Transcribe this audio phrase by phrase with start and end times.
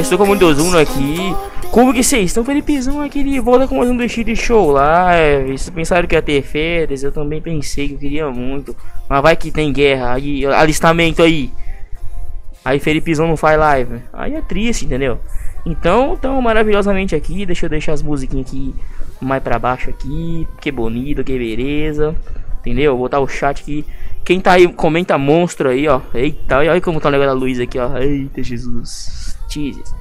[0.00, 1.36] estou com o Windows 1 aqui
[1.70, 2.42] Como que vocês estão?
[2.42, 6.22] Felipezão aqui de volta com mais um de Show lá é, Vocês pensaram que ia
[6.22, 8.74] ter férias, eu também pensei que eu queria muito
[9.08, 11.52] Mas vai que tem guerra, aí, alistamento aí
[12.64, 15.18] Aí Felipezão não faz live Aí é triste, entendeu?
[15.66, 18.74] Então, tão maravilhosamente aqui Deixa eu deixar as musiquinhas aqui
[19.20, 22.16] mais pra baixo aqui Que bonito, que beleza
[22.60, 22.92] Entendeu?
[22.92, 23.84] Vou botar o chat aqui
[24.22, 26.00] quem tá aí, comenta monstro aí, ó.
[26.14, 27.96] Eita, olha como tá o negócio da luz aqui, ó.
[27.96, 29.36] Eita, Jesus.
[29.48, 29.99] Jesus.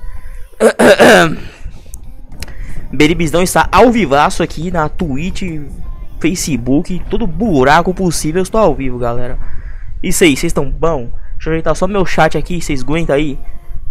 [2.92, 5.44] Beribizão está ao vivaço aqui na Twitch,
[6.20, 8.42] Facebook, todo buraco possível.
[8.42, 9.38] Estou ao vivo, galera.
[10.04, 11.10] Isso aí, vocês estão bom?
[11.34, 13.40] Deixa eu ajeitar só meu chat aqui, vocês aguentam aí?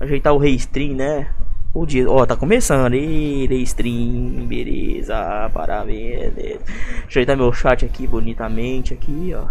[0.01, 1.29] Ajeitar o restream, né?
[1.73, 2.95] O dia, ó, tá começando.
[2.95, 6.35] E restream, beleza, parabéns.
[6.35, 6.61] Deixa eu
[7.09, 9.47] ajeitar meu chat aqui bonitamente aqui, ó.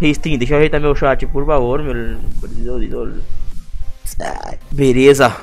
[0.00, 2.18] Restream, deixa eu ajeitar meu chat, por favor, meu.
[4.70, 5.34] Beleza.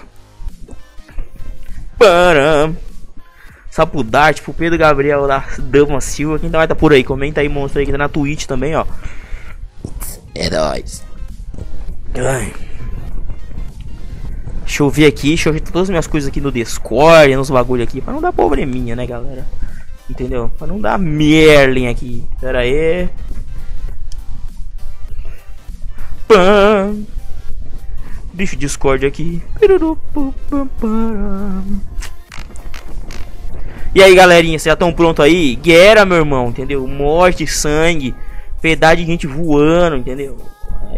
[1.98, 2.76] Param.
[3.70, 6.38] Sapudarte pro Pedro Gabriel da Dama Silva.
[6.38, 7.04] Quem vai tá por aí?
[7.04, 8.86] Comenta aí, monstro aí que tá na Twitch também, ó.
[10.36, 11.04] É nóis.
[12.16, 12.54] Ai.
[14.64, 17.50] Deixa eu ver aqui, deixa eu ajeitar todas as minhas coisas aqui no Discord, nos
[17.50, 19.46] bagulho aqui, pra não dar probleminha, né, galera?
[20.10, 20.52] Entendeu?
[20.58, 22.24] Pra não dar Merlin aqui.
[22.40, 23.10] Pera aí.
[26.28, 27.13] Deixa
[28.34, 29.42] o Discord aqui.
[33.96, 35.56] E aí, galerinha, vocês já estão pronto aí?
[35.56, 36.88] Guerra, meu irmão, entendeu?
[36.88, 38.16] Morte, sangue,
[38.60, 40.38] pedaço de gente voando, entendeu?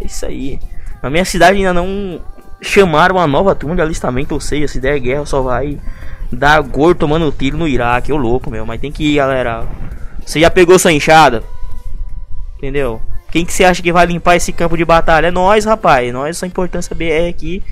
[0.00, 0.58] É isso aí.
[1.02, 2.20] Na minha cidade ainda não
[2.62, 5.78] chamaram uma nova turma de alistamento, ou seja, se der guerra só vai
[6.32, 8.64] dar gordo tomando tiro no Iraque, ô louco, meu.
[8.64, 9.66] Mas tem que ir, galera.
[10.24, 11.44] Você já pegou sua enxada?
[12.56, 13.00] Entendeu?
[13.36, 15.26] Quem que você acha que vai limpar esse campo de batalha?
[15.26, 16.10] É nós, rapaz.
[16.10, 17.62] Nós, essa importância BR aqui.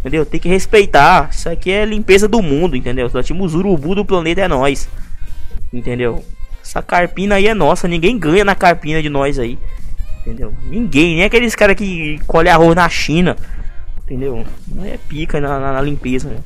[0.00, 0.26] Entendeu?
[0.26, 1.30] Tem que respeitar.
[1.30, 3.08] Isso aqui é limpeza do mundo, entendeu?
[3.14, 4.88] Nós tínhamos urubu do planeta, é nós.
[5.72, 6.24] Entendeu?
[6.60, 7.86] Essa carpina aí é nossa.
[7.86, 9.60] Ninguém ganha na carpina de nós aí.
[10.22, 10.52] Entendeu?
[10.64, 11.14] Ninguém.
[11.14, 13.36] Nem aqueles caras que colhem arroz na China.
[14.02, 14.44] Entendeu?
[14.82, 16.30] É pica na, na, na limpeza.
[16.30, 16.38] Né?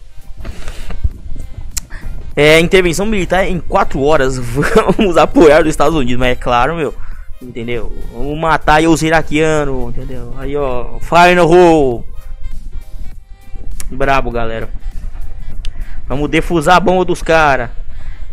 [2.37, 4.37] É, intervenção militar em 4 horas.
[4.99, 6.19] Vamos apoiar os Estados Unidos.
[6.19, 7.06] Mas é claro, meu.
[7.41, 7.93] Entendeu?
[8.13, 10.33] Vamos matar os iraquianos, entendeu?
[10.39, 12.05] Aí, ó, fire no.
[13.91, 14.69] Brabo, galera.
[16.09, 17.71] Vamos defusar a bomba dos caras.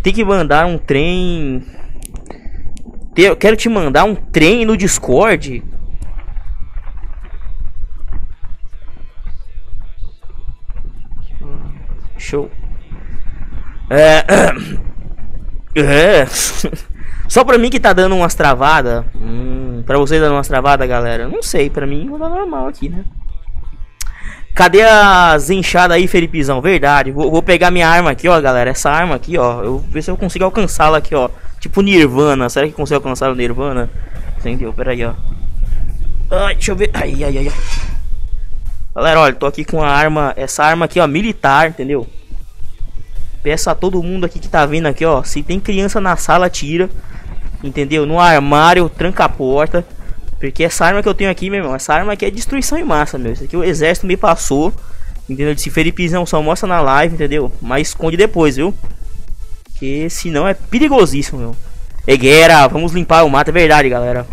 [0.02, 1.66] Tem que mandar um trem.
[3.16, 5.64] Eu quero te mandar um trem no Discord.
[12.18, 12.50] Show.
[13.90, 14.24] É.
[15.76, 16.28] É.
[17.34, 19.04] Só pra mim que tá dando umas travadas.
[19.16, 21.28] Hum, pra vocês dando umas travadas, galera.
[21.28, 23.04] Não sei, pra mim tá normal aqui, né?
[24.54, 26.62] Cadê as enxadas aí, Felipezão?
[26.62, 27.12] Verdade.
[27.12, 28.70] Vou, vou, pegar minha arma aqui, ó, galera.
[28.70, 29.64] Essa arma aqui, ó.
[29.64, 31.28] Eu ver se eu consigo alcançá-la aqui, ó.
[31.60, 32.48] Tipo Nirvana.
[32.50, 33.90] Será que consigo alcançar o Nirvana?
[34.38, 34.72] Entendeu?
[34.72, 35.14] Pera aí, ó.
[36.30, 36.92] Ai, deixa eu ver.
[36.94, 37.54] Ai, ai, ai, ai.
[38.96, 40.36] Galera, olha, tô aqui com a arma.
[40.38, 42.08] Essa arma aqui, ó, militar, entendeu?
[43.42, 45.24] Peço a todo mundo aqui que tá vendo aqui, ó.
[45.24, 46.92] Se tem criança na sala, tira.
[47.64, 48.06] Entendeu?
[48.06, 49.86] No armário, tranca a porta.
[50.40, 52.84] Porque essa arma que eu tenho aqui, meu irmão, essa arma aqui é destruição em
[52.84, 53.32] massa, meu.
[53.32, 54.74] Isso aqui o exército me passou.
[55.30, 55.58] Entendeu?
[55.58, 57.52] Se Felipe não só mostra na live, entendeu?
[57.62, 58.74] Mas esconde depois, viu?
[59.64, 61.56] Porque senão é perigosíssimo, meu.
[62.06, 64.28] Eguera, vamos limpar o mato, é verdade, galera.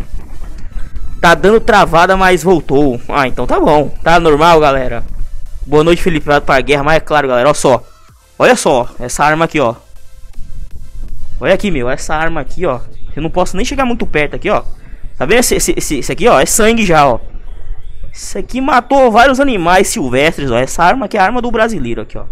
[1.21, 2.99] Tá dando travada, mas voltou.
[3.07, 3.89] Ah, então tá bom.
[4.03, 5.03] Tá normal, galera.
[5.65, 6.25] Boa noite, Felipe.
[6.25, 7.47] Para a guerra, mas é claro, galera.
[7.47, 7.83] Olha só.
[8.37, 9.75] Olha só, essa arma aqui, ó.
[11.39, 11.89] Olha aqui, meu.
[11.89, 12.81] Essa arma aqui, ó.
[13.15, 14.63] Eu não posso nem chegar muito perto aqui, ó.
[15.17, 16.39] Tá vendo esse, esse, esse, esse aqui, ó?
[16.39, 17.19] É sangue já, ó.
[18.11, 20.57] Isso aqui matou vários animais silvestres, ó.
[20.57, 22.25] Essa arma aqui é a arma do brasileiro aqui, ó.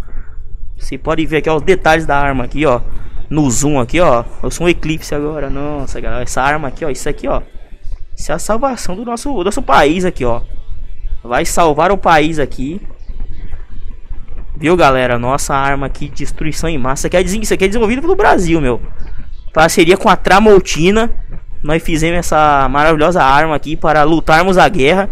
[0.78, 2.81] Você pode ver aqui ó, os detalhes da arma aqui, ó.
[3.30, 4.24] No zoom aqui, ó.
[4.42, 5.50] Eu sou um eclipse agora.
[5.50, 6.24] Nossa, galera.
[6.24, 6.90] Essa arma aqui, ó.
[6.90, 7.42] Isso aqui, ó.
[8.16, 10.42] Isso é a salvação do nosso, do nosso país aqui, ó.
[11.24, 12.81] Vai salvar o país aqui.
[14.58, 15.20] Viu, galera?
[15.20, 17.02] Nossa arma aqui, destruição em massa.
[17.02, 18.81] Isso aqui é, isso aqui é desenvolvido pelo Brasil, meu
[19.54, 21.12] parceria com a Tramontina,
[21.63, 25.10] nós fizemos essa maravilhosa arma aqui para lutarmos a guerra,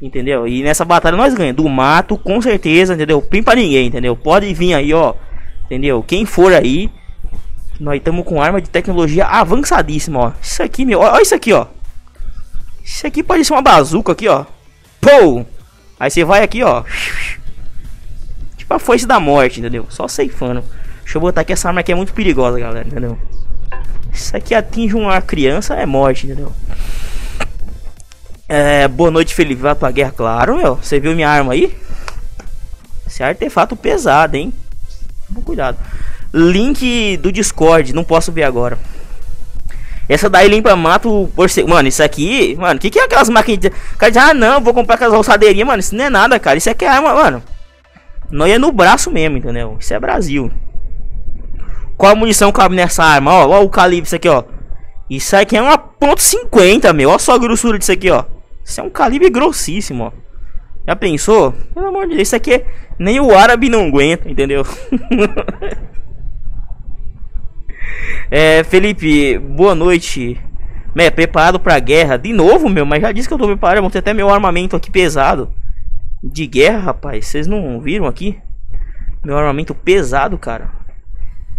[0.00, 0.48] entendeu?
[0.48, 3.20] E nessa batalha nós ganhamos do mato, com certeza, entendeu?
[3.20, 4.16] Pim pra ninguém, entendeu?
[4.16, 5.14] Pode vir aí, ó,
[5.66, 6.02] entendeu?
[6.02, 6.90] Quem for aí,
[7.78, 10.32] nós estamos com arma de tecnologia avançadíssima, ó.
[10.40, 11.66] Isso aqui, meu, olha isso aqui, ó.
[12.84, 14.44] Isso aqui pode ser uma bazuca aqui, ó.
[15.00, 15.44] Pô!
[16.00, 16.82] Aí você vai aqui, ó.
[18.56, 19.86] Tipo a foice da morte, entendeu?
[19.88, 20.64] Só ceifando.
[21.02, 23.18] Deixa eu botar aqui essa arma aqui é muito perigosa, galera, entendeu?
[24.12, 26.52] Isso aqui atinge uma criança, é morte, entendeu?
[28.48, 29.62] É, boa noite, Felipe.
[29.62, 30.76] Vai pra guerra, claro, meu.
[30.76, 31.74] Você viu minha arma aí?
[33.06, 34.52] Esse artefato pesado, hein?
[35.44, 35.78] Cuidado.
[36.34, 38.78] Link do Discord, não posso ver agora.
[40.08, 41.48] Essa daí limpa mato por.
[41.66, 42.56] Mano, isso aqui.
[42.56, 43.70] Mano, que, que é aquelas máquinas de.
[43.96, 45.80] Cara, ah, não, vou comprar aquelas alçadeirinhas, mano.
[45.80, 46.58] Isso não é nada, cara.
[46.58, 47.42] Isso aqui é arma, mano.
[48.30, 49.76] Não é no braço mesmo, entendeu?
[49.80, 50.50] Isso é Brasil.
[52.02, 53.32] Qual munição cabe nessa arma?
[53.32, 54.42] Ó, ó o calibre, isso aqui, ó.
[55.08, 57.10] Isso aqui é uma ponto .50, meu.
[57.10, 58.24] Olha só a grossura disso aqui, ó.
[58.64, 60.12] Isso é um calibre grossíssimo, ó.
[60.84, 61.52] Já pensou?
[61.72, 62.66] Pelo amor de Deus, isso aqui é...
[62.98, 64.66] nem o árabe não aguenta, entendeu?
[68.28, 70.40] é, Felipe, boa noite.
[70.96, 72.16] É, preparado pra guerra.
[72.16, 73.80] De novo, meu, mas já disse que eu tô preparado.
[73.80, 75.54] Vou ter até meu armamento aqui pesado.
[76.20, 77.28] De guerra, rapaz.
[77.28, 78.40] Vocês não viram aqui?
[79.24, 80.81] Meu armamento pesado, cara.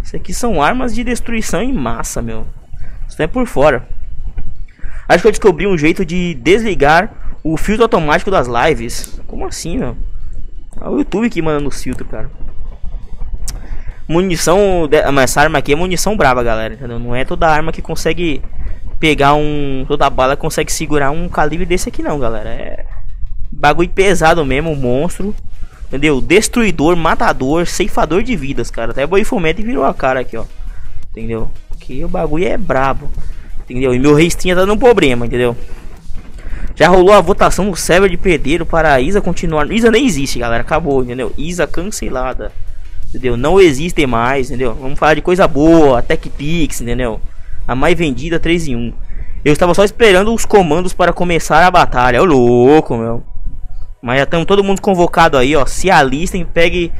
[0.03, 2.45] Isso aqui são armas de destruição em massa, meu.
[3.07, 3.87] Isso é por fora.
[5.07, 7.11] Acho que eu descobri um jeito de desligar
[7.43, 9.19] o filtro automático das lives.
[9.27, 9.97] Como assim, meu?
[10.79, 12.29] É o YouTube que manda no filtro, cara.
[14.07, 14.89] Munição.
[15.13, 16.73] Mas essa arma aqui é munição brava, galera.
[16.73, 16.99] Entendeu?
[16.99, 18.41] Não é toda arma que consegue
[18.99, 19.85] pegar um.
[19.87, 22.49] Toda bala consegue segurar um calibre desse aqui, não, galera.
[22.49, 22.85] É
[23.51, 25.35] bagulho pesado mesmo, monstro.
[25.93, 26.19] Entendeu?
[26.19, 28.89] Destruidor, matador, ceifador de vidas, cara.
[28.89, 30.43] Até Boifomete virou a cara aqui, ó.
[31.11, 31.51] Entendeu?
[31.79, 33.11] Que o bagulho é brabo.
[33.61, 33.93] Entendeu?
[33.93, 35.55] E meu restinha tá dando problema, entendeu?
[36.75, 39.71] Já rolou a votação no server de perdeiro para a Isa continuar.
[39.71, 40.61] Isa nem existe, galera.
[40.63, 41.31] Acabou, entendeu?
[41.37, 42.51] Isa cancelada.
[43.09, 43.37] Entendeu?
[43.37, 44.73] Não existe mais, entendeu?
[44.73, 47.21] Vamos falar de coisa boa, TechPix, entendeu?
[47.67, 48.93] A mais vendida 3 em 1.
[49.45, 52.19] Eu estava só esperando os comandos para começar a batalha.
[52.19, 53.23] Ô louco, meu.
[54.03, 55.65] Mas já estamos todo mundo convocado aí, ó.
[55.65, 56.91] Se alistem, pegue.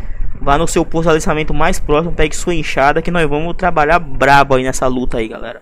[0.41, 3.99] Vá no seu posto de alistamento mais próximo, pegue sua enxada que nós vamos trabalhar
[3.99, 5.61] brabo aí nessa luta aí, galera.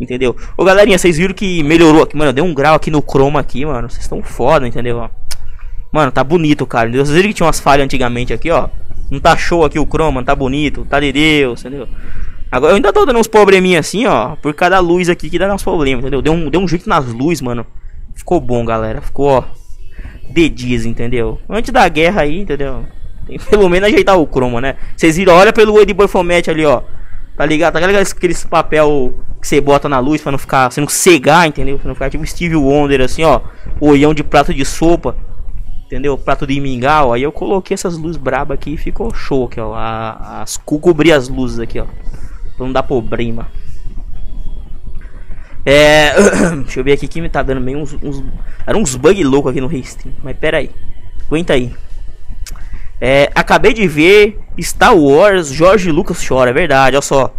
[0.00, 0.36] Entendeu?
[0.56, 2.32] Ô galerinha, vocês viram que melhorou aqui, mano.
[2.32, 3.88] Deu um grau aqui no chroma aqui, mano.
[3.88, 5.08] Vocês estão foda, entendeu?
[5.92, 6.90] Mano, tá bonito, cara.
[6.90, 8.68] Vocês viram que tinha umas falhas antigamente aqui, ó.
[9.08, 11.88] Não tá show aqui o chroma, tá bonito, tá de Deus, entendeu?
[12.50, 14.34] Agora eu ainda tô dando uns probleminha assim, ó.
[14.36, 16.20] Por cada luz aqui que dá uns problemas, entendeu?
[16.20, 17.64] Deu um, deu um jeito nas luzes, mano.
[18.14, 19.00] Ficou bom, galera.
[19.00, 19.59] Ficou, ó.
[20.32, 21.40] De dias, entendeu?
[21.48, 22.84] Antes da guerra aí, entendeu?
[23.26, 24.76] Tem pelo menos ajeitar o chroma, né?
[24.96, 26.82] Vocês viram, olha pelo olho de Boifomete ali, ó.
[27.36, 27.72] Tá ligado?
[27.72, 30.70] Tá ligado aqueles papel que você bota na luz pra não ficar.
[30.70, 31.78] Você não cegar, entendeu?
[31.78, 33.40] Pra não ficar tipo Steve Wonder assim, ó.
[33.80, 35.16] Olhão de prato de sopa.
[35.86, 36.16] Entendeu?
[36.18, 37.12] Prato de mingau.
[37.12, 39.74] Aí eu coloquei essas luzes braba aqui e ficou show aqui, ó.
[39.74, 41.86] A, as cobrir as luzes aqui, ó.
[42.56, 43.48] Pra não dar problema.
[45.64, 46.12] É.
[46.64, 47.92] Deixa eu ver aqui que me tá dando meio uns.
[48.02, 48.22] uns
[48.66, 50.14] era uns bug louco aqui no Restream.
[50.22, 50.70] Mas pera aí.
[51.26, 51.72] Aguenta aí.
[53.00, 57.34] É, acabei de ver Star Wars Jorge Lucas chora, é verdade, olha só.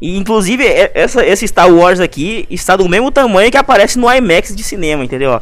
[0.00, 0.64] E, inclusive,
[0.94, 5.02] essa, esse Star Wars aqui está do mesmo tamanho que aparece no IMAX de cinema,
[5.02, 5.40] entendeu?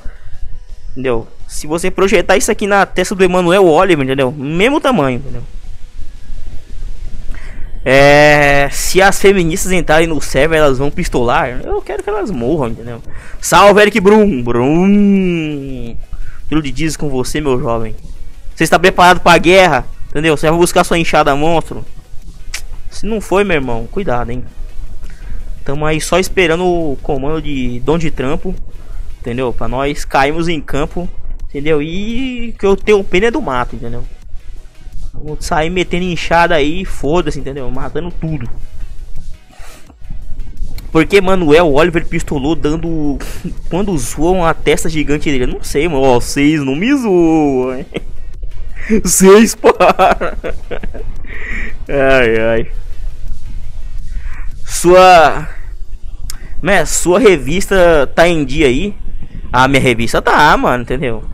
[0.93, 1.26] Entendeu?
[1.47, 4.33] Se você projetar isso aqui na testa do Emmanuel Oliver, entendeu?
[4.33, 5.43] Mesmo tamanho, entendeu?
[7.85, 11.61] É, se as feministas entrarem no server, elas vão pistolar.
[11.62, 13.03] Eu quero que elas morram, entendeu?
[13.41, 14.43] Salve, Eric Brum!
[14.43, 15.95] Brum!
[16.47, 17.95] Aquilo de diz com você, meu jovem.
[18.55, 19.85] Você está preparado para a guerra?
[20.09, 20.37] Entendeu?
[20.37, 21.85] Você vai buscar sua enxada monstro?
[22.88, 24.45] Se não foi, meu irmão, cuidado, hein?
[25.64, 28.55] Tamo aí só esperando o comando de Dom de Trampo.
[29.21, 29.53] Entendeu?
[29.53, 31.09] Pra nós cairmos em campo.
[31.49, 31.83] Entendeu?
[31.83, 34.05] E que eu tenho pena é do mato, entendeu?
[35.14, 37.71] Vamos sair metendo enxada aí, foda-se, entendeu?
[37.71, 38.49] Matando tudo.
[40.94, 43.18] Porque Manuel Oliver pistolou dando.
[43.68, 45.42] Quando zoam a testa gigante dele.
[45.42, 46.02] Eu não sei, mano.
[46.21, 47.85] Vocês não me zoam.
[49.04, 50.38] Seis para.
[51.88, 52.73] ai, ai.
[54.64, 55.49] Sua.
[56.62, 58.94] Né, sua revista tá em dia aí?
[59.52, 61.25] A minha revista tá, mano, entendeu?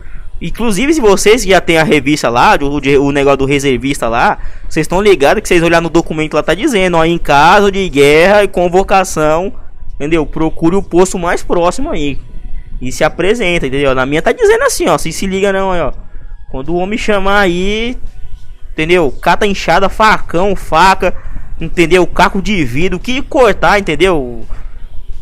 [0.41, 4.85] Inclusive, se vocês já tem a revista lá, o, o negócio do reservista lá, vocês
[4.85, 8.43] estão ligados que vocês olhar no documento lá tá dizendo, ó, em caso de guerra
[8.43, 9.53] e convocação,
[9.93, 10.25] entendeu?
[10.25, 12.17] Procure o posto mais próximo aí.
[12.81, 13.93] E se apresenta, entendeu?
[13.93, 15.93] Na minha tá dizendo assim, ó, se se liga não, ó.
[16.49, 17.95] Quando o homem chamar aí,
[18.73, 19.11] entendeu?
[19.21, 21.13] Cata enxada, facão, faca,
[21.59, 22.07] entendeu?
[22.07, 24.43] Caco de vidro, que cortar, entendeu?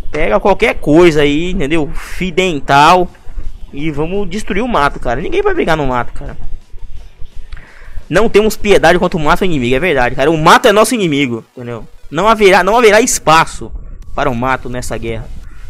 [0.10, 1.90] Pega qualquer coisa aí, entendeu?
[1.94, 3.10] Fio dental
[3.74, 5.22] e vamos destruir o mato, cara.
[5.22, 6.38] Ninguém vai brigar no mato, cara.
[8.10, 10.32] Não temos piedade contra o mato inimigo, é verdade, cara.
[10.32, 11.88] O mato é nosso inimigo, entendeu?
[12.10, 13.72] Não haverá, não haverá espaço
[14.16, 15.28] para o mato nessa guerra.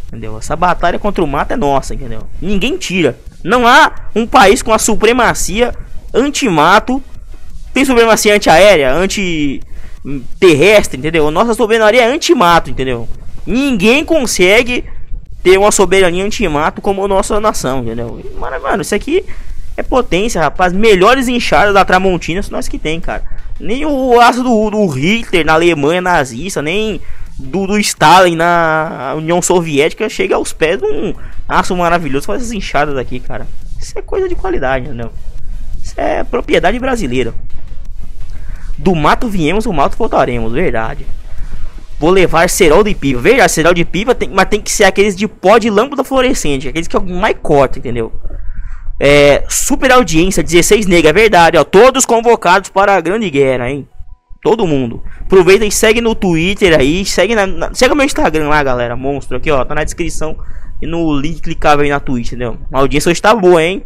[0.07, 0.37] Entendeu?
[0.37, 2.23] Essa batalha contra o mato é nossa, entendeu?
[2.41, 3.19] Ninguém tira.
[3.43, 5.75] Não há um país com a supremacia
[6.13, 7.03] anti-mato.
[7.73, 11.29] Tem supremacia antiaérea, anti-terrestre, entendeu?
[11.29, 13.07] Nossa soberania é anti-mato, entendeu?
[13.45, 14.85] Ninguém consegue
[15.43, 18.21] ter uma soberania anti-mato como nossa nação, entendeu?
[18.37, 19.25] Mano, mano, isso aqui
[19.77, 20.73] é potência, rapaz.
[20.73, 23.23] Melhores inchadas da Tramontina são nós que tem, cara.
[23.59, 27.01] Nem o aço do, do Hitler na Alemanha nazista, nem
[27.37, 31.13] do, do Stalin na União Soviética chega aos pés de um
[31.47, 33.47] aço maravilhoso com essas inchadas aqui, cara.
[33.79, 35.11] Isso é coisa de qualidade, entendeu?
[35.81, 37.33] Isso é propriedade brasileira.
[38.77, 41.05] Do mato viemos, o mato voltaremos, verdade.
[41.99, 43.19] Vou levar cerol de pipa.
[43.19, 46.69] Verdade, cerol de pipa, tem, mas tem que ser aqueles de pó de lâmpada fluorescente.
[46.69, 48.13] Aqueles que é mais corta, entendeu?
[48.97, 51.63] É, super audiência, 16 nega, é verdade, ó.
[51.63, 53.87] Todos convocados para a grande guerra, hein?
[54.41, 55.03] Todo mundo.
[55.21, 57.05] Aproveita e segue no Twitter aí.
[57.05, 58.95] Segue, na, na, segue o meu Instagram lá, galera.
[58.95, 59.65] Monstro aqui, ó.
[59.65, 60.37] Tá na descrição.
[60.81, 62.57] E no link clicável aí na Twitch, entendeu?
[62.71, 63.83] A audiência hoje tá boa, hein?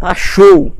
[0.00, 0.74] Tá show.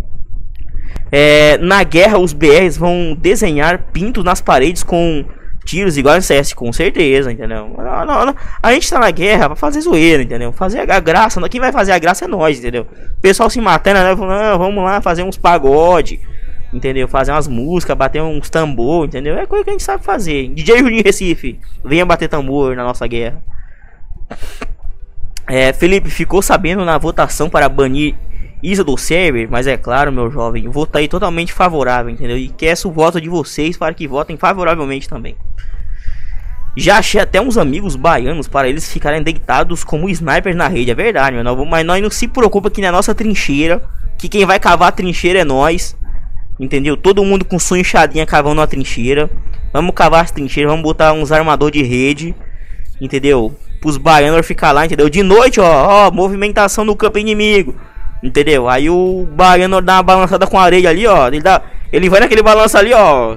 [1.12, 5.24] É, na guerra, os BRs vão desenhar pintos nas paredes com
[5.64, 7.74] tiros igual no CS, com certeza, entendeu?
[7.76, 8.36] Não, não, não.
[8.62, 10.52] A gente tá na guerra pra fazer zoeira, entendeu?
[10.52, 11.40] Fazer a graça.
[11.48, 12.86] Quem vai fazer a graça é nós, entendeu?
[13.18, 14.16] O pessoal se matando, né?
[14.16, 16.20] Falando, vamos lá fazer uns pagode
[16.72, 17.06] entendeu?
[17.06, 19.38] Fazer umas músicas, bater uns tambor, entendeu?
[19.38, 20.48] É coisa que a gente sabe fazer.
[20.48, 23.40] DJ Juninho Recife, venha bater tambor na nossa guerra.
[25.46, 28.14] É, Felipe, ficou sabendo na votação para banir
[28.64, 32.38] Isa do server, mas é claro, meu jovem, votei totalmente favorável, entendeu?
[32.38, 35.36] E quero o voto de vocês para que votem favoravelmente também.
[36.74, 40.94] Já achei até uns amigos baianos para eles ficarem deitados como snipers na rede, é
[40.94, 43.84] verdade, meu, mas nós não se preocupa que na nossa trincheira,
[44.18, 45.94] que quem vai cavar a trincheira é nós.
[46.58, 46.96] Entendeu?
[46.96, 49.28] Todo mundo com sua enxadinha cavando uma trincheira.
[49.72, 52.34] Vamos cavar as trincheiras, vamos botar uns armador de rede.
[52.98, 53.54] Entendeu?
[53.80, 55.10] Pros baianos ficar lá, entendeu?
[55.10, 57.74] De noite, ó, ó, movimentação no campo inimigo.
[58.24, 58.68] Entendeu?
[58.68, 61.28] Aí o baiano dá uma balançada com a areia ali, ó.
[61.28, 61.60] Ele, dá,
[61.92, 63.36] ele vai naquele balanço ali, ó.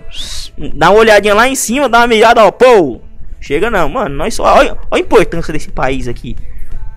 [0.74, 2.52] Dá uma olhadinha lá em cima, dá uma mirada, ó.
[2.52, 3.02] Pô!
[3.42, 4.16] Chega não, mano.
[4.16, 4.44] Nós só.
[4.44, 6.36] Olha, olha a importância desse país aqui.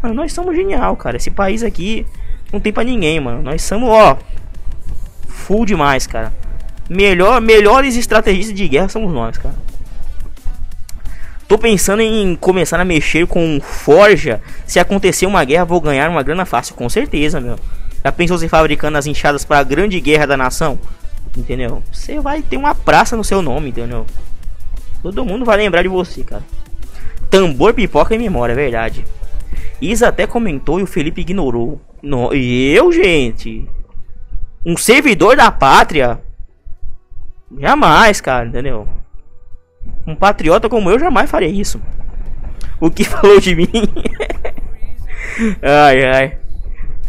[0.02, 1.16] Mano, nós somos genial, cara.
[1.16, 2.06] Esse país aqui
[2.52, 3.42] não tem pra ninguém, mano.
[3.42, 4.16] Nós somos, ó
[5.50, 6.32] full demais, cara.
[6.88, 9.54] Melhor, melhores estrategistas de guerra somos nós, cara.
[11.49, 14.40] Tô pensando em começar a mexer com forja.
[14.64, 17.59] Se acontecer uma guerra, vou ganhar uma grana fácil, com certeza, meu.
[18.04, 20.78] Já pensou você fabricando as enxadas para a grande guerra da nação?
[21.37, 21.83] Entendeu?
[21.92, 24.07] Você vai ter uma praça no seu nome, entendeu?
[25.02, 26.42] Todo mundo vai lembrar de você, cara.
[27.30, 29.04] Tambor, pipoca e memória, é verdade.
[29.80, 31.80] Isa até comentou e o Felipe ignorou.
[32.02, 33.69] No, eu, gente
[34.64, 36.21] um servidor da pátria.
[37.59, 38.87] Jamais, cara, entendeu?
[40.07, 41.80] Um patriota como eu jamais faria isso.
[42.80, 43.69] O que falou de mim?
[45.62, 46.38] ai, ai.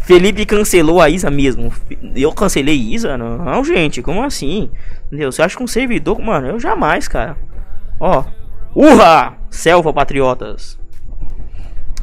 [0.02, 1.72] Felipe cancelou a Isa mesmo.
[2.14, 3.16] Eu cancelei Isa?
[3.16, 4.70] Não, não, gente, como assim?
[5.06, 5.30] Entendeu?
[5.30, 6.20] Você acha que um servidor.
[6.20, 7.36] Mano, eu jamais, cara.
[8.00, 8.24] Ó.
[8.74, 9.34] Urra!
[9.50, 10.80] Selva, patriotas.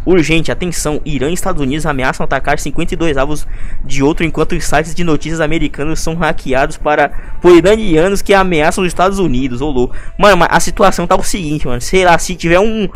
[0.06, 3.46] Urgente, atenção, Irã e Estados Unidos ameaçam atacar 52 alvos
[3.84, 7.10] de outro enquanto os sites de notícias americanos são hackeados para
[7.41, 9.94] por iranianos que ameaçam os Estados Unidos, louco.
[10.18, 12.88] Mano, a situação tá o seguinte, mano, sei lá, se tiver um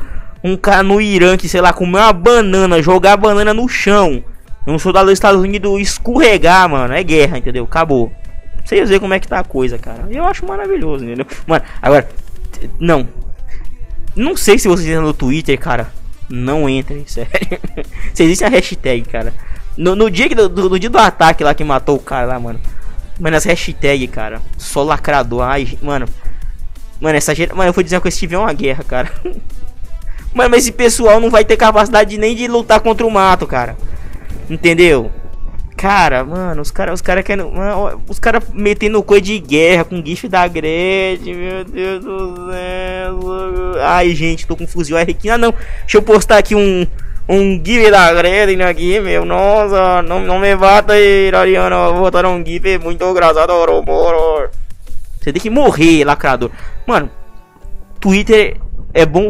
[0.43, 4.23] um cara no Irã que, sei lá, comer uma banana, jogar a banana no chão,
[4.65, 7.63] um soldado dos Estados Unidos escorregar, mano, é guerra, entendeu?
[7.65, 8.11] Acabou.
[8.63, 10.07] Vocês ver como é que tá a coisa, cara.
[10.09, 11.25] Eu acho maravilhoso, entendeu?
[11.45, 12.07] Mano, agora,
[12.79, 13.07] não.
[14.15, 15.91] Não sei se vocês entram no Twitter, cara
[16.29, 17.31] não entrem, sério.
[18.13, 19.33] Se existe a hashtag, cara.
[19.77, 22.59] No, no dia, do, do, dia do ataque lá que matou o cara lá, mano.
[23.19, 24.41] Mano, as hashtag, cara.
[24.57, 25.43] Só lacrador.
[25.43, 26.07] Ai, mano.
[26.99, 27.53] Mano, essa gente.
[27.53, 29.11] Mano, eu vou dizer que se tiver uma guerra, cara.
[30.33, 33.77] Mano, mas esse pessoal não vai ter capacidade nem de lutar contra o mato, cara.
[34.49, 35.11] Entendeu?
[35.75, 37.45] Cara, mano, os caras os cara querem.
[38.07, 43.81] Os caras metendo coisa de guerra com gif da Gretchen, meu Deus do céu.
[43.81, 45.29] Ai, gente, tô com fuzil R15.
[45.29, 45.53] Ah, não.
[45.81, 46.87] Deixa eu postar aqui um.
[47.27, 49.25] Um gif da Gretchen aqui, meu.
[49.25, 51.91] Nossa, não, não me bata aí, Ariana.
[51.91, 53.51] Vou botar um gif muito engraçado,
[53.85, 54.49] moro.
[55.19, 56.51] Você tem que morrer, lacrador.
[56.85, 57.09] Mano,
[57.99, 58.57] Twitter
[58.93, 59.29] é bom.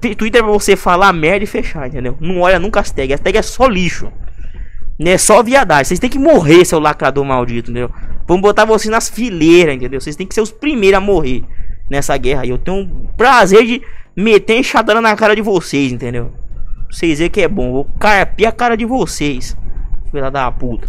[0.00, 2.16] Twitter é pra você falar merda e fechar, entendeu?
[2.20, 3.14] Não olha nunca as tags.
[3.14, 4.12] As tags é só lixo.
[4.98, 5.16] Né?
[5.16, 5.84] Só viadagem.
[5.84, 7.90] Vocês têm que morrer, seu lacrador maldito, entendeu?
[8.26, 10.00] Vamos botar vocês nas fileiras, entendeu?
[10.00, 11.44] Vocês têm que ser os primeiros a morrer
[11.88, 12.44] nessa guerra.
[12.44, 13.82] E eu tenho um prazer de
[14.16, 16.32] meter enxadana na cara de vocês, entendeu?
[16.90, 17.72] Vocês verem que é bom.
[17.72, 19.56] Vou carpir a cara de vocês.
[20.10, 20.88] Filha da puta.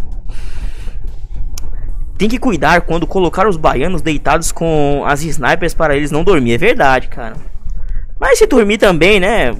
[2.18, 6.54] Tem que cuidar quando colocar os baianos deitados com as snipers para eles não dormir.
[6.54, 7.36] É verdade, cara.
[8.20, 9.56] Mas se dormir também, né?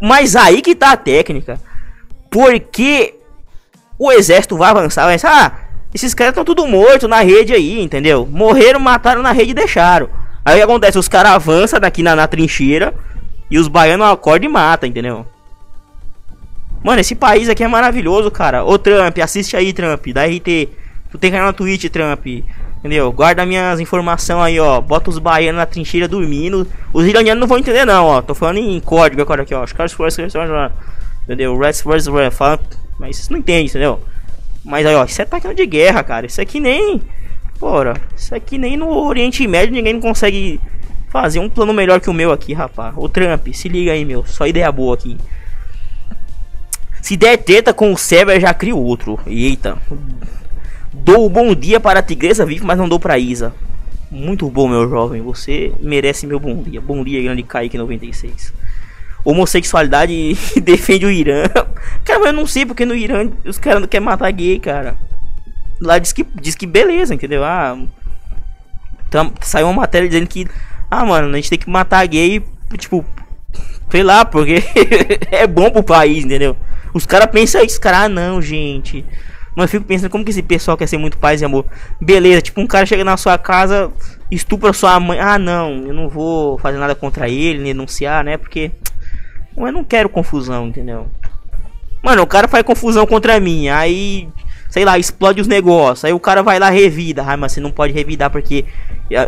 [0.00, 1.58] Mas aí que tá a técnica.
[2.30, 3.14] Porque
[3.98, 5.52] o exército vai avançar, vai ah,
[5.94, 8.26] esses caras estão tudo morto na rede aí, entendeu?
[8.30, 10.08] Morreram, mataram na rede e deixaram.
[10.44, 10.98] Aí acontece?
[10.98, 12.92] Os caras avançam daqui na, na trincheira
[13.48, 15.24] e os baianos acordam e matam, entendeu?
[16.82, 18.64] Mano, esse país aqui é maravilhoso, cara.
[18.64, 20.68] Ô Trump, assiste aí, Trump, da RT.
[21.10, 22.26] Tu tem canal na Twitch, Trump.
[22.78, 23.10] Entendeu?
[23.12, 24.80] Guarda minhas informações aí, ó.
[24.80, 26.66] Bota os baianos na trincheira dormindo.
[26.92, 28.20] Os iranianos não vão entender, não, ó.
[28.20, 29.64] Tô falando em código agora aqui, ó.
[29.64, 29.92] Os caras
[31.24, 31.56] Entendeu?
[31.56, 32.60] Rest, rest, rest, fala.
[32.98, 34.00] Mas vocês não entendem, entendeu?
[34.64, 35.04] Mas aí, ó.
[35.04, 36.26] Isso é tática de guerra, cara.
[36.26, 37.02] Isso aqui nem.
[37.58, 37.94] Porra.
[38.16, 40.60] Isso aqui nem no Oriente Médio ninguém consegue
[41.10, 42.94] fazer um plano melhor que o meu aqui, rapaz.
[42.96, 44.24] O Trump, se liga aí, meu.
[44.26, 45.16] Só ideia boa aqui.
[47.00, 49.20] Se der treta com o Sever, já crio outro.
[49.26, 49.76] Eita.
[50.92, 53.52] Dou bom dia para a Tigresa Vive, mas não dou para Isa.
[54.10, 55.20] Muito bom, meu jovem.
[55.22, 56.80] Você merece meu bom dia.
[56.80, 58.54] Bom dia, grande Kaique 96.
[59.24, 61.44] Homossexualidade defende o Irã.
[62.04, 64.96] Cara, mas eu não sei porque no Irã os caras não querem matar gay, cara.
[65.80, 67.42] Lá diz que, diz que beleza, entendeu?
[67.42, 67.78] Ah,
[69.10, 70.46] tam, saiu uma matéria dizendo que,
[70.90, 72.44] ah, mano, a gente tem que matar gay,
[72.76, 73.04] tipo,
[73.90, 74.62] sei lá, porque
[75.30, 76.56] é bom pro país, entendeu?
[76.92, 79.04] Os caras pensam isso, cara, ah, não, gente.
[79.56, 81.64] Mas eu fico pensando como que esse pessoal quer ser muito paz e amor.
[82.00, 83.90] Beleza, tipo um cara chega na sua casa,
[84.30, 85.18] estupra sua mãe.
[85.20, 88.36] Ah, não, eu não vou fazer nada contra ele, denunciar, né?
[88.36, 88.72] Porque
[89.56, 91.06] eu não quero confusão, entendeu?
[92.02, 94.28] Mano, o cara faz confusão contra mim, aí,
[94.68, 96.04] sei lá, explode os negócios.
[96.04, 97.22] Aí o cara vai lá revida.
[97.26, 98.64] Ah, mas você não pode revidar porque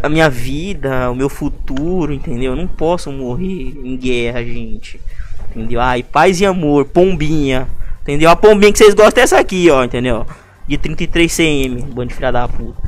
[0.02, 2.52] a, minha vida, o meu futuro, entendeu?
[2.52, 5.00] Eu não posso morrer em guerra, gente.
[5.50, 5.80] Entendeu?
[5.80, 7.66] Ai, paz e amor, pombinha.
[8.02, 8.28] Entendeu?
[8.28, 10.26] A pombinha que vocês gostam é essa aqui, ó, entendeu?
[10.68, 12.82] De 33 cm, bando de filha da puta.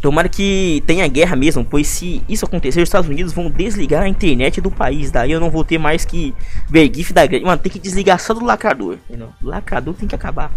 [0.00, 4.08] Tomara que tenha guerra mesmo, pois se isso acontecer, os Estados Unidos vão desligar a
[4.08, 5.10] internet do país.
[5.10, 6.32] Daí eu não vou ter mais que
[6.68, 7.44] ver GIF da grande.
[7.44, 8.98] Mano, tem que desligar só do lacrador.
[9.42, 10.52] Lacrador tem que acabar.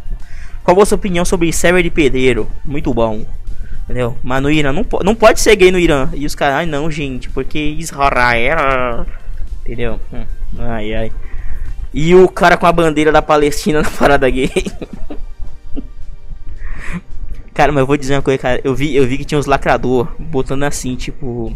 [0.63, 2.47] Qual a sua opinião sobre server de pedreiro?
[2.63, 3.25] Muito bom.
[3.84, 4.15] Entendeu?
[4.23, 6.08] Mas no Irã não, não pode ser gay no Irã.
[6.13, 9.06] E os caras, ai não, gente, porque Israel.
[9.65, 9.99] Entendeu?
[10.13, 10.23] Hum,
[10.60, 11.12] ai ai.
[11.93, 14.51] E o cara com a bandeira da Palestina na parada gay.
[17.62, 18.62] Cara, mas eu vou dizer uma coisa, cara.
[18.63, 21.56] Eu vi, eu vi que tinha uns lacrador botando assim, tipo.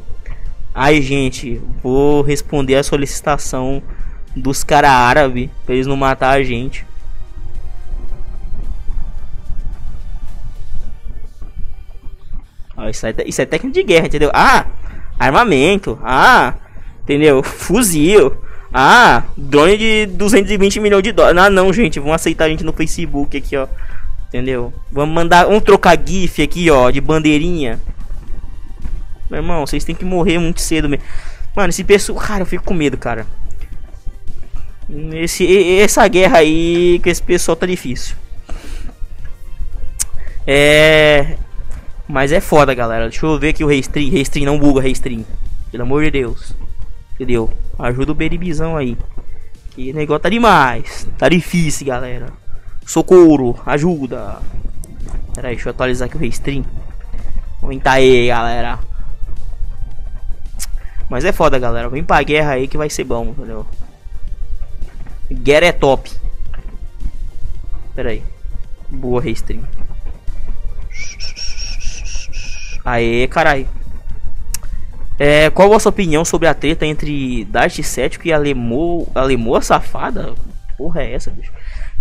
[0.74, 3.82] Ai, gente, vou responder a solicitação
[4.36, 6.86] dos cara árabe pra eles não matar a gente.
[12.90, 14.30] isso, é, isso é técnica de guerra, entendeu?
[14.32, 14.68] Ah,
[15.18, 15.98] armamento.
[16.04, 16.54] Ah,
[17.02, 17.42] entendeu?
[17.42, 18.36] Fuzil.
[18.72, 21.42] Ah, drone de 220 milhões de dólares.
[21.42, 22.00] Ah, não, gente.
[22.00, 23.68] Vão aceitar a gente no Facebook aqui, ó.
[24.28, 24.74] Entendeu?
[24.92, 25.46] Vamos mandar.
[25.46, 26.90] Vamos trocar GIF aqui, ó.
[26.90, 27.80] De bandeirinha.
[29.30, 31.06] Meu irmão, vocês têm que morrer muito cedo mesmo.
[31.56, 32.20] Mano, esse pessoal.
[32.20, 33.26] Cara, eu fico com medo, cara.
[35.14, 38.16] Esse, essa guerra aí com esse pessoal tá difícil.
[40.46, 41.38] É.
[42.08, 43.10] Mas é foda, galera.
[43.10, 44.12] Deixa eu ver aqui o Restream.
[44.12, 45.26] Restream não buga, Restream.
[45.72, 46.56] Pelo amor de Deus.
[47.16, 47.52] Entendeu?
[47.80, 48.98] Ajuda o beribizão aí.
[49.72, 51.08] Que negócio tá demais.
[51.18, 52.28] Tá difícil, galera.
[52.86, 54.40] Socorro, ajuda.
[55.34, 56.64] Pera aí, deixa eu atualizar aqui o restream.
[57.62, 58.80] Aumentar aí, galera.
[61.10, 61.90] Mas é foda, galera.
[61.90, 63.66] Vem pra guerra aí que vai ser bom, entendeu?
[65.32, 66.12] Guerra é top.
[67.96, 68.24] Pera aí.
[68.90, 69.64] Boa restream.
[72.86, 73.68] Aê, carai.
[75.18, 80.36] É, qual a sua opinião sobre a treta entre Darth Cético e a Lemoa, safada?
[80.78, 81.52] Porra é essa, bicho?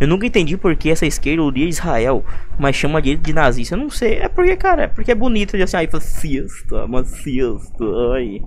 [0.00, 2.24] Eu nunca entendi por que essa esquerda odeia Israel,
[2.58, 3.74] mas chama de, de nazista.
[3.74, 4.14] Eu não sei.
[4.14, 8.42] É porque, cara, é porque é bonito de assim, aí fascista, macista, ai.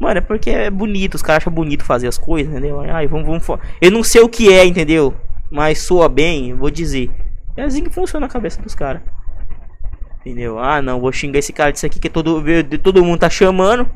[0.00, 2.80] Mano, é porque é bonito, os caras acham bonito fazer as coisas, entendeu?
[2.80, 3.60] Ai, vamos, vamos.
[3.80, 5.14] Eu não sei o que é, entendeu?
[5.50, 7.10] Mas soa bem, vou dizer.
[7.56, 9.02] É assim que funciona a cabeça dos caras.
[10.20, 10.58] Entendeu?
[10.58, 12.42] Ah, não, vou xingar esse cara disso aqui que todo,
[12.82, 13.88] todo mundo tá chamando.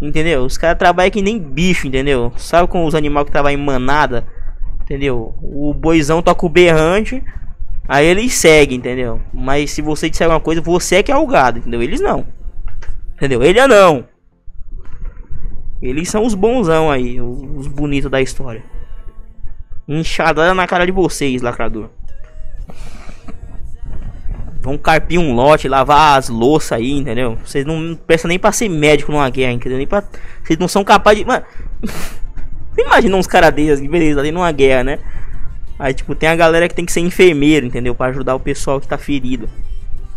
[0.00, 0.44] Entendeu?
[0.44, 2.32] Os caras trabalham que nem bicho, entendeu?
[2.36, 4.26] Sabe com os animais que trabalham em manada?
[4.84, 5.34] Entendeu?
[5.42, 7.22] O boizão toca o berrante.
[7.88, 9.20] Aí eles seguem, entendeu?
[9.32, 11.82] Mas se você disser alguma coisa, você é que é o gado, entendeu?
[11.82, 12.26] Eles não.
[13.16, 13.42] Entendeu?
[13.42, 14.06] Ele é não.
[15.80, 18.62] Eles são os bonzão aí, os bonitos da história.
[19.86, 21.90] Enxadada na cara de vocês, lacrador.
[24.62, 27.36] Vão carpir um lote, lavar as louças aí, entendeu?
[27.44, 29.76] Vocês não prestam nem pra ser médico numa guerra, entendeu?
[29.76, 30.02] Nem pra...
[30.42, 31.26] Vocês não são capazes de.
[31.26, 31.44] Mano.
[32.76, 34.98] Imagina uns caras desses, beleza, ali numa guerra, né?
[35.78, 37.94] Aí, tipo, tem a galera que tem que ser enfermeiro, entendeu?
[37.94, 39.48] Pra ajudar o pessoal que tá ferido.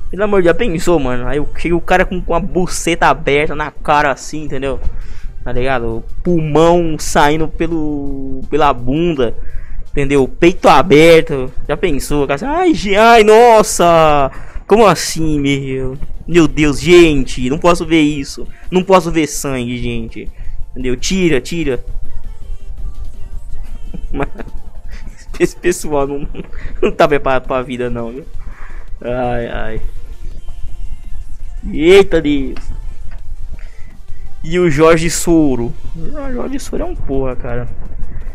[0.10, 1.28] Pelo amor de Deus, pensou, mano?
[1.28, 4.80] Aí chega o cara com, com a buceta aberta na cara assim, entendeu?
[5.44, 5.98] Tá ligado?
[5.98, 9.36] O pulmão saindo pelo pela bunda.
[9.92, 10.28] Entendeu?
[10.28, 11.52] Peito aberto.
[11.68, 12.28] Já pensou?
[12.44, 14.32] Ai, ai, nossa!
[14.68, 15.98] Como assim, meu?
[16.28, 18.48] Meu Deus, gente, não posso ver isso.
[18.70, 20.30] Não posso ver sangue, gente.
[20.72, 20.96] Entendeu?
[20.96, 21.84] Tira, tira.
[25.40, 26.28] esse pessoal não,
[26.82, 28.26] não tá preparado pra vida não, viu?
[29.02, 29.82] Ai, ai.
[31.72, 32.60] Eita Deus.
[34.44, 35.74] E o Jorge Soro.
[35.96, 37.68] O Jorge Soro é um porra, cara.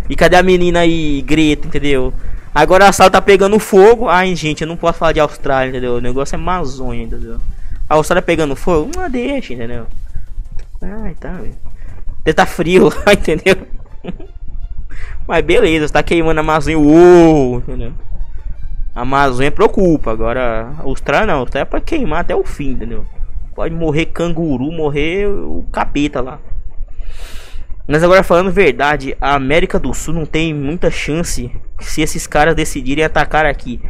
[0.09, 2.13] E cadê a menina aí, Greta, entendeu?
[2.55, 4.09] Agora a sala tá pegando fogo.
[4.09, 5.95] Ai, gente, eu não posso falar de Austrália, entendeu?
[5.95, 7.39] O negócio é Amazônia, entendeu?
[7.89, 9.87] A Austrália pegando fogo, não deixa, entendeu?
[10.83, 11.41] Ai, tá.
[12.35, 13.57] Tá frio lá, entendeu?
[15.33, 16.79] Mas beleza, tá queimando a Amazônia.
[16.79, 17.95] Uou, entendeu?
[18.95, 20.11] A Amazônia preocupa.
[20.11, 21.37] Agora, a Austrália não.
[21.37, 23.07] A Austrália é pra queimar até o fim, entendeu?
[23.55, 26.39] Pode morrer canguru, morrer o capeta lá.
[27.89, 32.55] Mas agora falando verdade, a América do Sul não tem muita chance se esses caras
[32.55, 33.81] decidirem atacar aqui.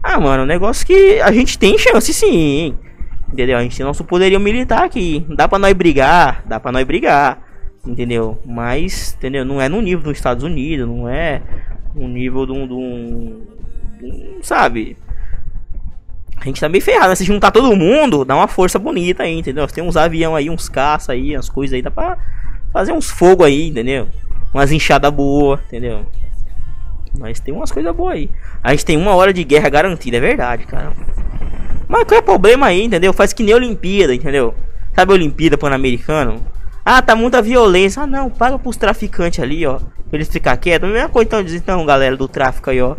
[0.00, 2.78] Ah, mano, o negócio que a gente tem chance sim.
[3.32, 3.58] Entendeu?
[3.58, 5.26] A gente tem nosso poderio militar aqui.
[5.30, 7.43] Dá pra nós brigar, dá pra nós brigar.
[7.86, 8.38] Entendeu?
[8.44, 9.44] Mas, entendeu?
[9.44, 11.42] Não é no nível dos Estados Unidos, não é
[11.94, 12.66] no nível de um.
[12.66, 13.42] De um,
[13.98, 14.96] de um sabe?
[16.40, 17.14] A gente tá meio ferrado, né?
[17.14, 19.66] Se juntar todo mundo, dá uma força bonita aí, entendeu?
[19.66, 22.18] Tem uns avião aí, uns caça aí, as coisas aí, dá pra
[22.72, 24.08] fazer uns fogo aí, entendeu?
[24.52, 26.04] Umas enxadas boas, entendeu?
[27.18, 28.30] Mas tem umas coisas boas aí.
[28.62, 30.92] A gente tem uma hora de guerra garantida, é verdade, cara.
[31.88, 33.12] Mas qual é o problema aí, entendeu?
[33.12, 34.54] Faz que nem Olimpíada, entendeu?
[34.94, 36.40] Sabe a Olimpíada Pan-Americano?
[36.84, 38.02] Ah, tá muita violência.
[38.02, 39.78] Ah, não, paga pros traficantes ali, ó.
[39.78, 40.88] Pra eles ficar quietos.
[40.88, 42.96] A mesma coisa, então, diz, então, galera do tráfico aí, ó.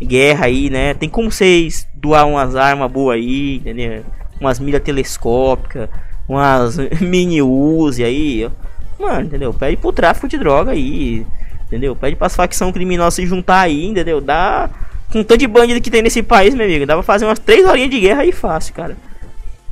[0.00, 0.94] Guerra aí, né?
[0.94, 4.04] Tem como vocês doar umas armas boas aí, entendeu?
[4.40, 5.88] Umas milhas telescópicas,
[6.28, 9.02] umas mini Uzi aí, ó.
[9.02, 9.52] Mano, entendeu?
[9.52, 11.26] Pede pro tráfico de droga aí,
[11.66, 11.96] entendeu?
[11.96, 14.20] Pede pras facções criminosas se juntar aí, entendeu?
[14.20, 14.70] Dá.
[15.10, 17.66] Com tanto de bandido que tem nesse país, meu amigo, dá pra fazer umas três
[17.66, 18.96] horinhas de guerra aí fácil, cara.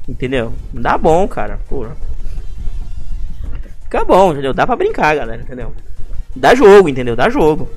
[0.08, 0.52] Entendeu?
[0.72, 1.60] Dá bom, cara.
[1.68, 1.96] Porra.
[3.86, 4.52] Fica bom, entendeu?
[4.52, 5.72] Dá pra brincar, galera, entendeu?
[6.34, 7.14] Dá jogo, entendeu?
[7.14, 7.70] Dá jogo.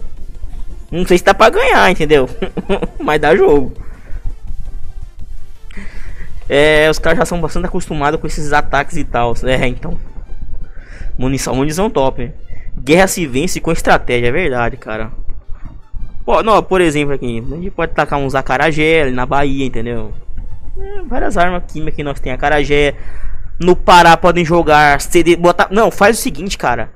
[0.92, 2.28] Não sei se dá pra ganhar, entendeu?
[3.00, 3.74] Mas dá jogo.
[6.50, 9.36] É, os caras já são bastante acostumados com esses ataques e tal.
[9.44, 10.00] É, então.
[11.16, 12.32] Munição, munição top.
[12.76, 15.12] Guerra se vence com estratégia, é verdade, cara.
[16.26, 20.12] Pô, não, por exemplo aqui, a gente pode tacar uns acarajé na Bahia, entendeu?
[20.76, 22.96] É, várias armas químicas que nós tem acarajé.
[23.60, 26.92] No Pará podem jogar CD, botar, não, faz o seguinte, cara.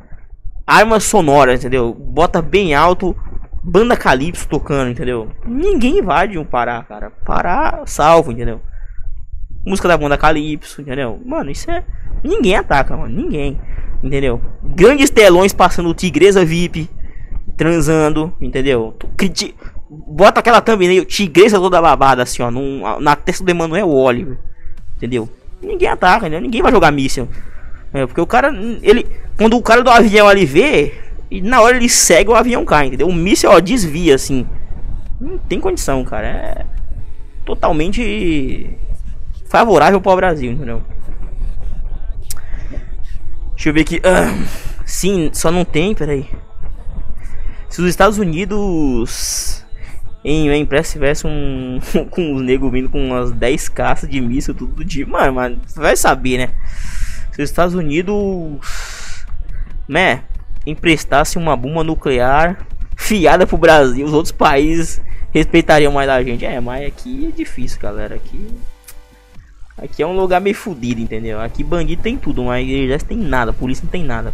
[0.65, 1.93] Armas sonoras, entendeu?
[1.93, 3.15] Bota bem alto,
[3.61, 5.29] banda Calypso tocando, entendeu?
[5.45, 7.11] Ninguém invade um Pará, cara.
[7.25, 8.61] Pará salvo, entendeu?
[9.65, 11.21] Música da banda Calypso, entendeu?
[11.25, 11.83] Mano, isso é
[12.23, 13.59] ninguém ataca, mano, ninguém,
[14.01, 14.41] entendeu?
[14.63, 16.89] Grandes telões passando Tigresa VIP
[17.57, 18.95] transando, entendeu?
[19.17, 19.53] Criti
[19.89, 24.39] Bota aquela thumbnail, Tigresa toda babada assim, ó, num, na testa do Emanuel Oliver,
[24.97, 25.29] entendeu?
[25.63, 26.39] Ninguém ataca, né?
[26.39, 27.27] Ninguém vai jogar míssil.
[27.93, 29.05] É, porque o cara, ele,
[29.37, 30.93] quando o cara do avião ali vê,
[31.29, 33.07] e na hora ele segue o avião cai, entendeu?
[33.07, 34.47] O míssil, ó, desvia assim.
[35.19, 36.27] Não tem condição, cara.
[36.27, 36.65] É
[37.45, 38.69] totalmente
[39.49, 40.81] favorável para o Brasil, entendeu?
[43.55, 44.01] Deixa eu ver aqui.
[44.03, 44.33] Ah,
[44.85, 46.27] sim, só não tem, peraí.
[47.69, 49.62] Se os Estados Unidos
[50.23, 51.79] em uma impressa tivesse um.
[52.09, 55.05] com os negros vindo com umas 10 caças de míssil tudo dia.
[55.05, 56.49] Mano, mas vai saber, né?
[57.31, 58.59] Se os Estados Unidos.
[59.87, 60.23] Né?
[60.65, 65.01] Emprestasse uma bomba nuclear fiada pro Brasil, os outros países
[65.33, 66.45] respeitariam mais a gente.
[66.45, 68.15] É, mas aqui é difícil, galera.
[68.15, 68.47] Aqui.
[69.77, 71.41] Aqui é um lugar meio fodido, entendeu?
[71.41, 74.33] Aqui bandido tem tudo, mas exército tem nada, polícia não tem nada.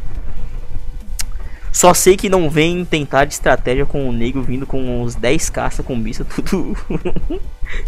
[1.79, 5.49] Só sei que não vem tentar de estratégia com o negro vindo com uns 10
[5.49, 6.75] caças com bicha, tudo.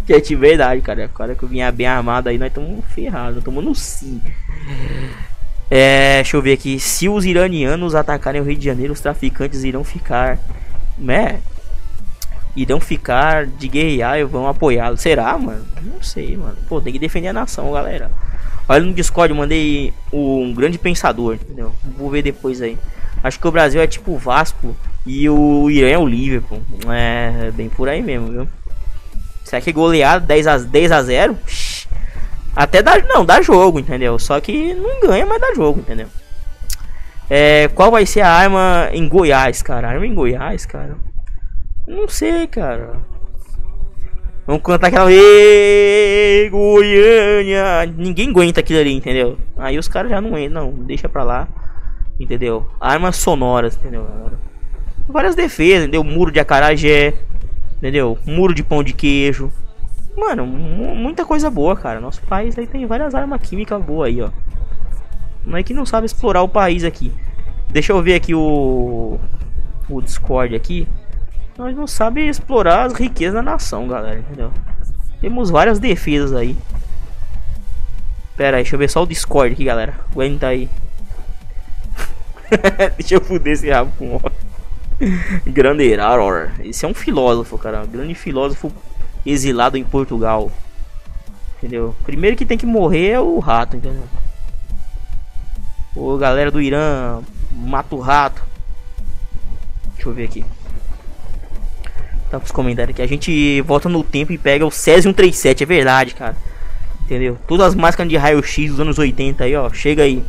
[0.08, 1.04] que é de verdade, cara.
[1.14, 4.22] Agora que eu vinha bem armado aí, nós estamos ferrados, no sim.
[5.70, 6.80] É, deixa eu ver aqui.
[6.80, 10.40] Se os iranianos atacarem o Rio de Janeiro, os traficantes irão ficar.
[10.98, 11.42] Né?
[12.56, 14.96] Irão ficar de guerrear e vão apoiá-lo.
[14.96, 15.66] Será, mano?
[15.82, 16.56] Não sei, mano.
[16.70, 18.10] Pô, tem que defender a nação, galera.
[18.70, 21.76] Olha no Discord, mandei um grande pensador, entendeu?
[21.98, 22.78] Vou ver depois aí.
[23.24, 26.62] Acho que o Brasil é tipo o Vasco e o Irã é o Liverpool.
[26.90, 28.48] É bem por aí mesmo, viu?
[29.44, 31.38] Será que goleado 10 a, 10 a 0?
[32.56, 34.18] Até dá, não, dá jogo, entendeu?
[34.18, 36.08] Só que não ganha, mas dá jogo, entendeu?
[37.30, 39.90] É, qual vai ser a arma em Goiás, cara?
[39.90, 40.98] Arma em Goiás, cara?
[41.88, 43.00] Não sei, cara.
[44.46, 47.86] Vamos cantar aquela Ê, Goiânia.
[47.96, 49.38] Ninguém aguenta aquilo ali, entendeu?
[49.58, 51.48] Aí os caras já não entram, não, deixa pra lá
[52.24, 52.68] entendeu?
[52.80, 54.08] Armas sonoras, entendeu?
[55.08, 56.04] Várias defesas, entendeu?
[56.04, 57.14] Muro de acarajé,
[57.78, 58.18] entendeu?
[58.26, 59.52] Muro de pão de queijo.
[60.16, 62.00] Mano, muita coisa boa, cara.
[62.00, 64.30] Nosso país aí tem várias armas químicas boas aí, ó.
[65.46, 67.12] Não é que não sabe explorar o país aqui.
[67.70, 69.20] Deixa eu ver aqui o
[69.90, 70.88] o Discord aqui.
[71.58, 74.52] Nós não sabe explorar as riquezas da nação, galera, entendeu?
[75.20, 76.58] Temos várias defesas aí.
[78.36, 79.94] Pera aí, deixa eu ver só o Discord aqui, galera.
[80.12, 80.70] Aguenta aí.
[82.98, 84.20] deixa eu fuder esse rabo com ó.
[85.48, 86.52] Grande Error.
[86.64, 87.84] Esse é um filósofo, cara.
[87.84, 88.72] Um grande filósofo
[89.26, 90.52] exilado em Portugal.
[91.58, 91.96] Entendeu?
[92.04, 94.04] Primeiro que tem que morrer é o rato, entendeu?
[95.96, 98.42] Ô galera do Irã, mata o rato.
[99.96, 100.46] Deixa eu ver aqui.
[102.30, 103.02] Tá os comentários aqui.
[103.02, 106.36] A gente volta no tempo e pega o Césio 137, é verdade, cara.
[107.04, 107.38] Entendeu?
[107.48, 109.70] Todas as máscaras de raio-x dos anos 80 aí, ó.
[109.72, 110.24] Chega aí.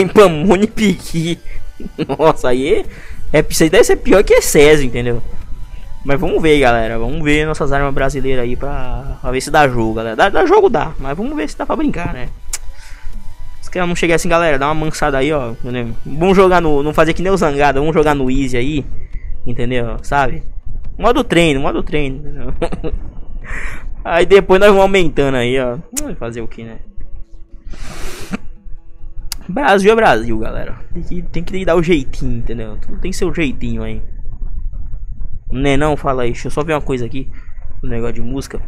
[0.00, 1.38] Tem Pamone Piqui.
[2.18, 2.86] Nossa, aí
[3.30, 5.22] é, isso aí deve ser pior que Césio, entendeu?
[6.02, 6.98] Mas vamos ver, galera.
[6.98, 10.16] Vamos ver nossas armas brasileiras aí pra, pra ver se dá jogo, galera.
[10.16, 10.92] Dá, dá, jogo, dá.
[10.98, 12.30] Mas vamos ver se dá pra brincar, né?
[13.60, 15.50] Se não chegar assim, galera, dá uma mansada aí, ó.
[15.50, 15.94] Entendeu?
[16.06, 16.82] Vamos jogar no.
[16.82, 17.78] Não fazer que nem o Zangado.
[17.78, 18.86] Vamos jogar no Easy aí.
[19.46, 19.98] Entendeu?
[20.02, 20.42] Sabe?
[20.98, 22.54] Modo treino, modo treino.
[24.02, 25.76] Aí depois nós vamos aumentando aí, ó.
[26.18, 26.78] Fazer o que, né?
[29.50, 30.76] Brasil é Brasil, galera.
[30.92, 32.76] Tem que, tem que dar o jeitinho, entendeu?
[32.78, 34.02] Tudo tem seu jeitinho aí.
[35.50, 37.30] Né não, fala aí, deixa eu só ver uma coisa aqui.
[37.82, 38.60] O um negócio de música.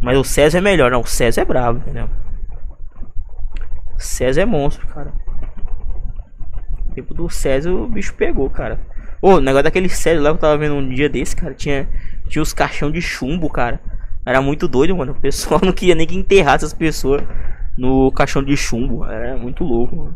[0.00, 1.00] Mas o César é melhor, não.
[1.00, 2.08] O César é brabo, entendeu?
[3.98, 5.12] César é monstro, cara.
[6.94, 8.80] Tipo do César o bicho pegou, cara.
[9.20, 11.54] Ô, o negócio daquele César lá que eu tava vendo um dia desse, cara.
[11.54, 11.88] Tinha,
[12.28, 13.80] tinha os caixão de chumbo, cara.
[14.24, 15.12] Era muito doido, mano.
[15.12, 17.22] O pessoal não queria nem que enterrasse as pessoas
[17.76, 19.04] no caixão de chumbo.
[19.04, 20.14] Era muito louco, mano.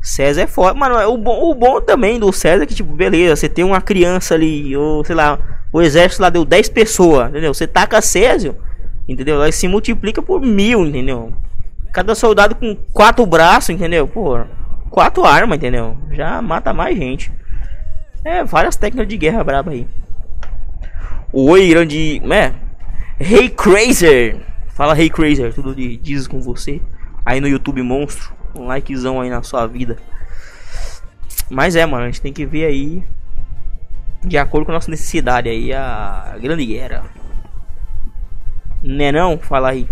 [0.00, 0.72] César é foda.
[0.72, 3.80] Mano, o bom, o bom também do César é que, tipo, beleza, você tem uma
[3.80, 5.38] criança ali, ou sei lá,
[5.72, 7.52] o exército lá deu 10 pessoas, entendeu?
[7.52, 8.56] Você taca Césio,
[9.08, 9.42] entendeu?
[9.42, 11.32] Aí se multiplica por mil, entendeu?
[11.92, 14.06] Cada soldado com quatro braços, entendeu?
[14.06, 14.38] Pô,
[14.90, 15.96] quatro armas, entendeu?
[16.12, 17.32] Já mata mais gente.
[18.24, 19.88] É, várias técnicas de guerra braba aí.
[21.32, 22.22] Oi, grande.
[22.32, 22.52] É.
[23.18, 24.45] Hey Crazer!
[24.76, 26.82] Fala Hey Crazer, tudo de diz com você.
[27.24, 29.96] Aí no YouTube Monstro um likezão aí na sua vida.
[31.48, 33.02] Mas é, mano, a gente tem que ver aí
[34.22, 37.04] de acordo com a nossa necessidade aí a grande guerra.
[38.82, 39.38] Né não?
[39.38, 39.88] Fala aí.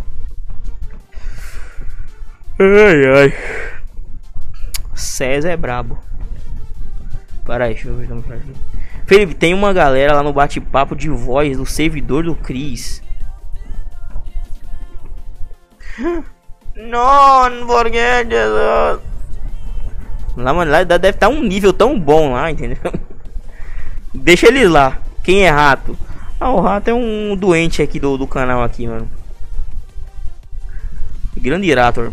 [2.59, 3.35] Ai ai.
[4.95, 5.99] César é brabo.
[7.43, 8.09] Para aí, deixa eu ver
[9.07, 13.03] Felipe, tem uma galera lá no bate-papo de voz do servidor do Cris.
[16.77, 19.01] Não, porque Jesus.
[20.37, 22.93] Lá, mano, lá deve estar um nível tão bom lá, entendeu?
[24.13, 24.99] Deixa eles lá.
[25.23, 25.97] Quem é rato?
[26.41, 29.09] Ah, o rato é um doente aqui do, do canal aqui, mano.
[31.37, 32.11] Grande Irator.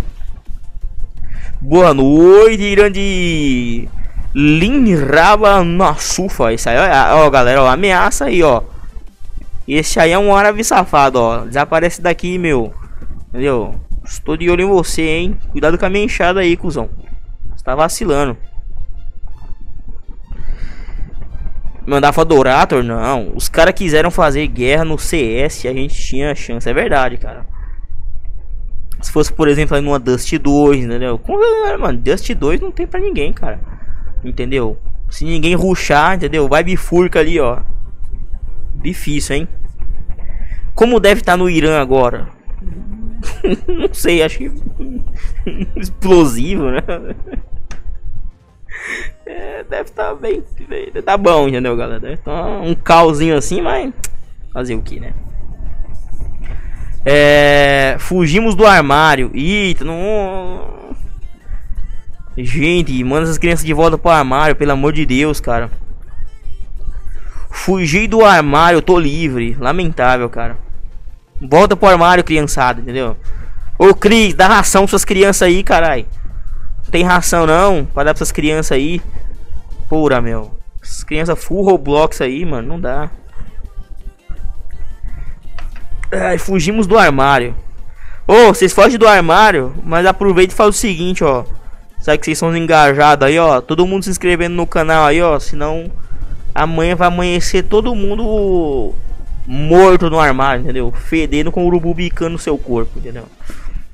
[1.60, 3.88] Boa noite, grande
[4.34, 6.54] Linraba Nassufa.
[6.54, 8.64] Isso aí, ó, ó, galera, ó, ameaça aí, ó.
[9.68, 11.38] Esse aí é um árabe safado, ó.
[11.46, 12.74] Desaparece daqui, meu.
[13.32, 13.80] Entendeu?
[14.04, 15.38] Estou de olho em você, hein?
[15.52, 16.90] Cuidado com a minha enxada aí, cuzão.
[17.56, 18.38] Você tá vacilando.
[21.88, 22.84] Mandar pra Dorator?
[22.84, 23.32] Não.
[23.34, 26.70] Os caras quiseram fazer guerra no CS e a gente tinha chance.
[26.70, 27.46] É verdade, cara.
[29.02, 31.20] Se fosse, por exemplo, aí numa Dust 2, entendeu?
[31.80, 33.60] Mano, Dust 2 não tem pra ninguém, cara.
[34.24, 34.78] Entendeu?
[35.10, 36.48] Se ninguém ruxar, entendeu?
[36.48, 37.62] Vai bifurca ali, ó.
[38.76, 39.48] Difícil, hein?
[40.76, 42.28] Como deve estar tá no Irã agora?
[43.68, 44.52] não sei, acho que
[45.76, 46.82] explosivo, né?
[49.26, 50.44] É, deve estar tá bem,
[51.06, 52.00] tá bom, entendeu, galera?
[52.00, 53.94] Deve tá um caosinho assim, mas
[54.52, 55.14] fazer o que, né?
[57.06, 59.32] É, fugimos do armário.
[59.34, 60.96] Eita, não.
[62.38, 65.70] Gente, manda essas crianças de volta pro armário, pelo amor de Deus, cara.
[67.50, 69.56] Fugi do armário, tô livre.
[69.60, 70.58] Lamentável, cara.
[71.42, 73.18] Volta pro armário, criançada, entendeu?
[73.78, 76.06] Ô Cris, dá ração pra suas crianças aí, carai.
[76.92, 79.02] Tem ração não, pra dar pra essas crianças aí.
[79.90, 80.56] Pura, meu.
[80.84, 83.10] Essas crianças full Roblox aí, mano, não dá.
[86.12, 87.56] Ai, fugimos do armário.
[88.28, 91.44] Ô, oh, vocês fogem do armário, mas aproveita e faz o seguinte, ó.
[92.00, 93.62] Sabe que vocês são engajados aí, ó.
[93.62, 95.40] Todo mundo se inscrevendo no canal aí, ó.
[95.40, 95.90] Senão
[96.54, 98.94] amanhã vai amanhecer todo mundo
[99.46, 100.92] morto no armário, entendeu?
[100.92, 103.26] Fedendo com o urubu bicando no seu corpo, entendeu?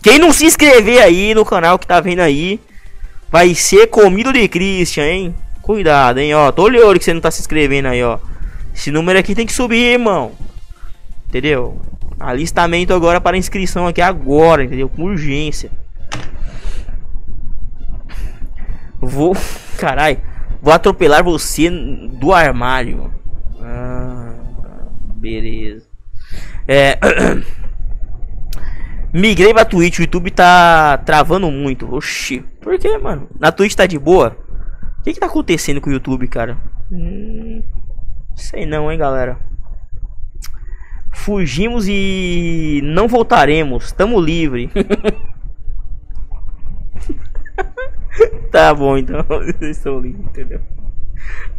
[0.01, 2.59] Quem não se inscrever aí no canal que tá vendo aí,
[3.29, 5.35] vai ser comido de Christian, hein?
[5.61, 6.51] Cuidado, hein, ó.
[6.51, 8.19] Tô olhando que você não tá se inscrevendo aí, ó.
[8.73, 10.31] Esse número aqui tem que subir, irmão.
[11.27, 11.81] Entendeu?
[12.19, 14.87] Alistamento agora para inscrição aqui agora, entendeu?
[14.87, 15.69] Com urgência.
[18.99, 19.35] Vou.
[19.77, 20.19] Carai.
[20.61, 23.11] Vou atropelar você do armário.
[23.61, 24.26] Ah,
[25.27, 25.85] beleza.
[26.67, 26.97] É.
[29.13, 31.93] Migrei pra Twitch, o YouTube tá travando muito.
[31.93, 32.41] Oxi.
[32.61, 33.29] Por que, mano?
[33.39, 34.37] Na Twitch tá de boa?
[34.99, 36.57] O que que tá acontecendo com o YouTube, cara?
[36.91, 37.63] Hum,
[38.35, 39.39] sei não, hein, galera.
[41.13, 43.91] Fugimos e não voltaremos.
[43.91, 44.69] Tamo livre.
[48.51, 49.23] tá bom, então.
[49.27, 50.61] Vocês estão livres, entendeu?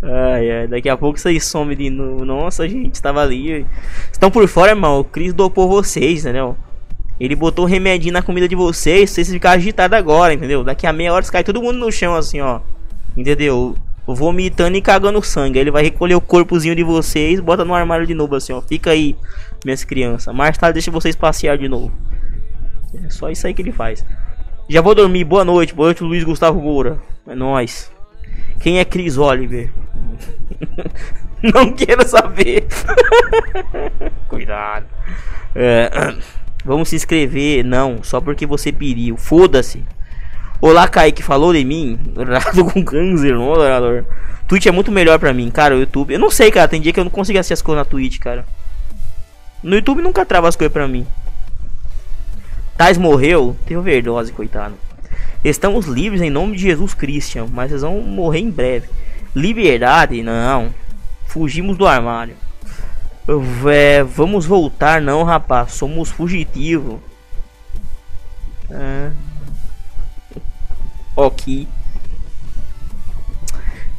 [0.02, 2.24] Ai, ai, daqui a pouco vocês somem de novo.
[2.24, 3.66] Nossa, gente, estava ali.
[4.12, 5.00] Estão por fora, irmão.
[5.00, 6.57] O Cris dopou vocês, entendeu?
[7.18, 9.11] Ele botou remedinho na comida de vocês.
[9.11, 10.62] Vocês ficar agitados agora, entendeu?
[10.62, 12.61] Daqui a meia hora cai todo mundo no chão, assim, ó.
[13.16, 13.74] Entendeu?
[14.07, 15.59] Vomitando e cagando sangue.
[15.59, 17.40] Aí ele vai recolher o corpozinho de vocês.
[17.40, 18.61] Bota no armário de novo, assim, ó.
[18.61, 19.16] Fica aí,
[19.64, 20.33] minhas crianças.
[20.33, 21.92] Mais tarde deixa vocês passear de novo.
[23.04, 24.04] É só isso aí que ele faz.
[24.68, 25.24] Já vou dormir.
[25.24, 25.74] Boa noite.
[25.74, 27.00] Boa noite, Luiz Gustavo Moura.
[27.26, 27.90] É nóis.
[28.61, 29.70] Quem é Chris Oliver?
[31.42, 32.66] Não quero saber.
[34.29, 34.87] Cuidado.
[35.55, 35.90] É,
[36.64, 37.64] vamos se inscrever.
[37.64, 39.16] Não, só porque você pediu.
[39.16, 39.85] Foda-se.
[40.61, 41.22] Olá, Kaique.
[41.22, 41.98] Falou de mim?
[42.16, 44.05] Rado com câncer, não, orador.
[44.48, 45.77] Twitch é muito melhor pra mim, cara.
[45.77, 46.12] O YouTube.
[46.12, 46.66] Eu não sei, cara.
[46.66, 48.44] Tem dia que eu não consigo assistir as coisas na Twitch, cara.
[49.62, 51.07] No YouTube nunca trava as coisas pra mim.
[52.77, 54.74] Tais morreu, teve overdose, coitado.
[55.44, 58.88] Estamos livres em nome de Jesus Cristo, mas eles vão morrer em breve.
[59.35, 60.22] Liberdade?
[60.22, 60.74] Não.
[61.27, 62.35] Fugimos do armário.
[63.70, 65.72] É, vamos voltar, não, rapaz.
[65.72, 66.98] Somos fugitivos.
[68.70, 69.11] É.
[71.14, 71.68] Ok.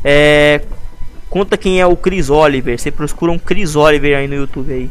[0.04, 0.62] É.
[1.30, 2.78] Conta quem é o Chris Oliver.
[2.78, 4.90] Você procura um Chris Oliver aí no YouTube aí.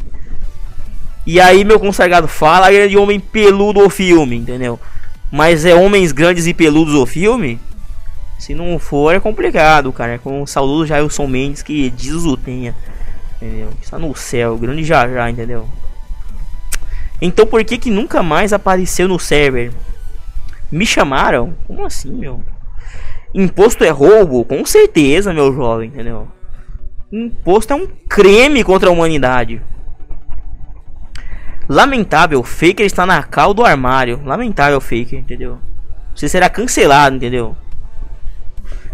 [1.27, 4.81] E aí, meu consagrado, fala de homem peludo o filme, entendeu?
[5.31, 7.61] Mas é homens grandes e peludos o filme?
[8.39, 10.13] Se não for, é complicado, cara.
[10.13, 12.75] É com o saudoso Jailson Mendes que diz o tenha.
[13.37, 13.71] Entendeu?
[13.83, 15.69] Está no céu, grande já já, entendeu?
[17.21, 19.73] Então por que que nunca mais apareceu no server?
[20.71, 21.55] Me chamaram?
[21.67, 22.43] Como assim, meu?
[23.35, 24.45] Imposto é roubo?
[24.45, 26.29] Com certeza, meu jovem, entendeu?
[27.13, 29.61] Imposto é um crime contra a humanidade.
[31.69, 34.23] Lamentável, Faker está na cal do armário.
[34.25, 35.59] Lamentável, Faker, entendeu?
[36.15, 37.55] Você será cancelado, entendeu?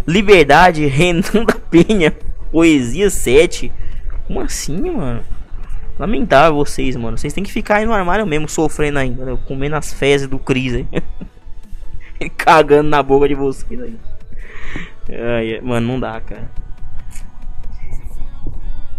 [0.07, 2.13] Liberdade, Renan da Penha,
[2.51, 3.73] Poesia 7.
[4.27, 5.23] Como assim, mano?
[5.99, 7.17] Lamentável vocês, mano.
[7.17, 9.37] Vocês têm que ficar aí no armário mesmo, sofrendo ainda?
[9.47, 10.89] Comendo as fezes do Cris aí.
[12.37, 13.97] Cagando na boca de vocês aí.
[15.09, 16.51] Ai, mano, não dá, cara.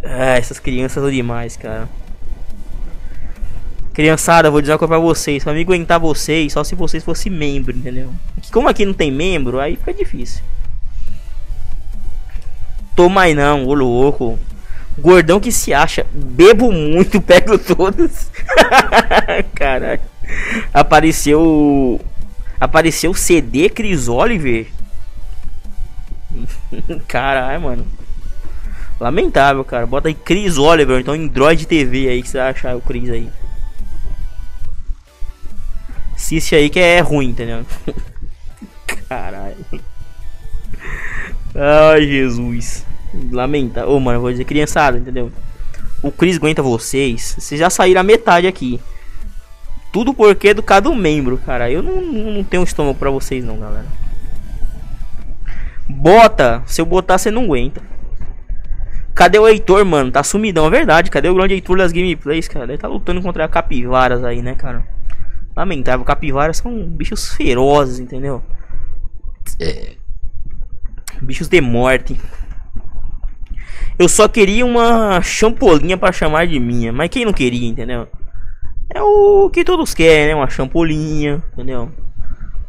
[0.04, 1.90] Ah, essas crianças são demais, cara.
[3.96, 5.42] Criançada, vou dizer uma coisa pra vocês.
[5.42, 8.14] Pra me aguentar vocês, só se vocês fossem membro, entendeu?
[8.52, 10.44] Como aqui não tem membro, aí fica difícil.
[12.94, 14.38] Tô mais não, ô louco.
[14.98, 16.06] Gordão que se acha.
[16.14, 18.30] Bebo muito, pego todos.
[19.56, 20.02] Caralho.
[20.74, 22.02] Apareceu.
[22.60, 24.68] Apareceu CD Chris Oliver.
[27.08, 27.88] Caralho, mano.
[29.00, 29.86] Lamentável, cara.
[29.86, 33.30] Bota aí Chris Oliver, então Android TV aí que você achar o Chris aí.
[36.26, 37.64] Assiste aí que é ruim, entendeu?
[39.08, 39.64] Caralho.
[41.54, 42.84] Ai, Jesus.
[43.32, 43.92] Lamentável.
[43.92, 45.32] Ô, oh, mano, vou dizer, criançada, entendeu?
[46.02, 47.36] O Chris aguenta vocês.
[47.38, 48.82] Vocês já saíram a metade aqui.
[49.94, 51.70] Tudo porque é do cada membro, cara.
[51.70, 53.86] Eu não, não tenho estômago pra vocês, não, galera.
[55.88, 56.64] Bota.
[56.66, 57.84] Se eu botar, você não aguenta.
[59.14, 60.12] Cadê o Heitor, mano?
[60.12, 61.12] Tá sumidão, é verdade.
[61.12, 62.66] Cadê o grande Heitor das gameplays, cara?
[62.66, 64.95] Ele tá lutando contra capivaras aí, né, cara?
[65.56, 68.44] Lamentável, capivaras são bichos ferozes, entendeu?
[69.60, 69.96] É.
[71.22, 72.20] Bichos de morte.
[73.98, 78.08] Eu só queria uma champolinha para chamar de minha, mas quem não queria, entendeu?
[78.94, 80.36] É o que todos querem, né?
[80.36, 81.90] Uma champolinha, entendeu?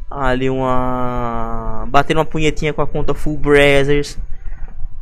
[0.08, 4.16] Ali uma bater uma punhetinha com a conta Full Brothers,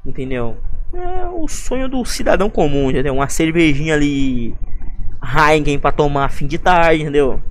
[0.06, 0.56] entendeu?
[0.94, 3.14] É o sonho do cidadão comum, entendeu?
[3.14, 4.54] Uma cervejinha ali
[5.22, 7.42] Heineken para tomar fim de tarde, entendeu?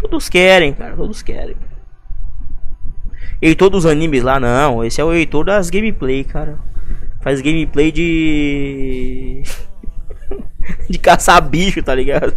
[0.00, 1.56] Todos querem, cara, todos querem.
[3.40, 4.84] Heitor dos animes lá, não.
[4.84, 6.58] Esse é o Heitor das gameplay, cara.
[7.20, 9.42] Faz gameplay de.
[10.88, 12.34] de caçar bicho, tá ligado?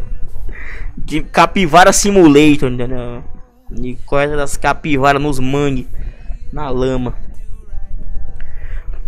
[0.98, 3.24] De capivara simulator, entendeu?
[3.70, 5.88] De coisa das capivaras nos mangue.
[6.52, 7.16] Na lama.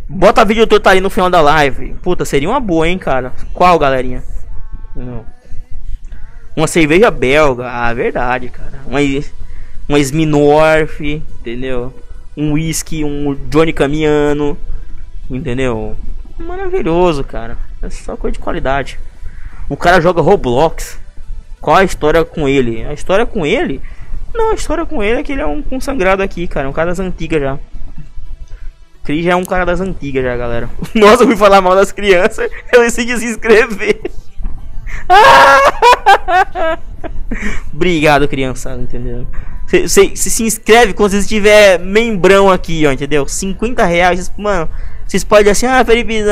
[0.07, 1.95] Bota vídeo todo tá aí no final da live.
[2.01, 3.33] Puta, seria uma boa, hein, cara.
[3.53, 4.23] Qual, galerinha?
[4.95, 5.25] Não.
[6.55, 7.67] Uma cerveja belga.
[7.67, 8.81] Ah, verdade, cara.
[8.87, 8.99] Uma,
[9.89, 11.93] uma Smirnoff, entendeu?
[12.37, 14.57] um whisky, um Johnny caminhando,
[15.29, 15.95] entendeu?
[16.37, 17.57] Maravilhoso, cara.
[17.81, 18.99] É só coisa de qualidade.
[19.69, 20.99] O cara joga Roblox.
[21.61, 22.83] Qual a história com ele?
[22.83, 23.81] A história com ele?
[24.33, 26.69] Não, a história com ele é que ele é um consagrado aqui, cara.
[26.69, 27.57] Um cara das antigas já.
[29.03, 30.69] Cris já é um cara das antigas já, galera.
[30.93, 32.51] Nossa, eu fui falar mal das crianças.
[32.73, 34.01] Eu decidi se inscrever.
[37.73, 39.27] Obrigado, criançada, entendeu?
[39.67, 43.27] Você se inscreve quando você estiver membrão aqui, ó, entendeu?
[43.27, 44.69] 50 reais, mano.
[45.07, 46.23] Vocês podem assim, ah, Felipe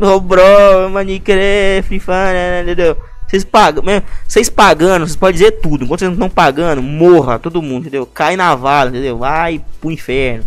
[0.00, 2.96] Roblox, Minecraft, Free Fire, entendeu?
[3.28, 3.84] Vocês pagam,
[4.26, 5.84] vocês pagando, vocês podem dizer tudo.
[5.84, 8.06] Enquanto vocês não estão pagando, morra todo mundo, entendeu?
[8.06, 9.18] Cai na vala, entendeu?
[9.18, 10.44] Vai pro inferno.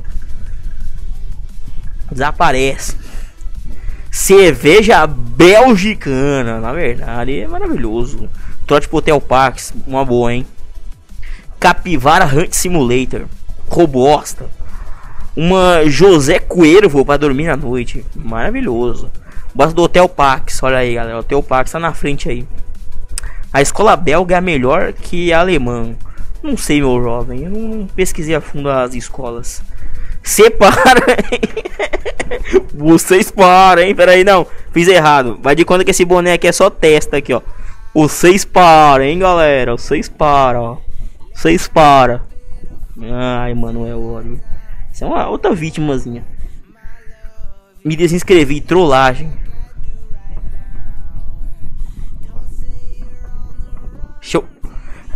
[2.11, 2.97] Desaparece.
[4.11, 8.29] Cerveja belgicana, na verdade, é maravilhoso.
[8.67, 10.45] Trote pro Hotel Parks, uma boa, hein?
[11.57, 13.21] Capivara Hunt Simulator,
[13.67, 14.49] Robosta.
[15.33, 19.09] Uma José Cuervo para dormir à noite, maravilhoso.
[19.55, 21.15] Basta do Hotel Pax, olha aí, galera.
[21.15, 22.45] O Hotel Pax tá na frente aí.
[23.53, 25.95] A escola belga é melhor que a alemã.
[26.43, 27.43] Não sei, meu jovem.
[27.43, 29.61] Eu não pesquisei a fundo as escolas.
[30.23, 31.01] Separa,
[32.73, 33.95] Vocês param, hein?
[33.95, 34.45] Pera aí, não.
[34.71, 35.39] Fiz errado.
[35.41, 37.41] Vai de conta que esse boné aqui é só testa aqui, ó.
[37.93, 39.73] Vocês param, hein, galera?
[39.73, 40.77] Vocês param, ó.
[41.33, 42.21] Vocês param.
[43.01, 44.39] Ai, mano, é ódio.
[44.93, 46.23] Isso é uma outra vítimazinha.
[47.83, 49.31] Me desinscrevi, trollagem.
[54.21, 54.45] Show.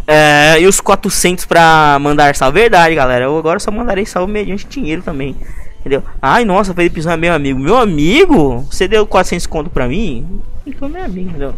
[0.07, 2.59] É, e os 400 pra mandar salve.
[2.59, 3.25] Verdade, galera.
[3.25, 5.35] Eu agora só mandarei salve mediante dinheiro também.
[5.79, 6.03] Entendeu?
[6.21, 7.59] Ai, nossa, Felipe Zan é meu amigo.
[7.59, 8.65] Meu amigo?
[8.71, 10.41] Você deu 400 conto pra mim?
[10.65, 11.53] Então é amigo, entendeu?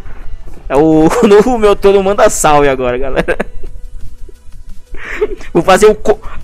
[0.70, 3.38] É o novo meu todo manda salve agora, galera.
[5.54, 5.98] Vou fazer o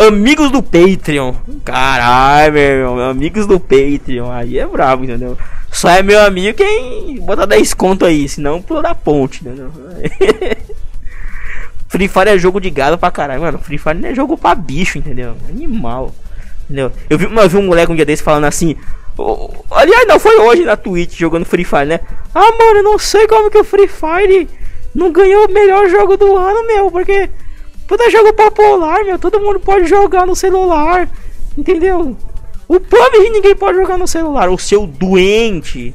[0.06, 1.34] Amigos do Patreon.
[1.64, 3.10] Caralho, meu irmão.
[3.10, 4.32] Amigos do Patreon.
[4.32, 5.38] Aí é brabo, entendeu?
[5.72, 8.30] Só é meu amigo quem bota 10 conto aí.
[8.30, 9.72] Senão pula da ponte, entendeu?
[11.94, 13.60] Free Fire é jogo de gado pra caralho, mano.
[13.60, 15.36] Free Fire não é jogo pra bicho, entendeu?
[15.48, 16.12] Animal.
[16.66, 16.92] Entendeu?
[17.08, 18.76] Eu vi, eu vi um moleque um dia desse falando assim.
[19.16, 22.00] Oh, aliás, não foi hoje na Twitch jogando Free Fire, né?
[22.34, 24.50] Ah, mano, eu não sei como que o Free Fire
[24.96, 26.90] não ganhou o melhor jogo do ano, meu.
[26.90, 27.30] Porque
[27.88, 29.20] Puta jogo popular, meu.
[29.20, 31.08] Todo mundo pode jogar no celular.
[31.56, 32.18] Entendeu?
[32.68, 34.50] O PUBG ninguém pode jogar no celular.
[34.50, 35.94] O seu doente.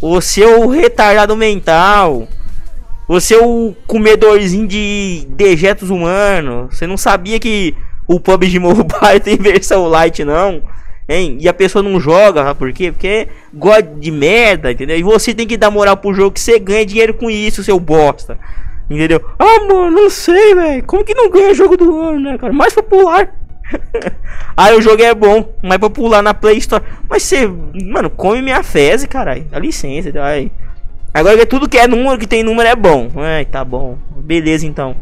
[0.00, 2.28] O seu retardado mental.
[3.08, 6.76] O seu comedorzinho de dejetos humanos.
[6.76, 7.74] Você não sabia que
[8.06, 10.62] o PUBG Mobile tem versão light, não?
[11.08, 11.36] Hein?
[11.40, 12.92] E a pessoa não joga, sabe por quê?
[12.92, 14.96] Porque gosta de merda, entendeu?
[14.96, 17.78] E você tem que dar moral pro jogo que você ganha dinheiro com isso, seu
[17.78, 18.38] bosta.
[18.88, 19.20] Entendeu?
[19.38, 20.84] Ah, mano, não sei, velho.
[20.84, 22.52] Como que não ganha jogo do ano, né, cara?
[22.52, 23.34] Mais popular.
[24.56, 26.82] ah, o jogo é bom, mais popular na Play Store.
[27.08, 29.44] Mas você, mano, come minha fezes, caralho.
[29.50, 30.52] Dá licença, aí.
[31.14, 33.10] Agora que tudo que é número, que tem número é bom.
[33.16, 33.98] Ai, tá bom.
[34.16, 34.96] Beleza, então.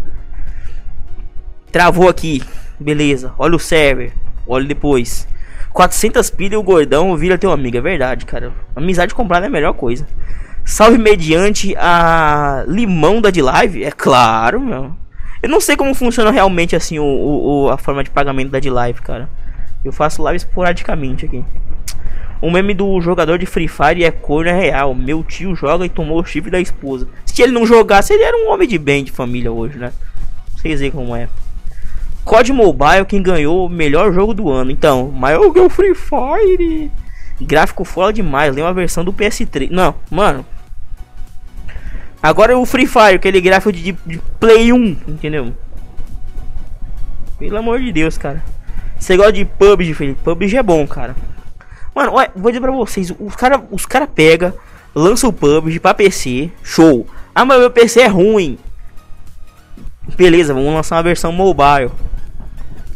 [1.71, 2.43] Travou aqui.
[2.79, 3.33] Beleza.
[3.39, 4.13] Olha o server.
[4.47, 5.29] Olha depois.
[5.73, 7.77] 400 pilhas o gordão vira teu amigo.
[7.77, 8.53] É verdade, cara.
[8.75, 10.07] Amizade comprada é a melhor coisa.
[10.65, 13.85] Salve mediante a limão da de live?
[13.85, 14.93] É claro, meu.
[15.43, 18.69] Eu não sei como funciona realmente assim o, o, a forma de pagamento da de
[18.69, 19.29] live, cara.
[19.85, 21.45] Eu faço live esporadicamente aqui.
[22.41, 24.95] O meme do jogador de Free Fire é corno é real.
[24.95, 27.07] Meu tio joga e tomou o chifre da esposa.
[27.27, 29.93] Se ele não jogasse, ele era um homem de bem de família hoje, né?
[30.57, 31.29] Vocês veem como é.
[32.25, 34.71] COD Mobile, quem ganhou o melhor jogo do ano.
[34.71, 36.91] Então, maior que o Free Fire.
[37.41, 38.55] Gráfico foda demais.
[38.55, 39.71] Lembra a versão do PS3.
[39.71, 40.45] Não, mano.
[42.23, 45.55] Agora o Free Fire, aquele gráfico de, de Play 1, entendeu?
[47.39, 48.43] Pelo amor de Deus, cara.
[48.99, 50.21] Você gosta de PUBG, Felipe?
[50.23, 51.17] PUBG é bom, cara.
[52.01, 53.13] Mano, olha, vou dizer pra vocês.
[53.21, 54.55] Os cara, os cara pega,
[54.95, 56.51] lança o PUBG pra PC.
[56.63, 57.07] Show.
[57.35, 58.59] Ah, mas meu PC é ruim.
[60.17, 61.91] Beleza, vamos lançar uma versão mobile.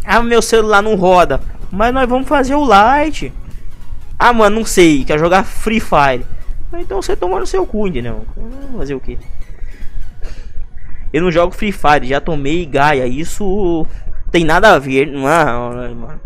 [0.06, 1.38] Ah, meu celular não roda.
[1.70, 3.30] Mas nós vamos fazer o light.
[4.18, 5.04] Ah, mano, não sei.
[5.04, 6.24] Quer jogar Free Fire.
[6.72, 8.24] Então você toma no seu cu, entendeu?
[8.78, 9.18] Fazer o que?
[11.12, 13.06] Eu não jogo Free Fire, já tomei Gaia.
[13.06, 13.86] Isso
[14.30, 15.06] tem nada a ver.
[15.08, 15.20] Não,
[15.94, 16.20] mano.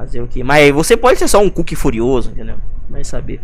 [0.00, 0.42] Fazer o que?
[0.42, 2.56] Mas você pode ser só um cookie furioso, entendeu?
[2.88, 3.38] Vai saber.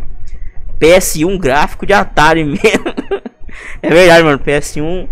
[0.79, 2.59] PS1 gráfico de Atari mesmo.
[3.79, 4.39] é verdade, mano.
[4.39, 5.07] PS1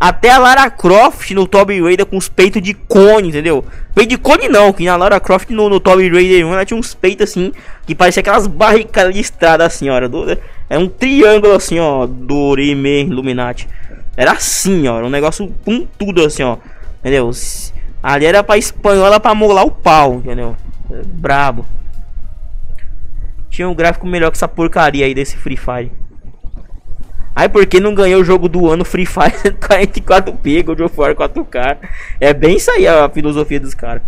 [0.00, 3.62] até a Lara Croft no Tomb Raider com os peitos de cone, entendeu?
[3.94, 6.80] Peito de cone não, que na Lara Croft no, no Tomb Raider 1 ela tinha
[6.80, 7.52] uns peitos assim,
[7.86, 10.00] que parecia aquelas barricadas de estrada assim, ó.
[10.08, 10.38] Do,
[10.70, 13.68] é um triângulo assim, ó, do Rime Illuminati.
[14.16, 16.56] Era assim, ó, um negócio com tudo assim, ó.
[17.00, 17.30] Entendeu?
[18.02, 20.56] Ali era pra espanhola pra molar o pau, entendeu?
[21.06, 21.64] Brabo.
[23.50, 25.92] Tinha um gráfico melhor que essa porcaria aí desse Free Fire.
[27.34, 31.14] Aí por que não ganhou o jogo do ano Free Fire 44p, God of War
[31.14, 31.76] 4K?
[32.18, 34.02] É bem isso aí a filosofia dos caras.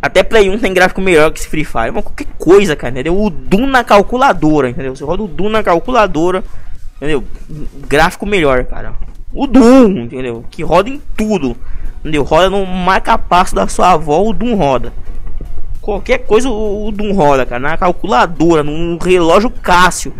[0.00, 1.90] Até Play 1 tem gráfico melhor que esse Free Fire.
[1.90, 3.18] Mas qualquer coisa, cara, entendeu?
[3.18, 4.94] O Doom na calculadora, entendeu?
[4.94, 6.44] Você roda o Doom na calculadora,
[6.96, 7.24] entendeu?
[7.88, 8.94] Gráfico melhor, cara.
[9.32, 10.44] O Doom, entendeu?
[10.50, 11.56] Que roda em tudo.
[12.00, 12.22] Entendeu?
[12.22, 14.92] Roda no marca-passo da sua avó, o Doom roda.
[15.80, 17.60] Qualquer coisa o, Doom roda, cara.
[17.60, 20.14] Na calculadora, num relógio Cássio.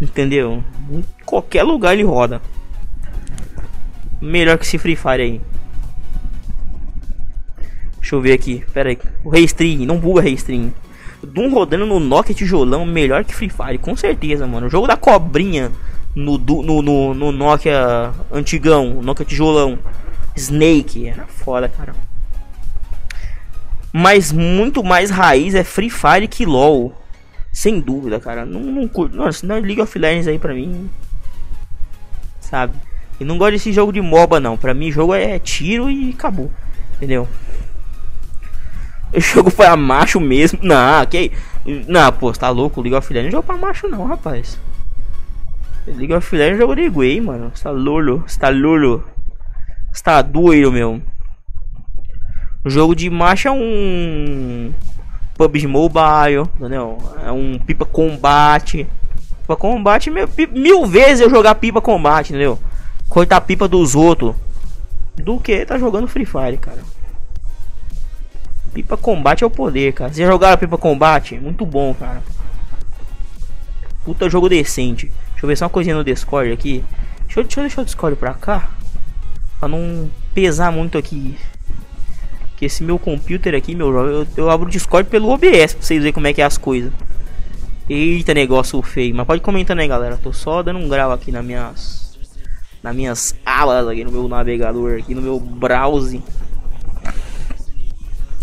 [0.00, 0.62] Entendeu?
[0.90, 2.40] Em qualquer lugar ele roda.
[4.20, 5.40] Melhor que esse Free Fire aí.
[8.00, 8.64] Deixa eu ver aqui.
[8.72, 8.98] Pera aí.
[9.24, 10.72] O Restring, não buga Restring.
[11.22, 14.66] Doom rodando no Nokia tijolão melhor que Free Fire, com certeza, mano.
[14.66, 15.72] O jogo da cobrinha
[16.14, 19.78] no, no, no, no Nokia antigão, Nokia tijolão.
[20.36, 21.94] Snake, era foda, cara.
[23.92, 26.94] Mas muito mais raiz é Free Fire que LoL.
[27.50, 28.44] Sem dúvida, cara.
[28.44, 29.16] Não, não curto.
[29.16, 30.90] Nossa, não é League of Legends aí pra mim.
[32.38, 32.74] Sabe?
[33.18, 34.58] E não gosto desse jogo de MOBA, não.
[34.58, 36.50] Pra mim, jogo é tiro e acabou.
[36.96, 37.26] Entendeu?
[39.14, 40.58] O jogo pra macho mesmo.
[40.62, 41.32] Não, que.
[41.88, 42.82] Não, pô, tá louco?
[42.82, 44.60] League of Legends não é jogo pra macho, não, rapaz.
[45.86, 47.50] League of Legends é jogo de gay, mano.
[47.54, 48.24] Você tá lulo.
[48.26, 49.02] Você tá lulo.
[49.96, 51.00] Você tá doido, meu.
[52.66, 54.70] Jogo de macho é um.
[55.38, 56.98] PUBG Mobile, entendeu?
[57.24, 58.86] É um Pipa Combate.
[59.40, 62.58] Pipa Combate, mil, mil vezes eu jogar Pipa Combate, entendeu?
[63.08, 64.34] Cortar pipa dos outros.
[65.14, 66.82] Do que tá jogando Free Fire, cara.
[68.74, 70.12] Pipa Combate é o poder, cara.
[70.12, 71.38] Vocês já jogaram Pipa Combate?
[71.40, 72.22] Muito bom, cara.
[74.04, 75.06] Puta jogo decente.
[75.30, 76.84] Deixa eu ver só uma coisinha no Discord aqui.
[77.22, 78.68] Deixa eu, deixa eu deixar o Discord pra cá.
[79.58, 81.36] Pra não pesar muito aqui.
[82.56, 86.00] Que esse meu computer aqui, meu eu, eu abro o Discord pelo OBS pra vocês
[86.00, 86.92] verem como é que é as coisas.
[87.88, 89.14] Eita, negócio feio.
[89.14, 90.16] Mas pode comentando aí, galera.
[90.16, 92.18] Tô só dando um grau aqui nas minhas.
[92.82, 96.20] Nas minhas alas aqui no meu navegador, aqui no meu browser.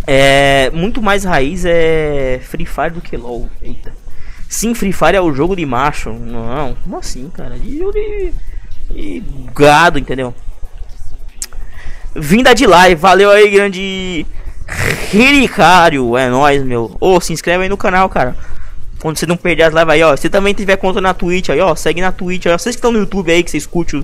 [0.07, 0.69] É.
[0.71, 3.49] Muito mais raiz é Free Fire do que LOL.
[3.61, 3.93] Eita.
[4.47, 6.11] Sim, Free Fire é o jogo de macho.
[6.13, 7.57] Não, como assim, cara?
[7.57, 8.33] De jogo de.
[8.91, 10.33] de gado, entendeu?
[12.15, 14.25] Vinda de live, valeu aí, grande
[15.11, 16.95] Ricário, é nóis, meu.
[16.99, 18.35] Ô, oh, se inscreve aí no canal, cara.
[18.99, 20.15] Quando você não perder as lives aí, ó.
[20.15, 21.75] Se também tiver conta na Twitch aí, ó.
[21.75, 22.57] Segue na Twitch, ó.
[22.57, 24.03] Vocês que estão no YouTube aí, que vocês curtem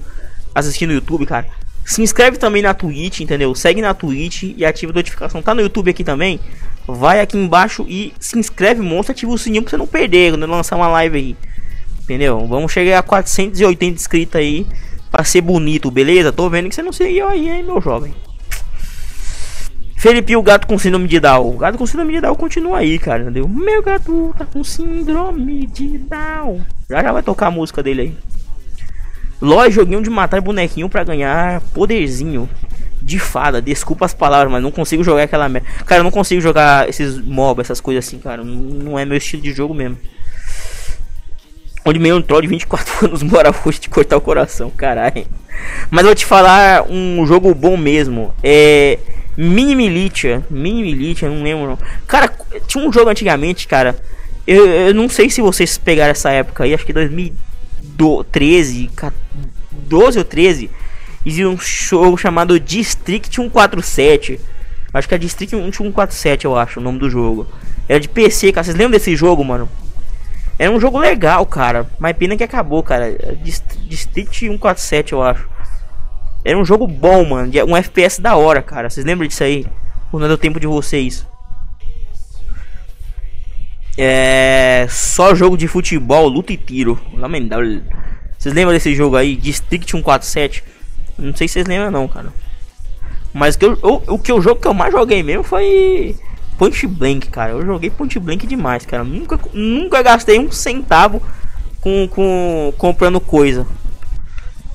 [0.53, 1.47] assistindo no YouTube, cara.
[1.85, 3.55] Se inscreve também na Twitch, entendeu?
[3.55, 5.41] Segue na Twitch e ativa a notificação.
[5.41, 6.39] Tá no YouTube aqui também.
[6.85, 9.13] Vai aqui embaixo e se inscreve, monstro.
[9.13, 11.37] Ativa o sininho pra você não perder quando lançar uma live aí.
[12.03, 12.45] Entendeu?
[12.47, 14.67] Vamos chegar a 480 inscritos aí.
[15.11, 16.31] Pra ser bonito, beleza?
[16.31, 18.13] Tô vendo que você não seguiu aí, hein, meu jovem.
[19.99, 21.55] Felipe, o gato com síndrome de Down.
[21.55, 23.47] O gato com síndrome de Down continua aí, cara, entendeu?
[23.49, 26.61] Meu gato tá com síndrome de Down.
[26.89, 28.17] Já já vai tocar a música dele aí.
[29.41, 32.49] Lógico, joguinho de matar bonequinho pra ganhar poderzinho
[33.01, 33.61] de fada.
[33.61, 35.67] Desculpa as palavras, mas não consigo jogar aquela merda.
[35.85, 38.41] Cara, não consigo jogar esses mobs, essas coisas assim, cara.
[38.43, 39.97] Não é meu estilo de jogo mesmo.
[41.89, 45.25] Onde meio um troll de 24 anos mora hoje de cortar o coração, caralho.
[45.89, 48.31] Mas vou te falar um jogo bom mesmo.
[48.43, 48.99] É.
[49.35, 50.45] Mini Militia.
[50.51, 51.69] Mini Militia, não lembro.
[51.69, 51.79] Não.
[52.05, 52.31] Cara,
[52.67, 53.95] tinha um jogo antigamente, cara.
[54.45, 58.91] Eu, eu não sei se vocês pegaram essa época aí, acho que 2013,
[59.71, 60.69] 12 ou 13.
[61.25, 64.39] Existia um jogo chamado District 147.
[64.93, 67.47] Acho que é District 147, eu acho, o nome do jogo.
[67.87, 68.63] Era de PC, cara.
[68.63, 69.67] Vocês lembram desse jogo, mano?
[70.59, 71.89] Era um jogo legal, cara.
[71.97, 73.17] Mas pena que acabou, cara.
[73.87, 75.47] District 147, eu acho.
[76.43, 77.49] Era um jogo bom, mano.
[77.65, 78.89] Um FPS da hora, cara.
[78.89, 79.65] Vocês lembram disso aí?
[80.11, 81.25] Ou não deu tempo de vocês?
[83.97, 84.85] É.
[84.89, 86.99] Só jogo de futebol, luta e tiro.
[87.13, 87.81] Lamentável.
[88.37, 89.37] Vocês lembram desse jogo aí?
[89.37, 90.63] District 147?
[91.17, 92.33] Não sei se vocês lembram, não, cara.
[93.33, 96.17] Mas que eu, o, o que o jogo que eu mais joguei mesmo foi
[96.59, 97.53] Point Blank, cara.
[97.53, 99.05] Eu joguei Point Blank demais, cara.
[99.05, 101.21] Nunca, nunca gastei um centavo
[101.79, 103.65] com, com comprando coisa.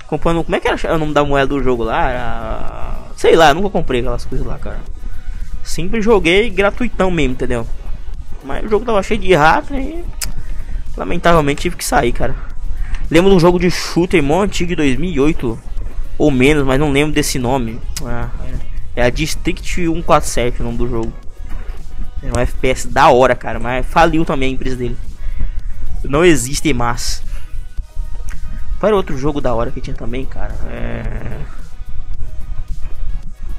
[0.07, 0.43] Comprando.
[0.43, 2.11] Como é que era o nome da moeda do jogo lá?
[2.11, 4.81] Era, sei lá, nunca comprei aquelas coisas lá, cara.
[5.63, 7.67] Sempre joguei gratuitão mesmo, entendeu?
[8.43, 10.03] Mas o jogo tava cheio de rato e.
[10.97, 12.35] Lamentavelmente tive que sair, cara.
[13.11, 15.59] Lembro de um jogo de shooter mó antigo de 2008
[16.17, 17.79] ou menos, mas não lembro desse nome.
[18.03, 18.31] Ah,
[18.97, 19.03] é.
[19.03, 21.13] é a District 147 o nome do jogo.
[22.25, 23.61] É um FPS da hora, cara.
[23.61, 24.97] Mas faliu também a empresa dele.
[26.05, 27.23] Não existe mais.
[28.79, 30.55] Qual era outro jogo da hora que tinha também, cara?
[30.69, 31.41] É...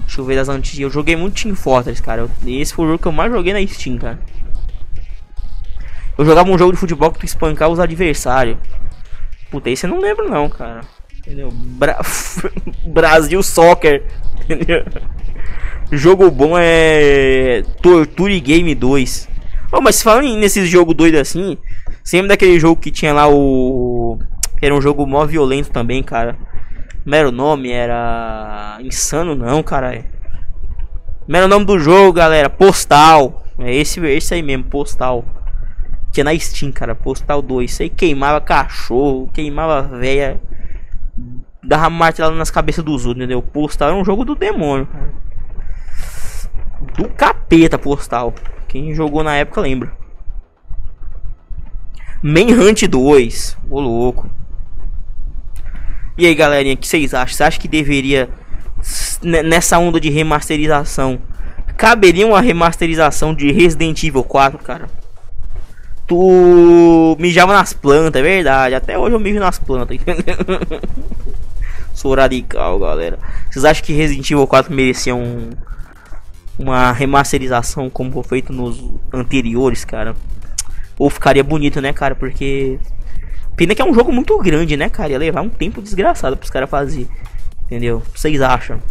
[0.01, 0.79] Deixa eu ver das antigas.
[0.79, 2.29] Eu joguei muito Team Fortress, cara.
[2.45, 4.19] Esse foi o jogo que eu mais joguei na Steam, cara.
[6.17, 8.57] Eu jogava um jogo de futebol que tu espancava os adversários.
[9.51, 10.81] Puta, esse eu não lembro não, cara.
[11.17, 11.51] Entendeu?
[11.51, 11.99] Bra
[12.87, 14.03] Brasil Soccer.
[14.43, 14.85] Entendeu?
[15.91, 19.29] Jogo bom é Torture Game 2.
[19.71, 21.57] Oh, mas falando nesse jogo doido assim,
[22.03, 24.17] sempre daquele jogo que tinha lá o.
[24.61, 26.37] Era um jogo mó violento também, cara.
[27.03, 27.71] Como era o nome?
[27.71, 28.79] Era.
[28.81, 30.03] Insano não, cara.
[31.29, 32.49] Era o nome do jogo, galera?
[32.49, 33.43] Postal.
[33.59, 35.23] É esse, esse aí mesmo, Postal.
[36.11, 36.95] Tinha na Steam, cara.
[36.95, 37.71] Postal 2.
[37.71, 40.41] Isso aí queimava cachorro, queimava véia.
[41.63, 43.41] Dava martelada nas cabeças dos outros, entendeu?
[43.41, 45.13] Postal era um jogo do demônio, cara.
[46.93, 48.33] Do capeta, Postal.
[48.67, 49.91] Quem jogou na época lembra.
[52.21, 53.57] Manhunt 2.
[53.69, 54.29] Ô louco.
[56.17, 57.35] E aí, galerinha, o que vocês acham?
[57.35, 58.29] Você acha que deveria,
[59.21, 61.19] nessa onda de remasterização,
[61.75, 64.89] caberia uma remasterização de Resident Evil 4, cara?
[66.07, 68.75] Tu mijava nas plantas, é verdade.
[68.75, 69.97] Até hoje eu mijo nas plantas,
[71.93, 73.19] Sou radical, galera.
[73.49, 75.49] Vocês acham que Resident Evil 4 merecia um,
[76.57, 78.83] uma remasterização como foi feito nos
[79.13, 80.15] anteriores, cara?
[80.97, 82.15] Ou ficaria bonito, né, cara?
[82.15, 82.79] Porque
[83.55, 85.13] Pena que é um jogo muito grande, né, cara?
[85.13, 87.07] Ia levar um tempo desgraçado pros caras fazer.
[87.65, 88.03] Entendeu?
[88.13, 88.81] Vocês acham?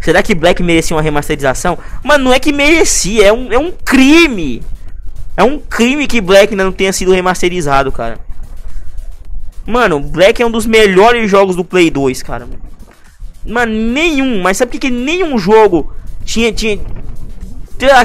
[0.00, 1.76] Será que Black merecia uma remasterização?
[2.02, 4.62] Mas não é que merecia, é um, é um crime.
[5.36, 8.18] É um crime que Black ainda não tenha sido remasterizado, cara.
[9.66, 12.48] Mano, Black é um dos melhores jogos do Play 2, cara.
[13.44, 14.40] Mano, nenhum.
[14.40, 15.92] Mas sabe por que nenhum jogo
[16.28, 16.52] tinha.
[16.52, 16.78] tinha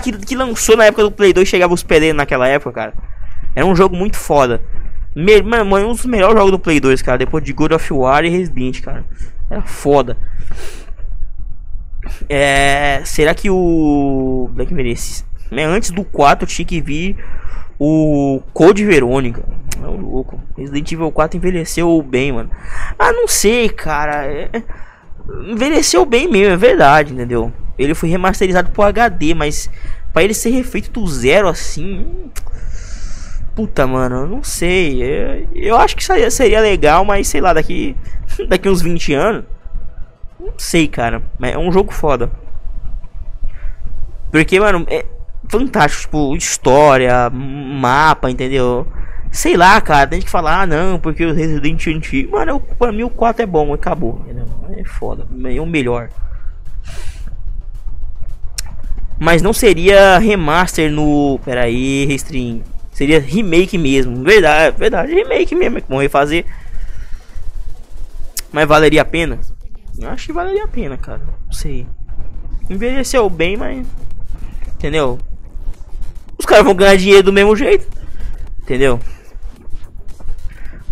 [0.02, 2.94] que, que lançou na época do Play 2 chegava os PD naquela época, cara?
[3.54, 4.62] Era um jogo muito foda.
[5.14, 7.18] Me, mano, um dos melhores jogos do Play 2, cara.
[7.18, 9.04] Depois de God of War e Resident, cara.
[9.50, 10.18] Era foda.
[12.30, 15.26] É, será que o Black merece?
[15.52, 17.18] Né, antes do 4 tinha que vir
[17.78, 19.44] o Code Verônica.
[19.78, 20.42] É louco.
[20.58, 22.50] Resident Evil 4 envelheceu bem, mano.
[22.98, 24.26] Ah, não sei, cara.
[24.26, 24.50] É...
[25.28, 27.52] Envelheceu bem mesmo, é verdade, entendeu?
[27.78, 29.70] Ele foi remasterizado pro HD, mas
[30.12, 32.06] para ele ser refeito do zero assim.
[33.56, 35.02] Puta, mano, não sei.
[35.02, 37.96] Eu, eu acho que seria, seria legal, mas sei lá, daqui,
[38.48, 39.46] daqui uns 20 anos.
[40.40, 41.22] Não sei, cara.
[41.40, 42.30] Mas é um jogo foda.
[44.32, 45.06] Porque, mano, é
[45.48, 46.02] fantástico.
[46.04, 48.88] Tipo, história, mapa, entendeu?
[49.34, 50.06] Sei lá, cara.
[50.08, 52.30] Tem que falar, ah, não, porque o Resident Evil.
[52.30, 54.24] Mano, pra mim o 4 é bom, acabou.
[54.78, 55.28] É foda.
[55.46, 56.10] É o melhor.
[59.20, 61.40] Mas não seria remaster no.
[61.44, 62.64] Pera aí, Restring.
[62.92, 64.24] Seria remake mesmo.
[64.24, 65.82] Verdade, verdade, remake mesmo.
[65.82, 66.46] Que vão refazer.
[68.52, 69.40] Mas valeria a pena?
[70.00, 71.22] Eu acho que valeria a pena, cara.
[71.48, 71.88] Não sei.
[72.70, 73.84] Envelheceu bem, mas.
[74.76, 75.18] Entendeu?
[76.38, 77.88] Os caras vão ganhar dinheiro do mesmo jeito.
[78.62, 79.00] Entendeu?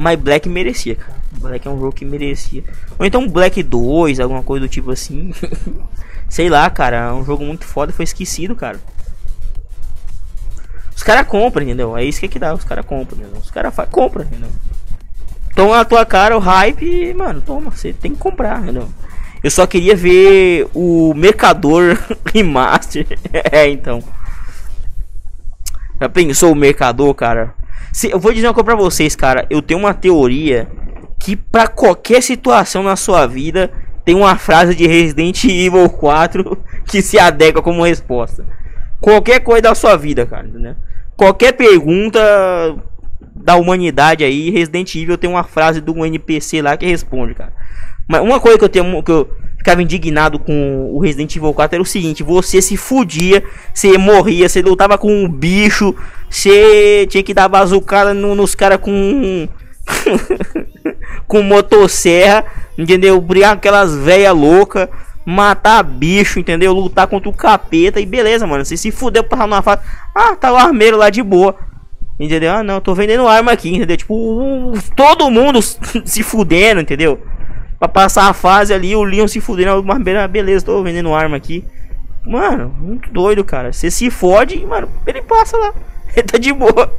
[0.01, 1.21] Mas Black merecia, cara.
[1.33, 2.63] Black é um jogo que merecia.
[2.97, 5.31] Ou então Black 2, alguma coisa do tipo assim.
[6.27, 7.09] Sei lá, cara.
[7.09, 7.93] É um jogo muito foda.
[7.93, 8.79] Foi esquecido, cara.
[10.95, 11.95] Os caras compram, entendeu?
[11.95, 13.39] É isso que, é que dá, os caras compram, entendeu?
[13.39, 14.49] Os caras compram, entendeu?
[15.55, 18.89] Toma na tua cara o hype mano, toma, você tem que comprar, entendeu?
[19.43, 21.95] Eu só queria ver o Mercador
[22.33, 23.05] Remaster.
[23.51, 24.03] é, então.
[25.99, 27.53] Já pensou o Mercador, cara?
[27.91, 29.45] Se, eu vou dizer uma coisa pra vocês, cara.
[29.49, 30.67] Eu tenho uma teoria
[31.19, 33.71] que pra qualquer situação na sua vida
[34.03, 38.45] tem uma frase de Resident Evil 4 que se adequa como resposta.
[38.99, 40.75] Qualquer coisa da sua vida, cara, entendeu?
[41.21, 42.19] qualquer pergunta
[43.35, 47.53] da humanidade aí, Resident Evil tem uma frase do NPC lá que responde, cara.
[48.09, 49.29] Mas uma coisa que eu tenho que eu
[49.61, 54.49] ficava indignado com o Resident Evil 4 era o seguinte: você se fudia, você morria,
[54.49, 55.95] você lutava com um bicho,
[56.29, 59.47] você tinha que dar bazucada no, nos caras com
[61.27, 62.43] com motosserra,
[62.77, 63.21] entendeu?
[63.21, 64.89] Brigar aquelas velhas loucas
[65.23, 66.73] matar bicho, entendeu?
[66.73, 68.65] Lutar contra o capeta e beleza, mano.
[68.65, 69.83] Você se fudeu pra numa fase.
[70.15, 71.55] Ah, tá o armeiro lá de boa.
[72.19, 72.51] Entendeu?
[72.51, 73.97] Ah, não, tô vendendo arma aqui, entendeu?
[73.97, 75.61] Tipo, todo mundo
[76.03, 77.19] se fudendo, entendeu?
[77.81, 81.65] Pra passar a fase ali, o Leon se fudendo, mas beleza, tô vendendo arma aqui.
[82.23, 83.73] Mano, muito doido, cara.
[83.73, 85.73] Você se fode, mano, ele passa lá.
[86.15, 86.93] Ele tá de boa.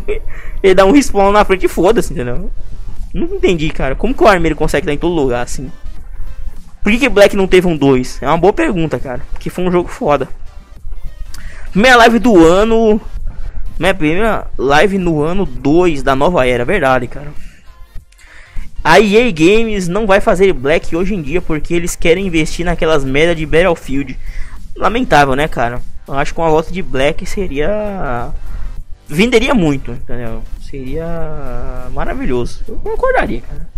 [0.60, 2.50] ele dá um respawn na frente e foda-se, entendeu?
[3.14, 3.94] Não entendi, cara.
[3.94, 5.70] Como que o armeiro consegue estar em todo lugar assim?
[6.82, 8.20] Por que, que Black não teve um 2?
[8.20, 9.22] É uma boa pergunta, cara.
[9.30, 10.28] Porque foi um jogo foda.
[11.70, 13.00] Primeira live do ano.
[13.78, 17.32] Minha primeira live no ano 2 da nova era, verdade, cara.
[18.88, 23.04] A EA Games não vai fazer Black hoje em dia porque eles querem investir naquelas
[23.04, 24.18] merda de Battlefield.
[24.74, 25.82] Lamentável, né, cara?
[26.06, 28.30] Eu acho que uma volta de Black seria.
[29.06, 30.42] Venderia muito, entendeu?
[30.62, 32.64] Seria maravilhoso.
[32.66, 33.68] Eu concordaria, cara.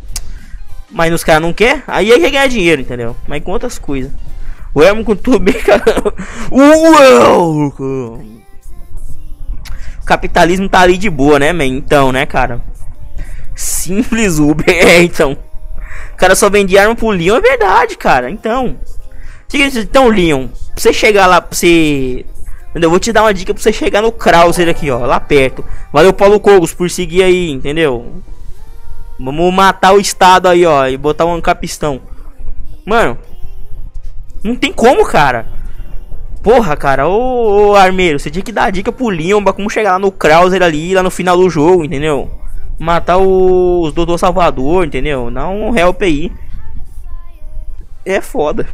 [0.88, 3.16] Mas os caras não quer, aí é ganhar dinheiro, entendeu?
[3.26, 4.12] Mas com outras coisas.
[4.72, 6.14] O Elmo com tudo cara.
[10.00, 11.64] O capitalismo tá ali de boa, né, man?
[11.64, 12.60] Então, né, cara?
[13.60, 15.36] Simples Uber, é, então.
[16.14, 18.30] O cara só vendia arma pro Leon, é verdade, cara.
[18.30, 18.78] Então.
[19.52, 22.24] Então, Leon, pra você chegar lá, pra você.
[22.74, 25.62] Eu vou te dar uma dica pra você chegar no Krauser aqui, ó, lá perto.
[25.92, 28.22] Valeu, Paulo Cogos, por seguir aí, entendeu?
[29.18, 32.00] Vamos matar o Estado aí, ó, e botar um capistão.
[32.86, 33.18] Mano,
[34.42, 35.48] não tem como, cara.
[36.42, 39.92] Porra, cara, ô, ô Armeiro, você tinha que dar a dica pro Limba como chegar
[39.92, 42.39] lá no Krauser ali, lá no final do jogo, entendeu?
[42.80, 45.30] Matar os Doutor Salvador, entendeu?
[45.30, 46.32] Não help aí.
[48.06, 48.66] É foda.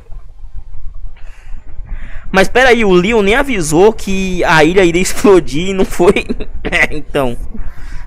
[2.30, 6.24] Mas pera aí, o Leon nem avisou que a ilha iria explodir e não foi.
[6.62, 7.36] é, então.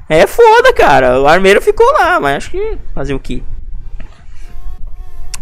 [0.07, 1.19] É foda, cara.
[1.19, 3.43] O armeiro ficou lá, mas acho que fazer o que?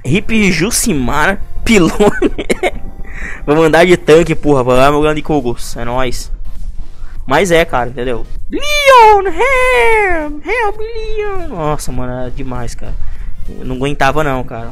[0.03, 1.93] Hip Jucimar Pilone.
[3.45, 4.63] Vamos andar de tanque, porra.
[4.63, 5.77] Vamos andar de Kogos.
[5.77, 6.31] É nóis.
[7.27, 8.25] Mas é, cara, entendeu?
[8.49, 11.47] Leon, help, help, Leon.
[11.49, 12.93] Nossa, mano, é demais, cara.
[13.49, 14.71] Eu não aguentava não, cara.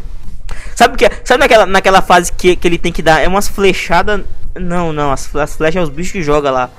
[0.73, 4.21] Sabe que sabe naquela, naquela fase que, que ele tem que dar é umas flechadas,
[4.55, 6.69] não, não, as, as flechas é os bichos que joga lá.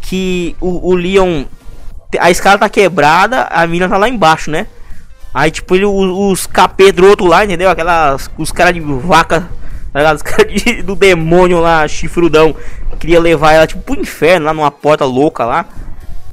[0.00, 1.44] Que o, o Leon
[2.18, 4.66] a escada tá quebrada, a mina tá lá embaixo, né?
[5.32, 6.48] Aí, tipo, ele, os, os
[7.02, 7.70] outro lá, entendeu?
[7.70, 8.30] Aquelas.
[8.36, 9.48] Os caras de vaca.
[9.92, 10.46] Tá os caras
[10.84, 12.54] do demônio lá, chifrudão.
[12.98, 15.66] Queria levar ela, tipo, pro inferno, lá numa porta louca lá.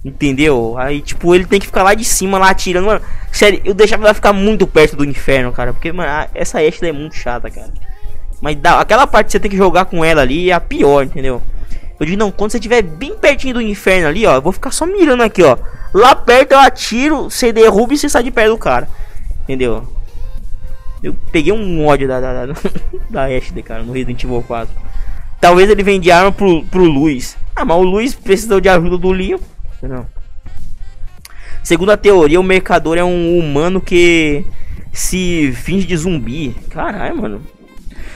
[0.04, 0.78] Entendeu?
[0.78, 2.86] Aí, tipo, ele tem que ficar lá de cima, lá atirando.
[2.86, 3.02] Mano,
[3.32, 5.74] sério, eu deixava ela ficar muito perto do inferno, cara.
[5.74, 7.72] Porque, mano, essa Ashley é muito chata, cara.
[8.42, 11.04] Mas dá, aquela parte que você tem que jogar com ela ali é a pior,
[11.04, 11.42] entendeu?
[12.00, 14.72] Eu digo, não, quando você estiver bem pertinho do inferno ali, ó, eu vou ficar
[14.72, 15.58] só mirando aqui, ó.
[15.94, 18.88] Lá perto eu atiro, você derruba e você sai de perto do cara.
[19.44, 19.84] Entendeu?
[21.04, 22.54] Eu peguei um ódio da, da, da,
[23.10, 24.74] da Ashley, cara, no Resident Evil 4.
[25.40, 27.38] Talvez ele vende arma pro, pro Luiz.
[27.56, 29.40] Ah, mas o Luiz precisou de ajuda do Leon.
[29.82, 30.06] Não.
[31.64, 34.46] Segundo a teoria, o mercador é um humano que
[34.92, 36.56] se finge de zumbi.
[36.70, 37.42] Caralho, mano.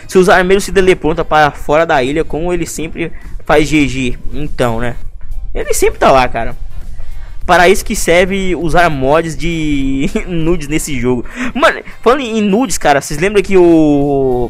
[0.08, 3.12] Se os armeiros se teleportam para fora da ilha, como ele sempre
[3.46, 4.18] faz GG.
[4.34, 4.96] Então, né?
[5.54, 6.56] Ele sempre tá lá, cara.
[7.46, 11.26] Para isso que serve usar mods de nudes nesse jogo.
[11.54, 14.50] Mano, falando em nudes, cara, vocês lembram que o.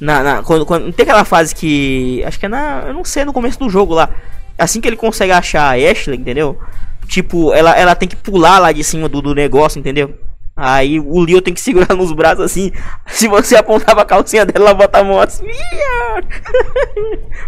[0.00, 2.22] Na, na, quando, quando tem aquela fase que.
[2.24, 2.84] Acho que é na.
[2.86, 4.10] Eu não sei, no começo do jogo lá.
[4.58, 6.58] Assim que ele consegue achar a Ashley, entendeu?
[7.06, 10.14] Tipo, ela, ela tem que pular lá de cima do, do negócio, entendeu?
[10.56, 12.70] Aí o Leo tem que segurar nos braços assim.
[13.06, 15.44] Se você apontava a calcinha dela, ela bota a mão assim.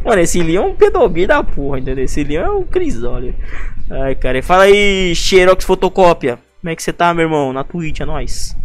[0.05, 2.05] Mano, esse Leo é um pedobi da porra, entendeu?
[2.05, 3.35] Esse Leo é um crisólio.
[3.91, 4.43] Ai, cara.
[4.43, 6.39] Fala aí, Xerox Fotocópia.
[6.61, 7.53] Como é que você tá, meu irmão?
[7.53, 8.57] Na Twitch, é nóis.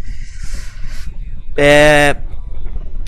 [1.56, 2.16] É.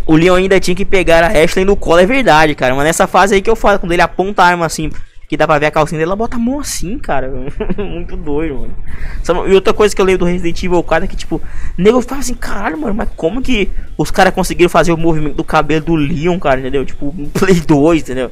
[0.06, 2.76] O Leon ainda tinha que pegar a Ashley no colo, é verdade, cara.
[2.76, 4.92] Mas nessa fase aí que eu falo, quando ele aponta a arma assim
[5.34, 7.32] que dá pra ver a calcinha dela, ela bota a mão assim, cara.
[7.76, 9.48] Muito doido, mano.
[9.50, 11.42] E outra coisa que eu lembro do Resident Evil 4 é que, tipo,
[11.76, 15.44] nego fala assim, caralho, mano, mas como que os caras conseguiram fazer o movimento do
[15.44, 16.86] cabelo do Leon, cara, entendeu?
[16.86, 18.32] Tipo, um Play 2, entendeu?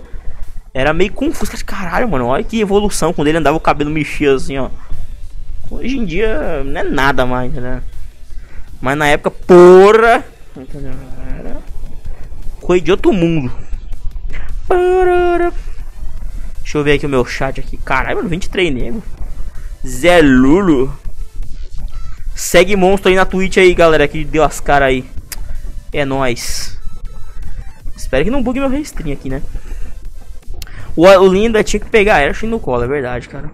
[0.74, 3.14] Era meio confuso, caralho, mano, olha que evolução.
[3.14, 4.70] Quando ele andava o cabelo mexia assim, ó.
[5.72, 7.82] Hoje em dia não é nada mais, né?
[8.80, 10.24] Mas na época, porra,
[12.62, 13.52] coisa de outro mundo.
[16.62, 17.78] Deixa eu ver aqui o meu chat aqui.
[17.78, 19.04] Caralho, mano, 23 nego.
[19.86, 20.94] Zé Lulo.
[22.36, 25.06] Segue monstro aí na Twitch aí, galera, que deu as caras aí.
[25.92, 26.80] É nóis.
[27.96, 29.42] Espero que não bugue meu restring aqui, né?
[30.96, 33.52] O, o Linda tinha que pegar a Ashley no colo, é verdade, cara.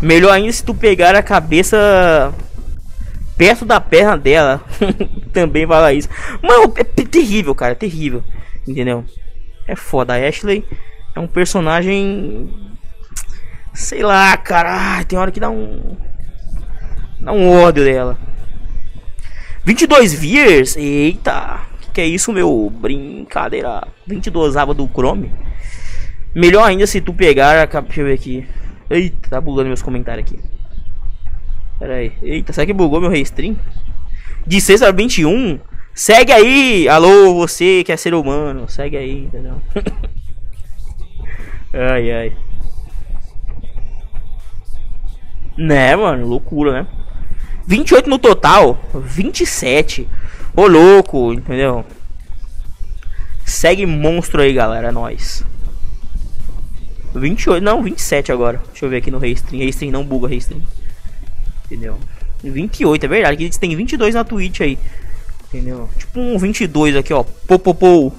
[0.00, 2.32] Melhor ainda se tu pegar a cabeça
[3.38, 4.60] perto da perna dela.
[5.32, 6.08] Também fala isso.
[6.42, 8.22] Mano, é terrível, cara, é terrível.
[8.66, 9.04] Entendeu?
[9.66, 10.14] É foda.
[10.14, 10.64] A Ashley
[11.14, 12.52] é um personagem.
[13.72, 15.04] Sei lá, cara.
[15.04, 15.96] Tem hora que dá um.
[17.20, 18.18] Dá um ódio dela.
[19.64, 20.76] 22 Viers?
[20.76, 21.60] Eita.
[21.80, 22.70] Que, que é isso, meu?
[22.70, 23.86] Brincadeira.
[24.06, 25.32] 22 aba do Chrome.
[26.34, 27.66] Melhor ainda se tu pegar.
[27.66, 28.46] Deixa eu ver aqui.
[28.90, 30.57] Eita, tá bugando meus comentários aqui.
[31.78, 32.12] Pera aí.
[32.22, 33.56] Eita, será que bugou meu restream?
[34.46, 35.58] De 6 a 21?
[35.94, 36.88] Segue aí!
[36.88, 38.68] Alô, você que é ser humano.
[38.68, 39.60] Segue aí, entendeu?
[41.72, 42.36] Ai, ai.
[45.56, 46.86] Né, mano, loucura, né?
[47.66, 48.80] 28 no total.
[48.94, 50.08] 27.
[50.56, 51.84] Ô louco, entendeu?
[53.44, 54.90] Segue monstro aí, galera.
[54.90, 55.44] Nóis.
[57.14, 58.62] 28, não, 27 agora.
[58.68, 59.62] Deixa eu ver aqui no Restream.
[59.62, 60.62] Restream não buga Restream.
[61.70, 61.98] Entendeu?
[62.42, 63.36] 28, é verdade.
[63.36, 64.78] Que eles têm 22 na Twitch aí.
[65.48, 65.88] Entendeu?
[65.98, 67.22] Tipo um 22 aqui, ó.
[67.22, 68.14] Popopou.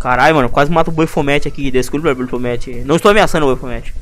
[0.00, 0.48] Caralho, mano.
[0.48, 1.70] Quase mato o Boifomete aqui.
[1.70, 2.70] Desculpa, Boifomete.
[2.84, 3.94] Não estou ameaçando o Boifomete.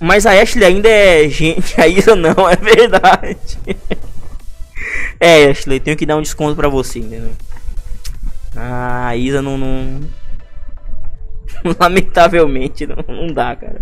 [0.00, 1.78] Mas a Ashley ainda é gente.
[1.80, 3.58] A Isa não, é verdade.
[5.18, 7.32] é, Ashley, tenho que dar um desconto pra você, entendeu?
[8.54, 9.58] Ah, a Isa não.
[9.58, 10.00] não...
[11.78, 13.80] Lamentavelmente, não, não dá, cara.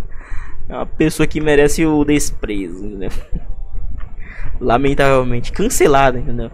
[0.68, 3.10] É uma pessoa que merece o desprezo, entendeu?
[4.60, 5.52] Lamentavelmente.
[5.52, 6.50] Cancelada, entendeu?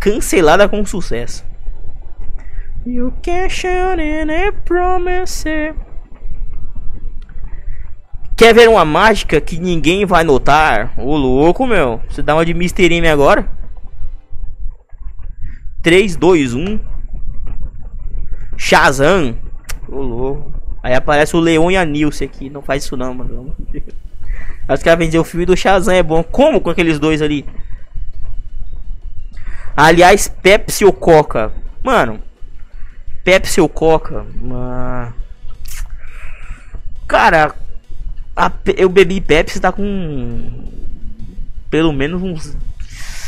[0.00, 1.44] Cancelada com sucesso.
[2.86, 5.74] You can shout in a promise.
[8.36, 10.92] Quer ver uma mágica que ninguém vai notar?
[10.98, 12.00] Ô louco, meu.
[12.08, 12.92] Você dá uma de Mr.
[12.92, 13.48] M agora?
[15.82, 16.80] 3, 2, 1.
[18.56, 19.36] Shazam.
[19.88, 20.53] Ô louco.
[20.84, 22.50] Aí aparece o Leon e a Nilce aqui.
[22.50, 23.56] Não faz isso não, mano.
[24.68, 26.22] Os caras dizer o filme do Shazam é bom.
[26.22, 27.46] Como com aqueles dois ali?
[29.74, 31.50] Aliás, Pepsi ou Coca?
[31.82, 32.20] Mano,
[33.24, 34.26] Pepsi ou Coca?
[34.38, 35.14] Uma...
[37.08, 37.54] Cara,
[38.36, 40.68] a, eu bebi Pepsi tá com
[41.70, 42.54] pelo menos uns,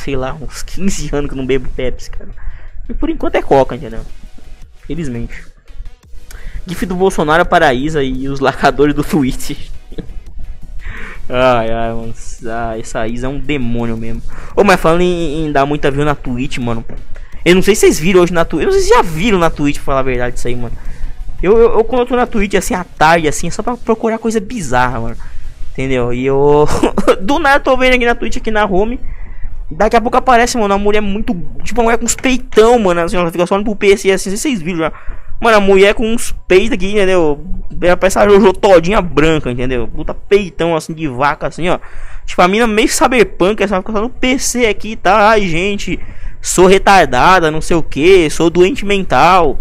[0.05, 2.29] sei lá, uns 15 anos que não bebo Pepsi, cara.
[2.87, 4.05] E por enquanto é Coca, entendeu?
[4.87, 5.56] Felizmente.
[6.67, 9.53] GIF do Bolsonaro para a Isa e os lacadores do Twitch.
[11.29, 12.15] ai, ai, mano.
[12.47, 14.23] Ah, essa Isa é um demônio mesmo.
[14.55, 16.85] Ô, mas falando em, em, dar muita view na Twitch, mano.
[17.45, 18.65] Eu não sei se vocês viram hoje na Twitch.
[18.65, 20.77] Eu não sei se já viram na Twitch, pra falar a verdade, isso aí, mano.
[21.43, 23.77] Eu, eu, eu, quando eu tô na Twitch assim à tarde, assim, é só pra
[23.77, 25.17] procurar coisa bizarra, mano.
[25.73, 26.13] Entendeu?
[26.13, 26.67] E eu.
[27.21, 28.99] Do nada tô vendo aqui na Twitch, aqui na home.
[29.71, 31.35] Daqui a pouco aparece, mano, a mulher muito.
[31.63, 33.01] Tipo, uma mulher com uns peitão, mano.
[33.03, 34.93] Assim, ela fica só no pro PC assim, vocês viram já.
[35.41, 37.45] Mano, a mulher com uns peitos aqui, entendeu?
[38.01, 39.87] Parece a Jojo todinha branca, entendeu?
[39.87, 41.79] Puta peitão assim de vaca, assim, ó.
[42.25, 45.31] Tipo, a mina meio cyberpunk, essa fica no PC aqui, tá?
[45.31, 46.01] Ai, gente,
[46.41, 49.59] sou retardada, não sei o que, sou doente mental,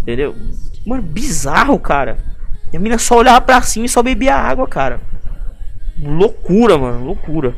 [0.00, 0.34] entendeu?
[0.86, 2.18] Mano, bizarro, cara.
[2.72, 5.00] E a mina só olhava pra cima e só bebia água, cara.
[6.02, 7.54] Loucura, mano, loucura.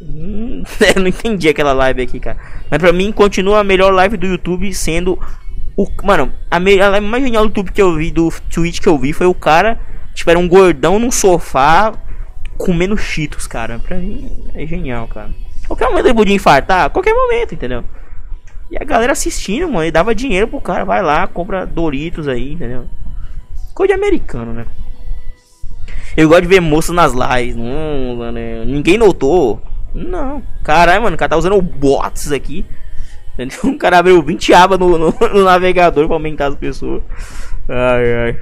[0.00, 0.62] Hum,
[0.96, 2.38] eu não entendi aquela live aqui, cara.
[2.70, 5.18] Mas pra mim continua a melhor live do YouTube sendo
[5.76, 5.86] o.
[6.02, 8.88] Mano, a, me, a live mais genial do YouTube que eu vi, do Twitch que
[8.88, 9.78] eu vi, foi o cara.
[10.14, 11.92] Tipo, era um gordão num sofá
[12.58, 13.78] comendo cheetos, cara.
[13.78, 15.30] Pra mim é genial, cara.
[15.66, 17.84] Qualquer momento ele podia infartar, qualquer momento, entendeu?
[18.70, 22.52] E a galera assistindo, mano, e dava dinheiro pro cara, vai lá, compra Doritos aí,
[22.52, 22.86] entendeu?
[23.74, 24.66] Coisa de americano, né?
[26.16, 27.56] Eu gosto de ver moças nas lives.
[27.56, 29.62] Não, mano, é, ninguém notou.
[29.94, 30.42] Não.
[30.62, 32.66] Caralho, mano, o cara tá usando bots aqui.
[33.64, 37.02] O cara abriu 20 abas no, no, no, navegador pra aumentar as pessoas.
[37.68, 38.38] Ai, ai.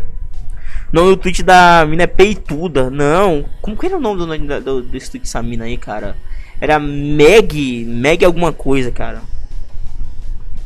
[0.92, 2.90] Não, no tweet da mina é peituda.
[2.90, 3.44] Não.
[3.60, 6.16] Como que era o nome do, do, desse tweet dessa mina aí, cara?
[6.60, 7.84] Era Meg.
[7.86, 9.22] Meg alguma coisa, cara.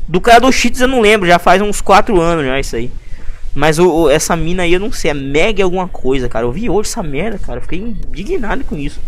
[0.08, 2.90] Do cara do Cheats eu não lembro, já faz uns 4 anos já isso aí.
[3.54, 6.44] Mas o, o, essa mina aí eu não sei, é Meg alguma coisa, cara.
[6.44, 7.60] Eu vi hoje essa merda, cara.
[7.60, 9.00] Fiquei indignado com isso.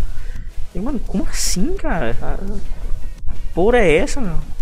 [0.75, 2.15] Mano, como assim, cara?
[3.55, 4.56] Porra é essa, mano?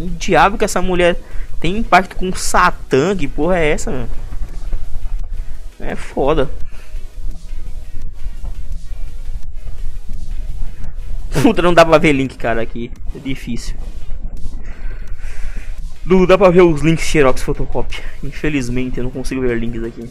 [0.00, 1.16] O diabo que essa mulher
[1.60, 4.08] tem impacto com Satã, que porra é essa, mano?
[5.78, 6.50] É foda.
[11.42, 12.90] Puta, não dá pra ver link, cara, aqui.
[13.14, 13.76] É difícil.
[16.04, 18.02] Não dá pra ver os links Xerox Photocopy.
[18.22, 20.10] Infelizmente, eu não consigo ver links aqui.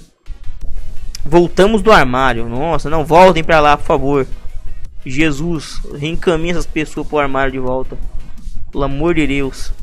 [1.26, 2.48] Voltamos do armário.
[2.48, 4.28] Nossa, não voltem pra lá, por favor.
[5.06, 7.98] Jesus, reencaminha essas pessoas pro armário de volta.
[8.72, 9.74] Pelo amor de Deus.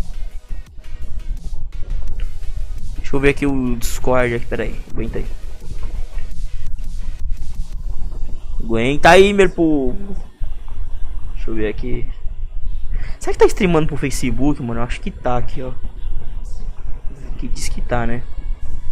[2.97, 4.74] Deixa eu ver aqui o Discord aqui, peraí.
[4.91, 5.26] Aguenta aí.
[8.61, 10.16] Aguenta aí, meu povo.
[11.34, 12.07] Deixa eu ver aqui.
[13.18, 14.80] Será que tá streamando pro Facebook, mano?
[14.80, 15.72] Eu acho que tá aqui, ó.
[17.39, 18.22] Que diz que tá, né?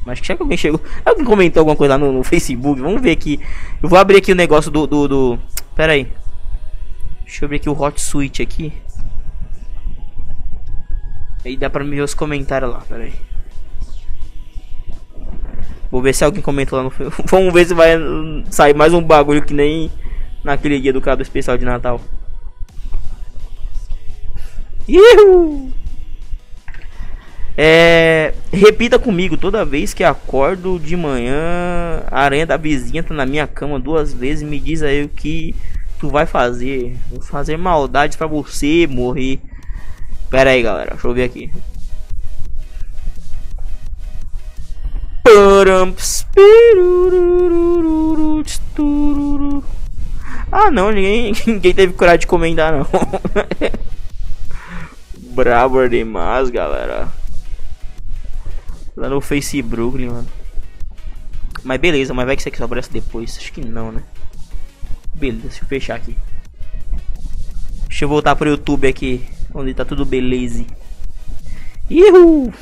[0.04, 0.80] Mas será que alguém chegou?
[1.04, 2.80] Alguém comentou alguma coisa lá no, no, Facebook?
[2.80, 3.40] Vamos ver aqui.
[3.82, 5.38] Eu vou abrir aqui o negócio do, do, do...
[5.74, 6.12] Pera aí.
[7.22, 8.72] Deixa eu abrir aqui o Hot Suite aqui.
[11.44, 13.14] Aí dá pra me ver os comentários lá, pera aí.
[15.90, 16.92] Vou ver se alguém comentou lá no
[17.26, 17.96] Vamos ver se vai
[18.50, 19.90] sair mais um bagulho que nem
[20.42, 22.00] naquele dia do cara do especial de Natal.
[24.88, 25.72] Ihu!
[27.56, 33.26] É, Repita comigo, toda vez que acordo de manhã, a aranha da vizinha tá na
[33.26, 35.54] minha cama duas vezes e me diz aí o que
[35.98, 36.96] tu vai fazer.
[37.10, 39.40] Vou fazer maldades para você morrer.
[40.34, 41.48] Pera aí, galera, deixa eu ver aqui.
[50.50, 52.84] Ah não, ninguém, ninguém teve coragem de comentar não.
[55.36, 57.06] Brabo demais, galera.
[58.96, 60.28] Lá no Face Brooklyn, mano.
[61.62, 63.38] Mas beleza, mas vai que você quer só aparece depois.
[63.38, 64.02] Acho que não, né?
[65.14, 66.18] Beleza, deixa eu fechar aqui.
[67.86, 69.24] Deixa eu voltar pro YouTube aqui.
[69.54, 70.66] Onde tá tudo beleza.
[71.88, 72.52] Ihu!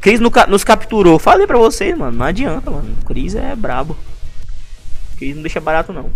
[0.00, 1.18] Cris nos capturou.
[1.18, 2.16] Falei pra vocês, mano.
[2.16, 2.96] Não adianta, mano.
[3.04, 3.96] Cris é brabo.
[5.16, 6.10] Cris não deixa barato, não.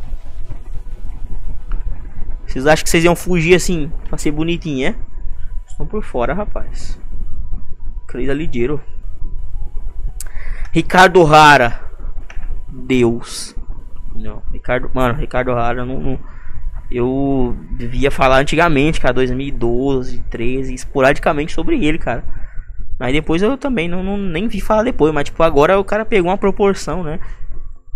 [2.47, 4.95] Vocês acham que vocês iam fugir assim, pra ser bonitinho, é?
[5.69, 6.99] Estão por fora, rapaz.
[8.07, 8.81] Cris é ligeiro.
[10.73, 11.81] Ricardo Rara.
[12.69, 13.55] Deus.
[14.15, 16.19] Não, Ricardo, mano, Ricardo Rara não, não
[16.91, 22.25] eu devia falar antigamente, cara, 2012, 13, esporadicamente sobre ele, cara.
[22.99, 26.05] Mas depois eu também não, não, nem vi falar depois, mas tipo, agora o cara
[26.05, 27.19] pegou uma proporção, né?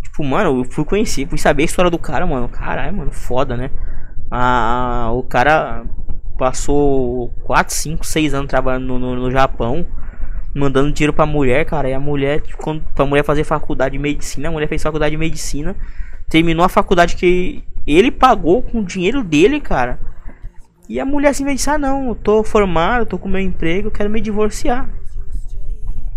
[0.03, 2.49] Tipo, mano, eu fui conhecer, fui saber a história do cara, mano.
[2.49, 3.71] Caralho, mano, foda, né?
[4.31, 5.85] Ah, o cara
[6.39, 9.87] passou 4, 5, 6 anos trabalhando no, no, no Japão
[10.55, 11.89] mandando dinheiro pra mulher, cara.
[11.89, 15.17] E a mulher, quando, pra mulher fazer faculdade de medicina, a mulher fez faculdade de
[15.17, 15.77] medicina.
[16.29, 19.99] Terminou a faculdade que ele pagou com o dinheiro dele, cara.
[20.89, 23.93] E a mulher assim disse, ah não, eu tô formado, tô com meu emprego, eu
[23.93, 24.89] quero me divorciar.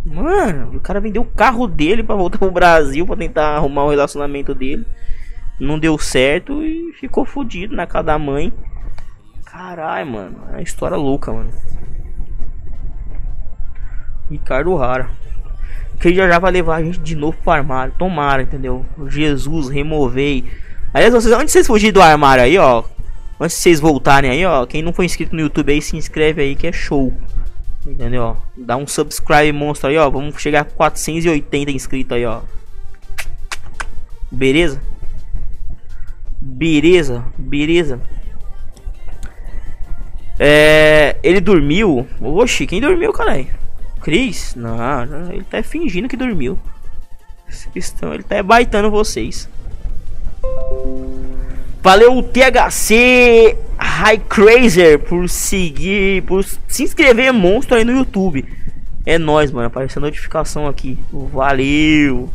[0.06, 3.90] Mano, o cara vendeu o carro dele para voltar pro Brasil para tentar arrumar o
[3.90, 4.86] relacionamento dele.
[5.60, 8.52] Não deu certo e ficou fudido na casa da mãe.
[9.46, 10.38] Caralho, mano.
[10.50, 11.52] É uma história louca, mano.
[14.30, 15.10] Ricardo Rara.
[16.02, 17.94] Que já já vai levar a gente de novo pro armário.
[17.98, 18.86] Tomara, entendeu?
[19.08, 20.44] Jesus, removei.
[20.94, 22.84] Aliás, vocês, onde vocês fugirem do armário aí, ó?
[23.39, 24.66] Antes de vocês voltarem aí, ó.
[24.66, 27.12] Quem não foi inscrito no YouTube aí, se inscreve aí que é show.
[27.86, 28.38] Entendeu?
[28.56, 30.10] Dá um subscribe monstro aí, ó.
[30.10, 32.41] Vamos chegar a 480 inscritos aí, ó.
[34.32, 34.80] Beleza?
[36.39, 38.00] Beleza, beleza.
[40.39, 42.08] É, ele dormiu.
[42.22, 43.48] Oxi, quem dormiu, caralho?
[44.02, 44.54] Cris?
[44.56, 46.60] Não, ele tá fingindo que dormiu.
[47.76, 49.50] Estão, ele tá baitando vocês.
[51.82, 58.46] Valeu THC High Crazer por seguir, por se inscrever monstro aí no YouTube.
[59.06, 59.68] É nóis, mano.
[59.68, 60.98] Apareceu notificação aqui.
[61.12, 62.30] Valeu.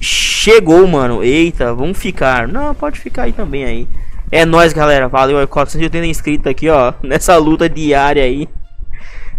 [0.00, 1.22] Chegou, mano.
[1.22, 2.48] Eita, vamos ficar.
[2.48, 3.88] Não, pode ficar aí também aí.
[4.32, 5.08] É nóis, galera.
[5.08, 6.92] Valeu, 480 inscritos aqui, ó.
[7.02, 8.48] Nessa luta diária aí.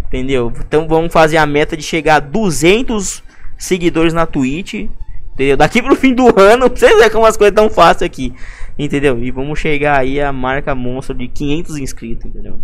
[0.08, 0.52] Entendeu?
[0.60, 3.24] Então vamos fazer a meta de chegar a 200
[3.60, 4.90] seguidores na Twitch.
[5.34, 5.58] Entendeu?
[5.58, 6.68] Daqui pro fim do ano.
[6.74, 8.34] Vocês verem como as coisas tão fáceis aqui.
[8.78, 9.22] Entendeu?
[9.24, 12.26] E vamos chegar aí a marca monstro de 500 inscritos.
[12.26, 12.60] Entendeu?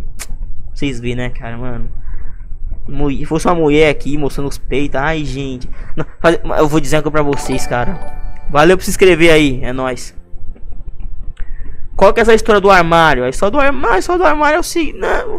[0.74, 1.90] Vocês verem, né, cara, mano.
[3.18, 5.00] Se fosse uma mulher aqui mostrando os peitos.
[5.00, 5.70] Ai, gente.
[5.96, 8.00] Não, eu vou dizer uma coisa pra vocês, cara.
[8.50, 9.60] Valeu por se inscrever aí.
[9.64, 10.16] É nóis.
[11.96, 13.24] Qual que é essa história do armário?
[13.24, 14.98] A história do armário, a história do armário é o seguinte.
[14.98, 15.38] Não.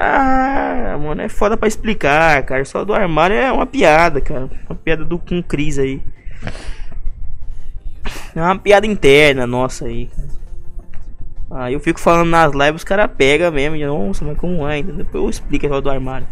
[0.00, 2.62] Ah, mano, é foda pra explicar, cara.
[2.62, 4.48] História do armário é uma piada, cara.
[4.70, 6.00] Uma piada do com Cris aí.
[8.32, 10.08] É uma piada interna nossa aí.
[11.50, 13.74] Ah, eu fico falando nas lives, os caras pegam mesmo.
[13.74, 14.80] E, Nossa, mas como é?
[14.80, 16.28] Depois eu explico a do armário.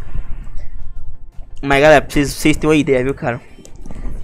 [1.61, 3.41] Mas galera, pra vocês, vocês terem uma ideia, viu, cara?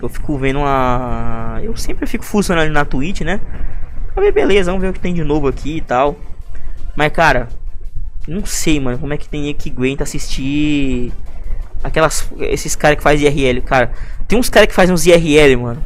[0.01, 1.59] Eu fico vendo uma.
[1.64, 3.40] Eu sempre fico funcionando ali na Twitch, né?
[4.14, 6.14] Pra ver, beleza, vamos ver o que tem de novo aqui e tal.
[6.95, 7.49] Mas, cara,
[8.26, 11.12] não sei, mano, como é que tem que aguenta assistir
[11.82, 13.92] aquelas esses caras que faz IRL, cara.
[14.28, 15.84] Tem uns caras que fazem uns IRL, mano.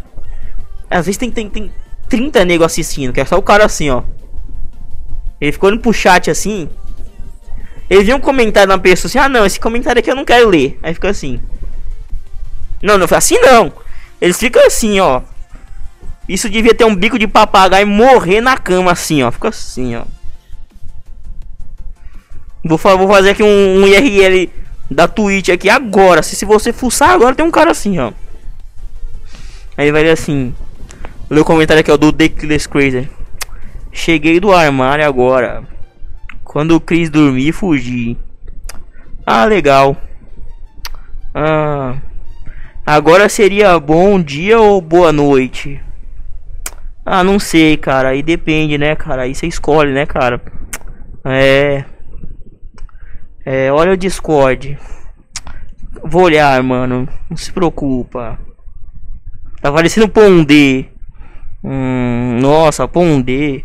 [0.91, 1.73] Às vezes tem tem, tem
[2.09, 4.03] 30 nego assistindo, que é só o cara assim, ó.
[5.41, 6.69] Ele ficou olhando pro chat assim.
[7.89, 10.49] Ele viu um comentário na pessoa assim: "Ah, não, esse comentário aqui eu não quero
[10.49, 10.79] ler".
[10.83, 11.41] Aí fica assim.
[12.83, 13.73] Não, não foi assim não.
[14.21, 15.23] Eles ficam assim, ó.
[16.29, 19.31] Isso devia ter um bico de papagaio morrer na cama assim, ó.
[19.31, 20.05] Fica assim, ó.
[22.67, 24.51] Vou, vou fazer aqui um, um IRL
[24.91, 26.23] da Twitch aqui agora.
[26.23, 28.13] Se, se você fuçar agora, tem um cara assim, ó.
[29.77, 30.55] Aí vai assim.
[31.31, 33.09] O comentário aqui, ó, do The Killers Crazy.
[33.93, 35.65] Cheguei do armário agora.
[36.45, 38.17] Quando o Chris dormir, fugi.
[39.27, 39.97] Ah, legal.
[41.35, 41.97] Ah.
[42.85, 45.81] Agora seria bom dia ou boa noite?
[47.05, 48.11] Ah, não sei, cara.
[48.11, 49.23] Aí depende, né, cara?
[49.23, 50.41] Aí você escolhe, né, cara?
[51.25, 51.85] É.
[53.49, 54.77] É, olha o Discord.
[56.03, 57.09] Vou olhar, mano.
[57.31, 58.41] Não se preocupa.
[59.63, 60.87] Tá parecendo Pondê.
[61.63, 63.65] Hum, nossa, Pondê.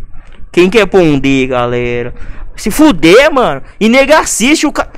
[0.52, 2.14] Quem quer Pondê, galera?
[2.56, 3.64] Se fuder, mano.
[3.80, 4.92] E nega assiste o cara.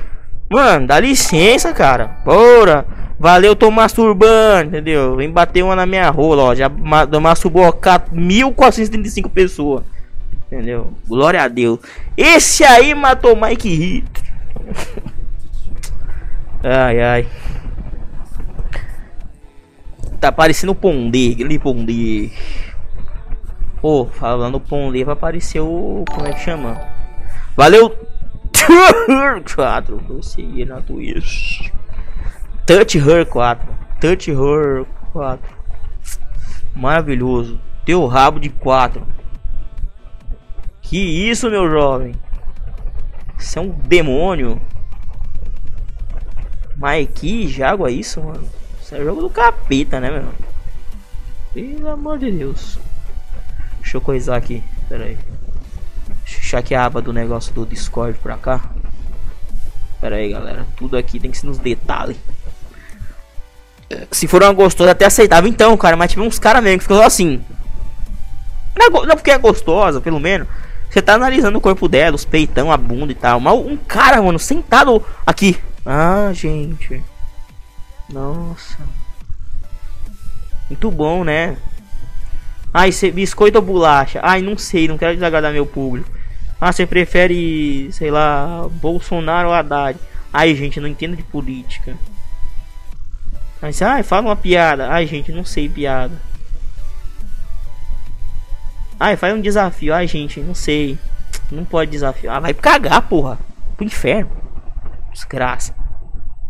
[0.50, 2.18] Mano, dá licença, cara.
[2.22, 2.86] Bora.
[3.18, 5.16] Valeu, tô masturbando, entendeu?
[5.16, 6.54] Vem bater uma na minha rola, ó.
[6.54, 7.64] Já masturbou
[8.12, 9.82] 1435 pessoas.
[10.46, 10.92] Entendeu?
[11.08, 11.78] Glória a Deus.
[12.14, 14.23] Esse aí matou Mike Hit.
[16.62, 17.28] Ai, ai.
[20.20, 22.30] Tá parecendo Pondê, aquele Pondê.
[23.80, 26.04] Pô, falando Pondê vai aparecer o.
[26.10, 26.80] Como é que chama?
[27.56, 27.94] Valeu!
[29.54, 29.98] 4.
[30.08, 31.70] Você na Twitch.
[32.66, 33.68] Touch Her 4.
[34.00, 35.40] Touch Her 4.
[36.74, 37.60] Maravilhoso.
[37.84, 39.06] Teu rabo de 4.
[40.80, 42.14] Que isso, meu jovem?
[43.44, 44.60] Você é um demônio.
[47.14, 48.48] Que jogo é isso, mano?
[48.82, 50.28] Isso é jogo do capeta, né, meu?
[51.52, 52.78] Pelo amor de Deus.
[53.80, 54.62] Deixa eu coisar aqui.
[54.88, 55.18] Pera aí.
[56.24, 58.64] Deixa aqui a aba do negócio do Discord pra cá.
[60.00, 60.66] Pera aí, galera.
[60.76, 62.16] Tudo aqui tem que ser nos detalhes.
[64.10, 65.96] Se for uma gostosa, até aceitável então, cara.
[65.96, 67.44] Mas tive uns caras mesmo que ficou assim.
[68.74, 70.48] Não, é não porque é gostosa, pelo menos.
[70.90, 73.40] Você tá analisando o corpo dela, os peitão, a bunda e tal.
[73.40, 75.58] Mas um cara, mano, sentado aqui.
[75.84, 77.02] Ah, gente.
[78.08, 78.78] Nossa.
[80.68, 81.56] Muito bom, né?
[82.72, 84.20] Ai, cê, biscoito ou bolacha?
[84.22, 86.10] Ai, não sei, não quero desagradar meu público.
[86.60, 89.98] Ah, você prefere, sei lá, Bolsonaro ou Haddad?
[90.32, 91.96] Ai, gente, não entendo de política.
[93.60, 94.90] Mas, ai, fala uma piada.
[94.90, 96.20] Ai, gente, não sei piada.
[98.98, 99.94] Ai, faz um desafio.
[99.94, 100.98] Ai, gente, não sei.
[101.50, 102.36] Não pode desafiar.
[102.36, 103.38] Ah, vai cagar, porra.
[103.76, 104.30] Pro inferno.
[105.12, 105.74] Desgraça.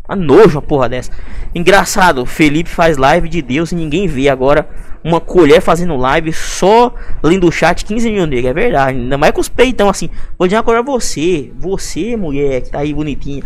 [0.06, 1.10] A nojo uma porra dessa.
[1.54, 4.28] Engraçado, Felipe faz live de Deus e ninguém vê.
[4.28, 4.68] Agora,
[5.02, 8.50] uma colher fazendo live só lendo o chat 15 mil negros.
[8.50, 8.98] É verdade.
[8.98, 10.10] Ainda mais com os peitão assim.
[10.38, 11.50] Vou dizer agora você.
[11.58, 13.42] Você, mulher, que tá aí bonitinha.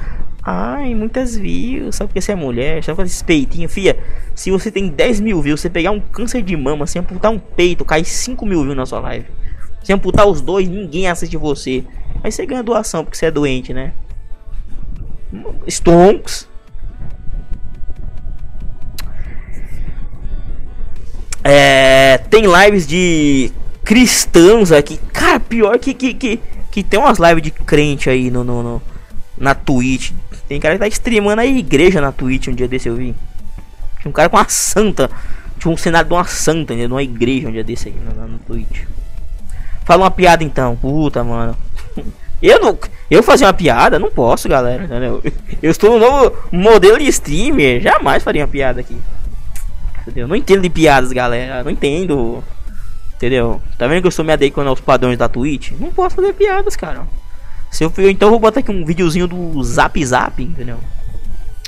[0.50, 1.96] Ai, muitas views.
[1.96, 2.82] Só porque você é mulher.
[2.82, 3.68] Só fazer esse peitinho.
[3.68, 3.98] Fia,
[4.34, 7.38] se você tem 10 mil views, você pegar um câncer de mama, sem amputar um
[7.38, 9.26] peito, cai 5 mil views na sua live.
[9.82, 11.84] Se amputar os dois, ninguém assiste você.
[12.24, 13.92] Aí você ganha doação porque você é doente, né?
[15.68, 16.48] Stonks.
[21.44, 23.52] É, tem lives de
[23.84, 24.98] cristãos aqui.
[25.12, 26.40] Cara, pior que, que, que,
[26.70, 28.82] que tem umas lives de crente aí no, no, no,
[29.36, 30.12] na Twitch.
[30.48, 33.14] Tem cara que tá streamando a igreja na Twitch um dia desse eu vi.
[34.00, 35.10] Tinha um cara com uma santa.
[35.58, 36.86] Tinha um cenário de uma santa, né?
[36.86, 38.84] De uma igreja um dia desse aí no, no Twitch.
[39.84, 40.74] Fala uma piada então.
[40.76, 41.56] Puta, mano.
[42.40, 42.78] Eu não.
[43.10, 43.98] Eu fazer uma piada?
[43.98, 44.84] Não posso, galera.
[44.84, 45.22] Entendeu?
[45.60, 47.80] Eu estou no novo modelo de streamer.
[47.80, 48.96] Jamais faria uma piada aqui.
[50.02, 50.28] Entendeu?
[50.28, 51.64] Não entendo de piadas, galera.
[51.64, 52.42] Não entendo.
[53.16, 53.60] Entendeu?
[53.76, 55.72] Tá vendo que eu sou me adequando aos padrões da Twitch?
[55.72, 57.02] Não posso fazer piadas, cara.
[57.70, 60.78] Se eu, então eu vou botar aqui um videozinho do Zap Zap, entendeu?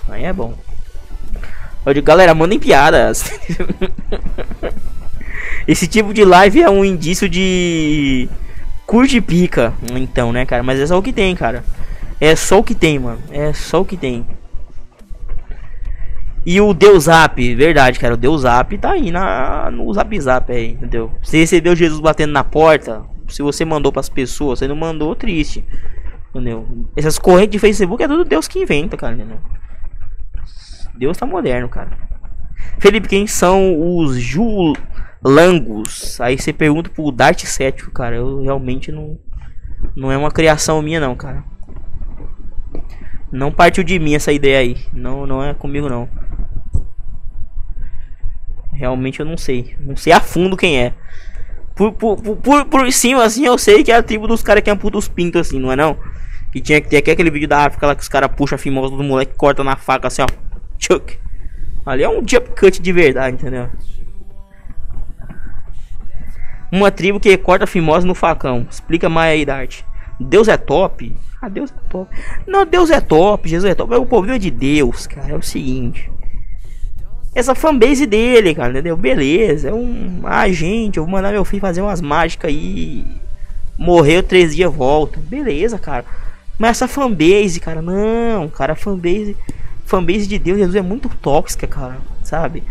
[0.09, 0.55] Aí é bom.
[1.85, 3.25] Eu digo, galera, mandem piadas.
[5.67, 8.29] Esse tipo de live é um indício de
[8.87, 9.73] curte pica.
[9.95, 10.63] Então, né, cara?
[10.63, 11.65] Mas é só o que tem, cara.
[12.21, 13.21] É só o que tem, mano.
[13.31, 14.27] É só o que tem.
[16.45, 18.15] E o Deus Zap, verdade, cara.
[18.15, 21.13] O Deus Zap tá aí na, no Zap Zap aí, entendeu?
[21.23, 23.03] Você recebeu Jesus batendo na porta.
[23.31, 25.65] Se você mandou para as pessoas, você não mandou, triste.
[26.31, 26.87] Entendeu?
[26.97, 29.15] Essas correntes de Facebook é tudo Deus que inventa, cara.
[29.15, 29.39] Entendeu?
[30.97, 31.91] Deus tá moderno, cara.
[32.79, 34.75] Felipe, quem são os Jul
[35.23, 36.21] Langos.
[36.21, 38.17] Aí você pergunta pro Dart Cético, cara.
[38.17, 39.19] Eu realmente não.
[39.97, 41.45] Não é uma criação minha, não, cara.
[43.33, 44.77] Não partiu de mim essa ideia aí.
[44.93, 46.09] Não, não é comigo, não.
[48.73, 49.77] Realmente eu não sei.
[49.81, 50.95] Não sei a fundo quem é.
[51.81, 54.69] Por, por, por, por cima, assim, eu sei que é a tribo dos caras que
[54.69, 55.97] amputam os pintos, assim, não é não?
[56.53, 58.95] Que tinha que ter aquele vídeo da África lá que os caras puxam a fimosa
[58.95, 60.27] do moleque corta na faca, assim, ó.
[60.79, 61.19] Chuck.
[61.87, 63.71] Ali é um jump cut de verdade, entendeu?
[66.71, 68.67] Uma tribo que corta fimose no facão.
[68.71, 69.81] Explica mais aí, Dart.
[70.21, 71.17] Deus é top?
[71.41, 72.15] Ah, Deus é top.
[72.47, 73.95] Não, Deus é top, Jesus é top.
[73.95, 76.13] O problema de Deus, cara, é o seguinte.
[77.35, 78.97] Essa fanbase dele, cara, entendeu?
[78.97, 80.21] Beleza, é um.
[80.25, 83.05] Ah, gente, eu vou mandar meu filho fazer umas mágicas aí.
[83.79, 85.21] Morreu três dias, volta.
[85.21, 86.05] Beleza, cara.
[86.59, 89.37] Mas essa fanbase, cara, não, cara, fanbase.
[89.87, 92.63] Fanbase de Deus, Jesus é muito tóxica, cara, sabe?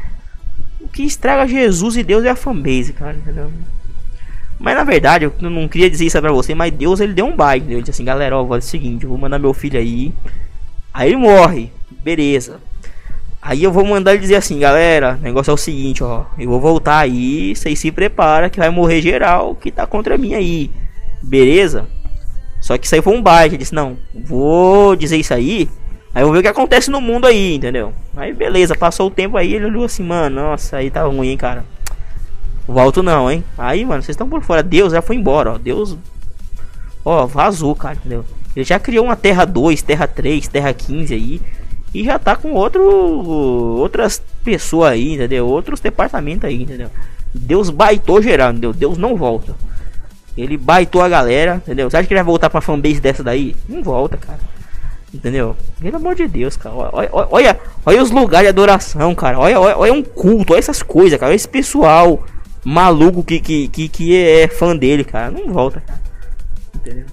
[0.79, 3.51] O que estraga Jesus e Deus é a fanbase, cara, entendeu?
[4.59, 7.35] Mas na verdade, eu não queria dizer isso pra você, mas Deus ele deu um
[7.35, 7.73] baile.
[7.73, 10.13] Ele disse assim, galera, ó, é o seguinte, eu vou mandar meu filho aí.
[10.93, 11.71] Aí ele morre.
[12.03, 12.59] Beleza.
[13.41, 16.25] Aí eu vou mandar ele dizer assim, galera, o negócio é o seguinte, ó.
[16.37, 20.33] Eu vou voltar aí, vocês se prepara que vai morrer geral que tá contra mim
[20.33, 20.69] aí.
[21.21, 21.87] Beleza?
[22.59, 23.23] Só que isso aí foi um.
[23.45, 25.69] Ele disse, não, vou dizer isso aí.
[26.13, 27.93] Aí eu vou ver o que acontece no mundo aí, entendeu?
[28.17, 31.37] Aí beleza, passou o tempo aí, ele olhou assim, mano, nossa, aí tá ruim, hein,
[31.37, 31.63] cara.
[32.67, 33.43] Volto não, hein?
[33.57, 34.61] Aí, mano, vocês estão por fora.
[34.61, 35.57] Deus já foi embora, ó.
[35.57, 35.97] Deus.
[37.03, 38.23] Ó, vazou, cara, entendeu?
[38.55, 41.41] Ele já criou uma Terra 2, Terra 3, Terra 15 aí.
[41.93, 42.83] E já tá com outro.
[42.83, 45.47] Outras pessoas aí, entendeu?
[45.47, 46.89] Outros departamentos aí, entendeu?
[47.33, 48.73] Deus baitou geral, entendeu?
[48.73, 49.55] Deus não volta.
[50.37, 51.89] Ele baitou a galera, entendeu?
[51.89, 53.55] Você acha que ele vai voltar pra fanbase dessa daí?
[53.67, 54.39] Não volta, cara.
[55.13, 55.55] Entendeu?
[55.79, 56.75] Pelo amor de Deus, cara.
[56.75, 59.39] Olha, olha, olha os lugares de adoração, cara.
[59.39, 61.31] Olha, olha, olha um culto, olha essas coisas, cara.
[61.31, 62.23] Olha esse pessoal
[62.63, 65.31] maluco que, que, que, que é fã dele, cara.
[65.31, 65.99] Não volta, cara.
[66.75, 67.05] Entendeu?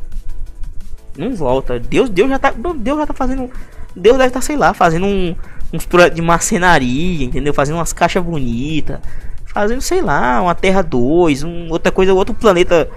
[1.17, 1.79] Não volta.
[1.81, 2.53] Deus, Deus já tá.
[2.53, 3.51] Deus já tá fazendo.
[3.97, 5.35] Deus deve estar, tá, sei lá, fazendo um,
[5.73, 7.55] uns de marcenaria, entendeu?
[7.55, 9.01] Fazendo umas caixas bonitas.
[9.47, 12.89] Fazendo, sei lá, uma Terra 2, um, outra coisa, outro planeta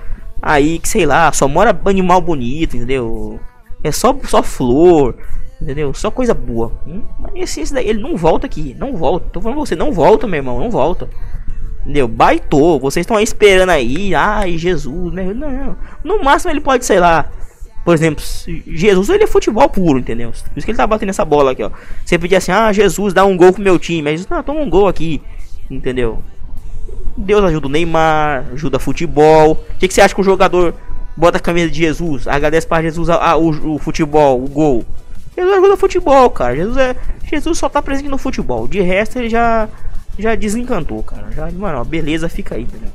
[0.42, 3.40] aí que, sei lá, só mora animal bonito, entendeu?
[3.82, 5.16] É só, só flor,
[5.62, 5.94] entendeu?
[5.94, 6.74] Só coisa boa.
[6.86, 7.02] Hum?
[7.18, 9.30] Mas esse, daí, ele não volta aqui, não volta.
[9.32, 11.08] Tô falando você, não volta, meu irmão, não volta.
[11.82, 12.08] Entendeu?
[12.08, 12.80] Baitou.
[12.80, 14.14] Vocês estão esperando aí.
[14.14, 15.14] Ai, Jesus.
[15.14, 15.78] Meu, não.
[16.04, 17.32] No máximo ele pode, sei lá.
[17.90, 18.24] Por exemplo,
[18.68, 20.30] Jesus ele é futebol puro, entendeu?
[20.30, 21.72] Por isso que ele tá batendo essa bola aqui, ó.
[22.06, 24.08] Você pedir assim, ah, Jesus, dá um gol pro meu time.
[24.08, 25.20] Aí Jesus, não, toma um gol aqui.
[25.72, 26.22] Entendeu?
[27.18, 29.54] Deus ajuda o Neymar, ajuda futebol.
[29.54, 30.76] O que, que você acha que o jogador
[31.18, 32.28] bota a camisa de Jesus?
[32.28, 34.86] Agradece para Jesus a, a, o, o futebol, o gol.
[35.36, 36.56] Jesus ajuda o futebol, cara.
[36.56, 36.96] Jesus é.
[37.28, 38.68] Jesus só tá presente no futebol.
[38.68, 39.68] De resto ele já
[40.20, 41.32] já desencantou, cara.
[41.32, 42.92] Já, mano, beleza, fica aí, entendeu?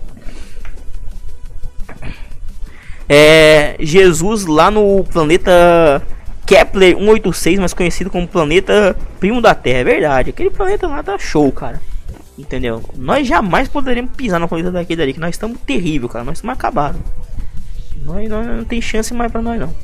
[3.09, 6.03] É, Jesus lá no planeta
[6.47, 10.31] Kepler 186, mais conhecido como planeta primo da Terra, é verdade.
[10.31, 11.81] Aquele planeta lá tá show, cara.
[12.39, 12.83] Entendeu?
[12.97, 16.25] Nós jamais poderíamos pisar no planeta daquele dali, que nós estamos terrível, cara.
[16.25, 17.01] Nós estamos acabados.
[18.05, 19.75] Nós, nós não tem chance mais pra nós, não.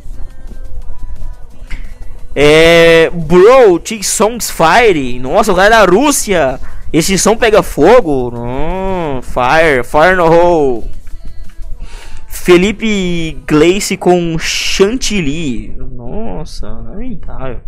[2.34, 3.10] É.
[3.10, 5.18] Bro, T-Songs Fire.
[5.18, 6.60] Nossa, o cara é da Rússia.
[6.92, 8.32] Esse som pega fogo?
[8.34, 10.84] Hum, fire, fire no hole.
[12.42, 15.76] Felipe Gleice com Chantilly.
[15.92, 17.60] Nossa, lamentável.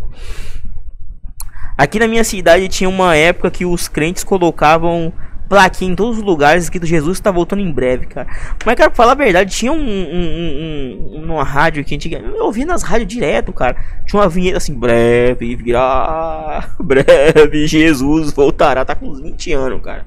[1.77, 5.13] Aqui na minha cidade tinha uma época que os crentes colocavam
[5.47, 8.27] plaquinha em todos os lugares escrito Jesus está voltando em breve, cara.
[8.65, 12.19] Mas, cara, pra falar a verdade, tinha um, um, um, uma rádio que antiga.
[12.19, 13.77] Eu ouvi nas rádios direto, cara.
[14.07, 18.87] Tinha uma vinheta assim, breve virá, breve Jesus voltará.
[18.87, 20.07] Tá com uns 20 anos, cara.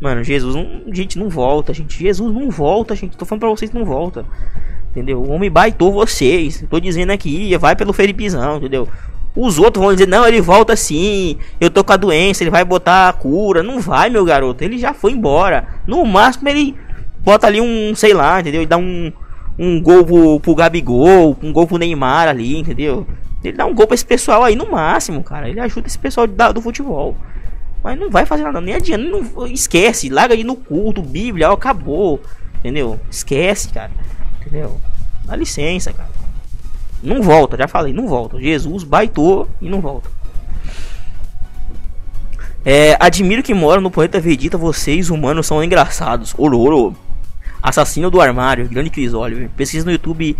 [0.00, 0.92] Mano, Jesus não.
[0.92, 1.98] Gente, não volta, gente.
[1.98, 3.16] Jesus não volta, gente.
[3.16, 4.24] Tô falando pra vocês não volta.
[4.90, 5.20] Entendeu?
[5.22, 6.64] O homem baitou vocês.
[6.68, 8.88] Tô dizendo aqui, vai pelo Felipezão, entendeu?
[9.36, 12.64] Os outros vão dizer, não, ele volta sim, eu tô com a doença, ele vai
[12.64, 13.64] botar a cura.
[13.64, 15.66] Não vai, meu garoto, ele já foi embora.
[15.86, 16.76] No máximo ele
[17.18, 18.60] bota ali um, sei lá, entendeu?
[18.60, 19.12] Ele dá um,
[19.58, 23.04] um gol pro, pro Gabigol, um gol pro Neymar ali, entendeu?
[23.42, 25.48] Ele dá um gol pra esse pessoal aí no máximo, cara.
[25.48, 27.16] Ele ajuda esse pessoal do futebol.
[27.84, 31.52] Mas não vai fazer nada, nem adianta, não, esquece, larga ali no culto, Bíblia, ó,
[31.52, 32.18] acabou.
[32.60, 32.98] Entendeu?
[33.10, 33.92] Esquece, cara.
[34.40, 34.80] Entendeu?
[35.26, 36.08] Dá licença, cara.
[37.02, 38.40] Não volta, já falei, não volta.
[38.40, 40.08] Jesus baitou e não volta.
[42.64, 46.34] É, admiro que mora no planeta Vegeta, vocês humanos são engraçados.
[46.38, 46.96] Ororo.
[47.62, 49.50] Assassino do armário, grande Chris Oliver.
[49.50, 50.34] Pesquisa no YouTube,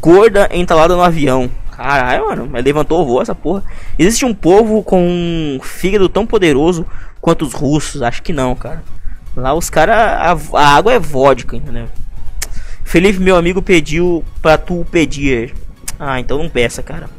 [0.00, 1.50] gorda entalada no avião.
[1.76, 3.62] Caralho, mano, mas levantou o voo essa porra.
[3.98, 6.86] Existe um povo com um fígado tão poderoso
[7.20, 8.00] quanto os russos?
[8.00, 8.82] Acho que não, cara.
[9.36, 9.94] Lá os caras.
[9.94, 11.86] A, a, água é vodka, entendeu?
[12.82, 15.54] Felipe, meu amigo, pediu pra tu pedir.
[16.00, 17.10] Ah, então não peça, cara.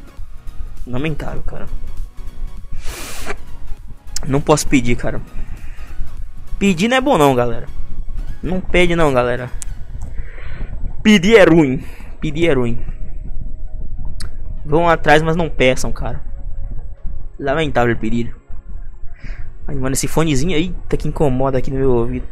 [0.87, 1.67] Lamentável, cara.
[4.25, 5.21] Não posso pedir, cara.
[6.57, 7.67] Pedir não é bom não, galera.
[8.41, 9.51] Não pede não, galera.
[11.03, 11.83] Pedir é ruim.
[12.19, 12.81] Pedir é ruim.
[14.67, 16.21] Vão atrás, mas não peçam, cara.
[17.39, 18.35] Lamentável pedir.
[19.65, 22.27] Ai, mano, esse fonezinho aí tá que incomoda aqui no meu ouvido.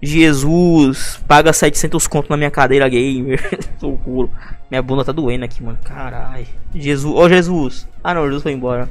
[0.00, 3.38] Jesus, paga 700 conto na minha cadeira gamer.
[3.78, 4.30] Socorro.
[4.70, 5.78] Minha bunda tá doendo aqui, mano.
[5.84, 6.46] Caralho.
[6.74, 7.86] Jesus, ô oh, Jesus.
[8.02, 8.88] Ah não, Jesus foi embora.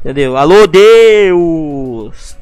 [0.00, 0.36] Entendeu?
[0.36, 2.36] Alô, Deus!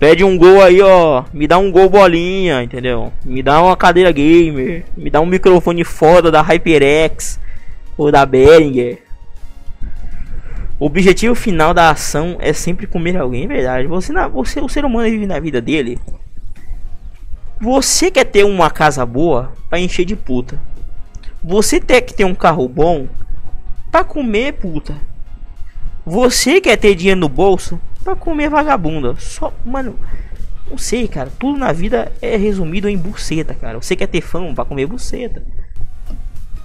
[0.00, 1.22] Pede um gol aí, ó.
[1.32, 3.12] Me dá um gol bolinha, entendeu?
[3.24, 4.84] Me dá uma cadeira gamer.
[4.96, 7.45] Me dá um microfone foda da HyperX
[7.96, 9.02] ou da Behringer.
[10.78, 13.88] O objetivo final da ação é sempre comer alguém, é verdade.
[13.88, 15.98] Você, na, você, o ser humano vive na vida dele
[17.58, 20.60] Você quer ter uma casa boa para encher de puta.
[21.42, 23.08] Você tem que ter um carro bom
[23.90, 24.94] para comer puta.
[26.04, 29.16] Você quer ter dinheiro no bolso para comer vagabunda.
[29.18, 29.98] Só, mano,
[30.70, 31.32] não sei, cara.
[31.38, 33.80] Tudo na vida é resumido em buceta, cara.
[33.80, 35.42] Você quer ter fama para comer buceta.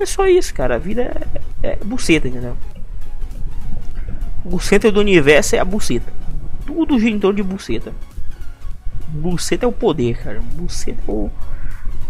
[0.01, 0.75] É só isso, cara.
[0.75, 1.15] A vida
[1.61, 2.57] é, é buceta, entendeu?
[4.43, 6.11] O centro do universo é a buceta.
[6.65, 7.93] Tudo gira em torno de buceta.
[9.09, 10.41] Buceta é o poder, cara.
[10.55, 11.29] Buceta é o,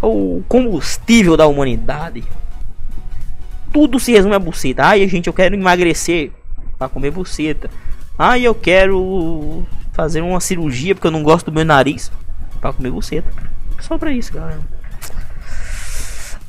[0.01, 2.23] é o combustível da humanidade.
[3.73, 4.85] Tudo se resume a buceta.
[4.85, 6.31] Ai, gente, eu quero emagrecer
[6.77, 7.69] para comer buceta.
[8.17, 12.09] Ai, eu quero fazer uma cirurgia porque eu não gosto do meu nariz
[12.61, 13.29] para comer buceta.
[13.81, 14.61] Só pra isso, galera.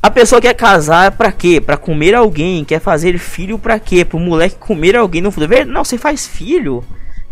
[0.02, 1.60] A pessoa quer casar pra quê?
[1.60, 2.64] Pra comer alguém.
[2.64, 4.04] Quer fazer filho pra quê?
[4.04, 5.64] Pro moleque comer alguém no futuro.
[5.64, 6.82] Não, você faz filho.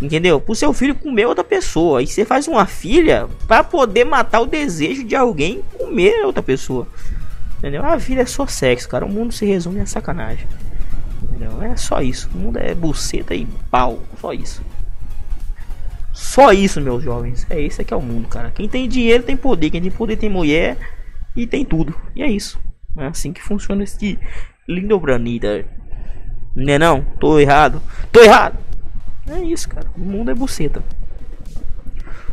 [0.00, 0.40] Entendeu?
[0.40, 2.00] Pro seu filho comer outra pessoa.
[2.00, 6.86] E você faz uma filha para poder matar o desejo de alguém comer outra pessoa.
[7.58, 7.84] Entendeu?
[7.84, 9.04] A vida é só sexo, cara.
[9.04, 10.46] O mundo se resume a sacanagem.
[11.24, 11.60] Entendeu?
[11.62, 12.30] É só isso.
[12.32, 13.98] O mundo é buceta e pau.
[14.20, 14.62] Só isso.
[16.12, 17.44] Só isso, meus jovens.
[17.50, 18.52] É esse que é o mundo, cara.
[18.54, 19.70] Quem tem dinheiro tem poder.
[19.70, 20.78] Quem tem poder tem mulher
[21.36, 21.94] e tem tudo.
[22.14, 22.60] E é isso.
[22.96, 24.18] É assim que funciona esse
[24.68, 25.64] lindo planeta.
[26.54, 27.02] Não não?
[27.18, 27.80] Tô errado.
[28.10, 28.58] Tô errado.
[29.28, 29.86] É isso, cara.
[29.96, 30.82] O mundo é buceta.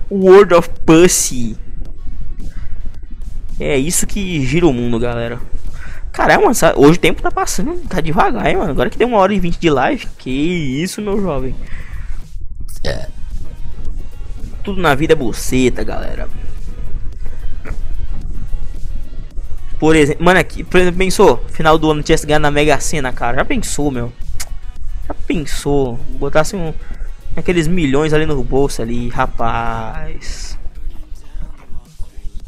[0.10, 1.58] World of Pussy.
[3.60, 5.40] É isso que gira o mundo, galera.
[6.12, 8.72] Caramba, hoje o tempo tá passando, tá devagar, hein, mano.
[8.72, 10.08] Agora que deu uma hora e vinte de live.
[10.18, 11.56] Que isso, meu jovem.
[12.84, 13.08] É.
[14.64, 16.28] Tudo na vida é buceta, galera.
[19.80, 21.46] Por exemplo, mano, aqui, por exemplo, pensou?
[21.50, 23.38] Final do ano tivesse ganhado na Mega Sena, cara.
[23.38, 24.12] Já pensou, meu?
[25.08, 26.00] Já pensou?
[26.20, 26.74] Botasse um,
[27.36, 30.58] aqueles milhões ali no bolso ali, rapaz.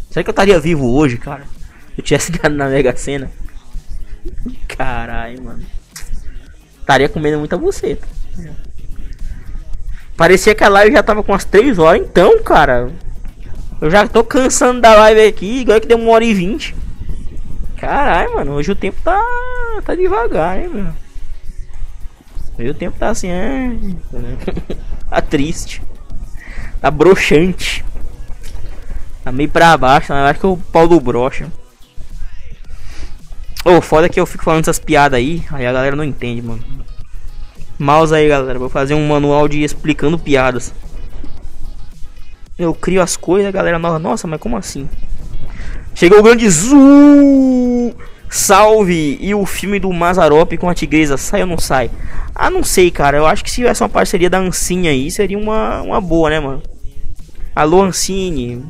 [0.10, 1.44] Será que eu estaria vivo hoje, cara?
[1.96, 3.32] Eu tivesse ganhado na Mega Sena.
[4.68, 5.64] Caralho, mano.
[6.80, 8.08] Estaria comendo muita buceta.
[10.18, 12.92] Parecia que a live já tava com umas 3 horas, então, cara.
[13.80, 16.76] Eu já tô cansando da live aqui, igual que deu uma hora e 20.
[17.80, 19.24] Caralho, mano, hoje o tempo tá,
[19.86, 20.96] tá devagar, hein, mano.
[22.58, 23.72] Hoje o tempo tá assim, é.
[25.10, 25.82] tá triste.
[26.82, 27.86] Tá broxante.
[29.24, 30.30] Tá meio pra baixo, né?
[30.30, 31.50] Acho que é o pau do brocha.
[33.64, 36.42] Ô, oh, foda que eu fico falando essas piadas aí, aí a galera não entende,
[36.42, 36.64] mano.
[37.78, 38.60] Mouse aí, galera.
[38.60, 40.74] Vou fazer um manual de explicando piadas.
[42.58, 43.80] Eu crio as coisas, a galera.
[43.80, 44.90] Nossa, mas como assim?
[46.00, 47.94] Chegou o grande Zu!
[48.30, 49.18] Salve!
[49.20, 51.92] E o filme do Mazarop com a tigresa, sai ou não sai?
[52.34, 53.18] Ah, não sei, cara.
[53.18, 56.40] Eu acho que se tivesse uma parceria da Ancine aí, seria uma, uma boa, né,
[56.40, 56.64] mano?
[57.54, 58.64] Alô, Ancine.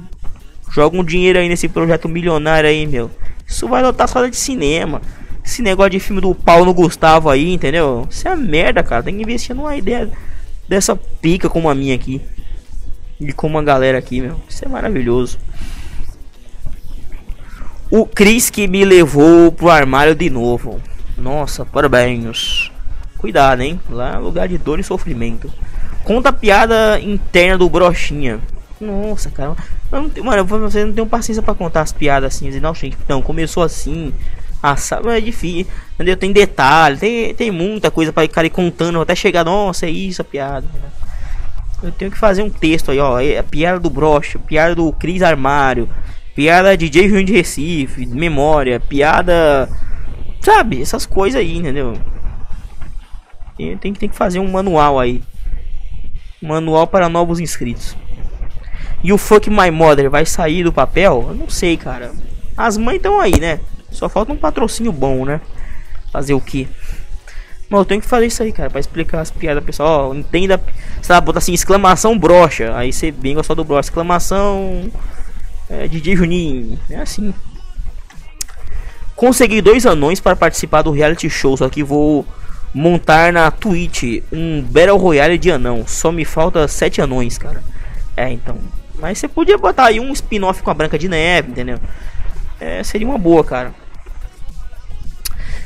[0.72, 3.12] Joga um dinheiro aí nesse projeto milionário aí, meu.
[3.48, 5.00] Isso vai lotar sala de cinema.
[5.46, 8.08] Esse negócio de filme do Paulo Gustavo aí, entendeu?
[8.10, 9.04] Isso é merda, cara.
[9.04, 10.10] Tem que investir numa ideia
[10.68, 12.20] dessa pica como a minha aqui.
[13.22, 14.42] E como a galera aqui, meu.
[14.50, 15.38] Isso é maravilhoso.
[17.92, 20.80] O Cris que me levou pro armário de novo.
[21.18, 22.72] Nossa, parabéns.
[23.18, 23.80] Cuidado, hein?
[23.90, 25.52] Lá é lugar de dor e sofrimento.
[26.04, 28.40] Conta a piada interna do Brochinha.
[28.80, 29.56] Nossa, cara.
[29.92, 32.50] Não, mano, você não tem paciência para contar as piadas assim.
[32.60, 34.14] Não, gente, não, começou assim.
[34.62, 35.66] Ah, sabe, é difícil.
[35.96, 36.16] Entendeu?
[36.16, 39.44] Tem detalhe, tem, tem muita coisa para ficar contando até chegar.
[39.44, 40.68] Nossa, é isso a piada.
[41.82, 43.20] Eu tenho que fazer um texto aí, ó.
[43.20, 45.90] É a piada do Brocha, piada do Cris Armário,
[46.40, 47.06] piada de J.
[47.06, 49.68] Rio de Recife, memória, piada.
[50.40, 51.98] Sabe, essas coisas aí, entendeu?
[53.58, 55.22] Tem, tem, tem que fazer um manual aí.
[56.42, 57.94] Manual para novos inscritos.
[59.04, 61.26] E o Fuck My Mother vai sair do papel?
[61.28, 62.14] Eu não sei, cara.
[62.56, 63.60] As mães estão aí, né?
[63.92, 65.42] Só falta um patrocínio bom, né?
[66.10, 66.70] Fazer o que?
[67.70, 70.12] Mas eu tenho que fazer isso aí, cara, pra explicar as piadas, pessoal.
[70.12, 70.58] Ó, entenda.
[71.02, 72.74] Sabe, botar assim, exclamação brocha.
[72.78, 73.90] Aí você bem só do brocha.
[73.90, 74.90] Exclamação
[75.70, 76.80] é, DJ Juninho.
[76.90, 77.34] É assim.
[79.16, 82.26] Consegui dois anões para participar do reality show, só que vou
[82.74, 85.86] montar na Twitch um Battle Royale de anão.
[85.86, 87.64] Só me falta sete anões, cara.
[88.16, 88.58] É, então.
[88.98, 91.80] Mas você podia botar aí um spin-off com a Branca de Neve, entendeu?
[92.60, 93.74] É, seria uma boa, cara.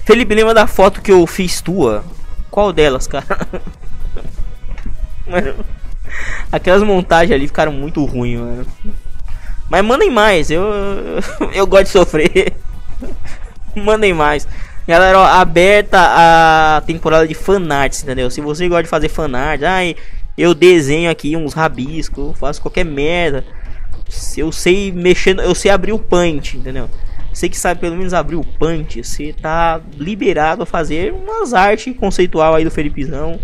[0.05, 2.03] Felipe, lembra da foto que eu fiz tua?
[2.51, 3.25] Qual delas, cara?
[5.25, 5.55] mano,
[6.51, 8.65] aquelas montagens ali ficaram muito ruins, mano.
[9.73, 10.63] Mas mandem mais, eu,
[11.51, 12.53] eu gosto de sofrer.
[13.75, 14.47] mandem mais.
[14.87, 18.29] Galera, ó, aberta a temporada de fanarts, entendeu?
[18.29, 19.95] Se você gosta de fazer fanart, ai,
[20.37, 23.43] eu desenho aqui uns rabiscos, faço qualquer merda.
[24.37, 26.87] eu sei mexer, eu sei abrir o punch, entendeu?
[27.33, 31.97] Você que sabe pelo menos abrir o punch, você tá liberado a fazer umas artes
[31.97, 33.39] conceitual aí do Felipezão,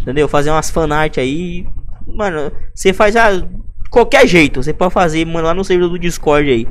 [0.00, 0.26] entendeu?
[0.26, 1.66] Fazer umas fanart aí,
[2.06, 3.28] mano, você faz a
[3.96, 6.68] qualquer jeito, você pode fazer, mano, lá no servidor do Discord aí,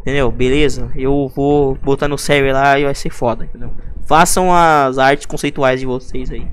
[0.00, 0.30] entendeu?
[0.30, 0.92] Beleza?
[0.94, 3.72] Eu vou botar no server lá e vai ser foda, entendeu?
[4.06, 6.46] Façam as artes conceituais de vocês aí.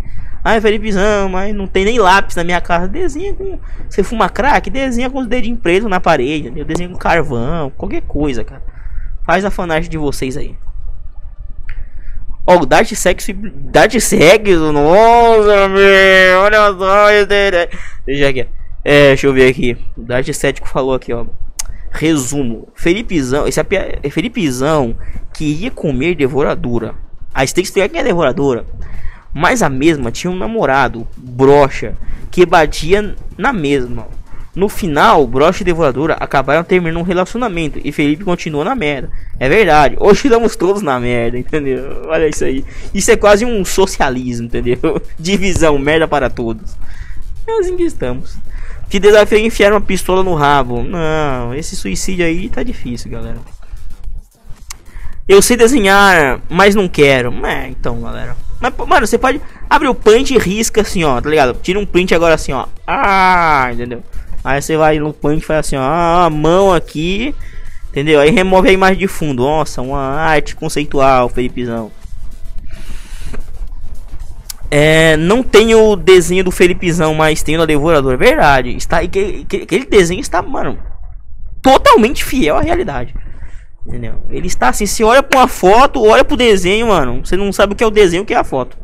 [0.44, 2.88] Ai, Felipezão, mas não tem nem lápis na minha casa.
[2.88, 3.60] Desenha com.
[3.88, 4.68] Você fuma crack?
[4.70, 6.52] Desenha com os dedinhos pretos na parede.
[6.56, 8.64] Eu desenho com carvão, qualquer coisa, cara.
[9.26, 10.58] Faz a fanart de vocês aí.
[12.48, 13.32] Ó, oh, Dart Sexo.
[13.34, 16.40] Dart Sexo, nossa, meu.
[16.42, 17.08] Olha só.
[18.06, 18.48] Deixa aqui.
[18.86, 19.76] É, deixa eu ver aqui.
[19.98, 21.26] O Dart Cético falou aqui, ó.
[21.92, 22.68] Resumo.
[22.76, 23.48] Felipezão.
[23.48, 24.96] Esse é Felipezão
[25.34, 26.94] queria comer devoradora.
[27.34, 28.64] A Stakes quem é devoradora.
[29.34, 31.98] Mas a mesma tinha um namorado, brocha,
[32.32, 34.08] que batia na mesma.
[34.56, 39.12] No final, Brocha e Devoradora acabaram terminando um relacionamento e Felipe continuou na merda.
[39.38, 39.98] É verdade.
[40.00, 42.06] Hoje estamos todos na merda, entendeu?
[42.08, 42.64] Olha isso aí.
[42.94, 45.02] Isso é quase um socialismo, entendeu?
[45.20, 46.78] Divisão, merda para todos.
[47.46, 48.38] É assim que estamos.
[48.90, 50.84] Que desafio é enfiar uma pistola no rabo.
[50.84, 53.38] Não, esse suicídio aí tá difícil, galera.
[55.28, 57.34] Eu sei desenhar, mas não quero.
[57.46, 58.38] É, então, galera.
[58.60, 61.58] Mas, mano, você pode abrir o punch e risca assim, ó, tá ligado?
[61.62, 62.68] Tira um print agora assim, ó.
[62.86, 64.04] Ah, entendeu?
[64.44, 67.34] Aí você vai no punch e faz assim, ó, a mão aqui,
[67.90, 68.20] entendeu?
[68.20, 69.44] Aí remove a imagem de fundo.
[69.44, 71.92] Nossa, uma arte conceitual, Felipezão.
[74.70, 78.18] É, não tem o desenho do Felipezão, mas tem o da Devoradora.
[78.18, 78.76] Verdade.
[78.76, 80.78] Está, aquele desenho está, mano,
[81.62, 83.14] totalmente fiel à realidade.
[83.86, 84.24] Entendeu?
[84.30, 87.24] Ele está assim, se olha para uma foto, olha pro desenho, mano.
[87.24, 88.78] Você não sabe o que é o desenho, o que é a foto.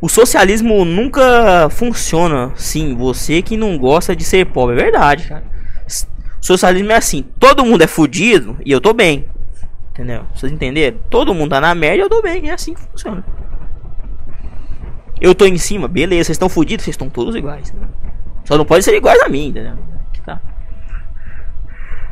[0.00, 2.52] O socialismo nunca funciona.
[2.56, 4.78] Sim, você que não gosta de ser pobre.
[4.78, 5.44] É verdade, cara.
[6.40, 9.26] Socialismo é assim: todo mundo é fudido e eu tô bem.
[9.98, 10.22] Entendeu?
[10.32, 10.96] Vocês entenderam?
[11.10, 12.48] Todo mundo tá na e eu tô bem.
[12.48, 13.24] É assim que funciona.
[15.20, 16.26] Eu tô em cima, beleza.
[16.26, 17.72] Vocês estão fudidos, vocês estão todos iguais.
[17.72, 17.88] Né?
[18.44, 19.72] Só não pode ser iguais a mim, entendeu?
[20.24, 20.40] Tá.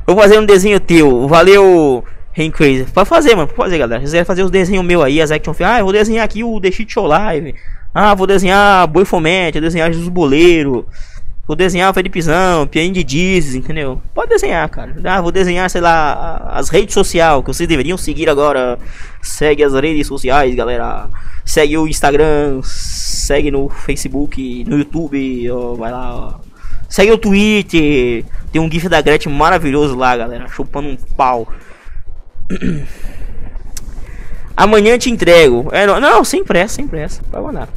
[0.04, 1.28] Vou fazer um desenho teu.
[1.28, 2.02] Valeu.
[2.36, 2.86] Rain Crazy.
[2.86, 3.46] Pode fazer, mano.
[3.46, 4.00] Pode fazer, galera.
[4.00, 6.60] Se quiser fazer os desenhos meu aí, as action Ah, eu vou desenhar aqui o
[6.60, 7.54] The Shit Show Live.
[7.94, 10.88] Ah, vou desenhar Boi Fomente, vou desenhar Jesus Boleiro.
[11.46, 14.02] Vou desenhar o Felipezão, Pianinho de Dizes, entendeu?
[14.12, 14.96] Pode desenhar, cara.
[15.04, 18.76] Ah, vou desenhar, sei lá, as redes sociais que vocês deveriam seguir agora.
[19.22, 21.08] Segue as redes sociais, galera.
[21.44, 26.34] Segue o Instagram, segue no Facebook, no YouTube, ó, vai lá, ó.
[26.88, 28.24] Segue o Twitter.
[28.50, 30.48] Tem um GIF da Gretchen maravilhoso lá, galera.
[30.48, 31.46] Chupando um pau.
[34.56, 35.68] Amanhã te entrego.
[35.70, 37.22] É, não, não, sem pressa, sem pressa.
[37.30, 37.68] Vai mandar.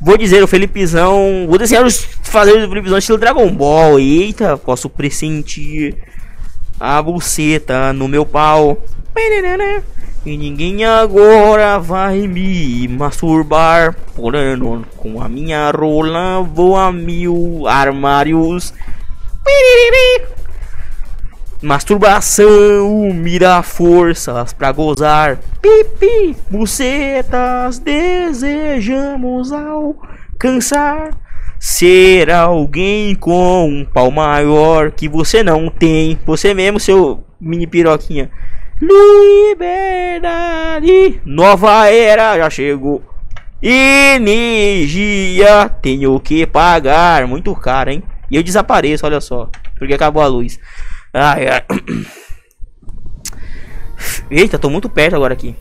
[0.00, 1.46] Vou dizer o Felipezão.
[1.46, 3.98] Vou desenhar os fazer o Felipezão estilo Dragon Ball.
[3.98, 5.94] Eita, posso pressentir
[6.78, 8.82] a buceta no meu pau.
[10.24, 13.94] E ninguém agora vai me masturbar.
[14.14, 14.58] Porém,
[14.96, 18.72] com a minha rola vou a mil armários.
[21.62, 25.38] Masturbação, mira forças pra gozar.
[25.60, 31.10] Pipi, bucetas, desejamos alcançar.
[31.58, 36.18] Ser alguém com um pau maior que você não tem.
[36.24, 38.30] Você mesmo, seu mini piroquinha.
[39.50, 43.02] Liberdade, nova era já chegou.
[43.62, 47.26] Energia, tenho que pagar.
[47.26, 48.02] Muito caro, hein?
[48.30, 49.50] E eu desapareço, olha só.
[49.78, 50.58] Porque acabou a luz.
[51.12, 51.64] Ai, ai.
[54.30, 55.56] Eita, tô muito perto agora aqui.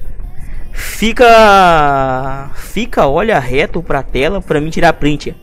[0.72, 2.52] Fica.
[2.56, 5.36] Fica, olha reto pra tela pra mim tirar print.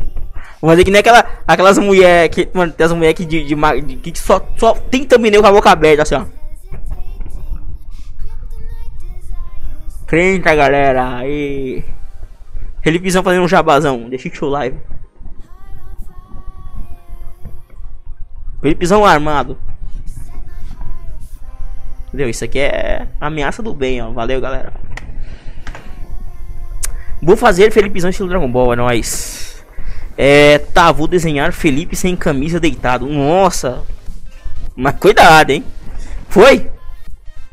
[0.60, 2.48] Vou fazer que nem aquela, aquelas mulheres que.
[2.54, 5.70] Mano, tem as que, de, de, de, que só, só tem thumbnail com a boca
[5.70, 6.24] aberta assim, ó.
[10.06, 11.18] Crenta, galera.
[11.18, 11.84] Aí.
[12.80, 14.08] Felipezão fazendo um jabazão.
[14.08, 14.78] Deixa o live.
[18.62, 19.58] Felipezão armado.
[22.08, 22.28] Entendeu?
[22.28, 24.10] Isso aqui é ameaça do bem, ó.
[24.10, 24.72] Valeu, galera.
[27.22, 29.64] Vou fazer Felipezão estilo Dragon Ball, é nóis.
[30.16, 33.06] É, tá, vou desenhar Felipe sem camisa deitado.
[33.06, 33.82] Nossa.
[34.74, 35.64] Mas cuidado, hein.
[36.28, 36.70] Foi?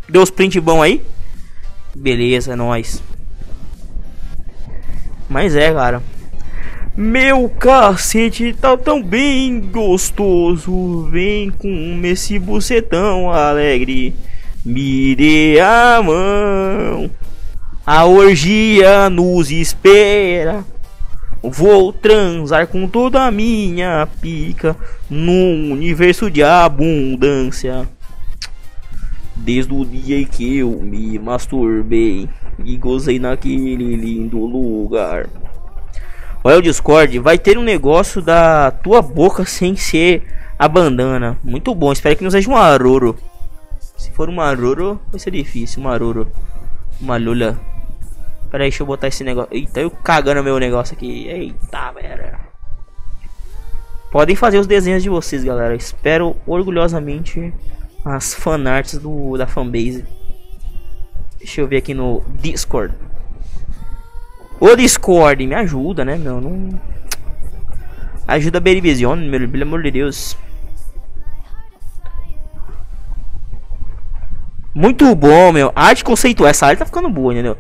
[0.08, 1.02] Deu os print bom aí?
[1.96, 3.02] Beleza, é nóis.
[5.30, 6.02] Mas é, cara.
[6.96, 11.08] Meu cacete tá tão bem gostoso.
[11.10, 14.16] Vem com esse bucetão alegre.
[14.66, 17.12] Me a mão,
[17.86, 20.64] a orgia nos espera.
[21.44, 24.74] Vou transar com toda a minha pica
[25.10, 27.86] num universo de abundância.
[29.36, 32.30] Desde o dia em que eu me masturbei
[32.64, 35.28] e gozei naquele lindo lugar.
[36.42, 40.24] Olha o Discord, vai ter um negócio da tua boca sem ser
[40.58, 41.38] a bandana.
[41.44, 43.18] Muito bom, espero que não seja um aroro.
[44.04, 45.82] Se for um aroro, vai ser difícil.
[45.82, 46.28] Um aroro.
[47.00, 47.58] Uma lula.
[48.52, 49.48] Pera aí, deixa eu botar esse negócio.
[49.50, 51.26] Eita, eu cagando meu negócio aqui.
[51.30, 52.38] Eita, velho.
[54.12, 55.74] Podem fazer os desenhos de vocês, galera.
[55.74, 57.54] Espero orgulhosamente
[58.04, 60.06] as fanarts do, da fanbase.
[61.38, 62.94] Deixa eu ver aqui no Discord.
[64.60, 66.42] O Discord, me ajuda, né, meu?
[66.42, 66.78] Não...
[68.28, 70.38] Ajuda a Berivision, meu, pelo amor de Deus.
[74.74, 75.72] Muito bom, meu.
[75.76, 76.50] Arte conceitual.
[76.50, 77.58] Essa arte tá ficando boa, entendeu?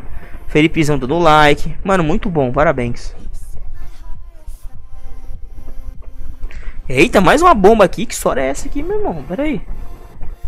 [0.48, 1.76] Felipezão dando like.
[1.84, 2.52] Mano, muito bom.
[2.52, 3.15] Parabéns.
[6.90, 8.06] Eita, mais uma bomba aqui.
[8.06, 9.23] Que história é essa aqui, meu irmão?
[9.27, 9.61] Pera aí.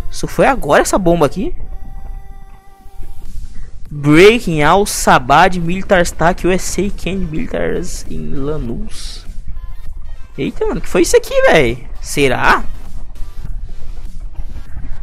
[0.10, 1.56] Isso foi agora essa bomba aqui?
[3.90, 9.26] Breaking Al Sabad Militar Stack USA Can Militars em Lanús.
[10.38, 11.78] Eita, mano, que foi isso aqui, velho?
[12.02, 12.64] Será?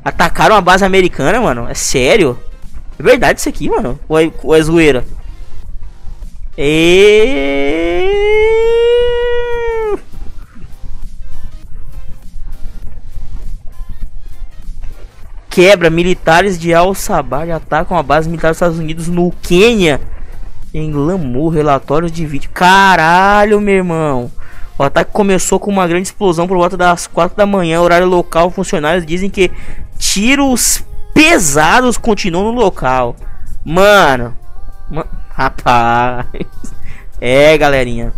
[0.04, 1.68] Atacaram a base americana, mano?
[1.68, 2.38] É sério?
[2.98, 3.98] É verdade isso aqui, mano?
[4.08, 5.04] Ou é, ou é zoeira?
[6.56, 8.02] E...
[15.48, 20.00] Quebra, militares de Al-Sabah atacam a base militar dos Estados Unidos no Quênia.
[20.74, 22.50] Em Lamu, relatórios de vídeo.
[22.52, 24.30] Caralho, meu irmão.
[24.78, 28.50] O ataque começou com uma grande explosão por volta das 4 da manhã, horário local.
[28.50, 29.50] Funcionários dizem que
[30.02, 30.84] tiros
[31.14, 33.14] pesados continuam no local.
[33.64, 34.36] Mano,
[35.30, 36.26] rapaz.
[37.24, 38.12] É, galerinha.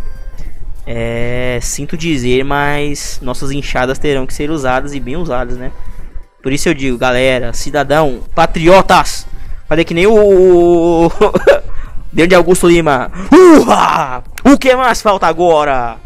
[0.87, 5.71] É, sinto dizer, mas nossas enxadas terão que ser usadas e bem usadas, né?
[6.41, 9.27] Por isso eu digo, galera, cidadão, patriotas,
[9.69, 11.11] fazer que nem o
[12.11, 13.11] Dentro de Augusto Lima.
[13.31, 14.23] Urra!
[14.43, 15.97] O que mais falta agora?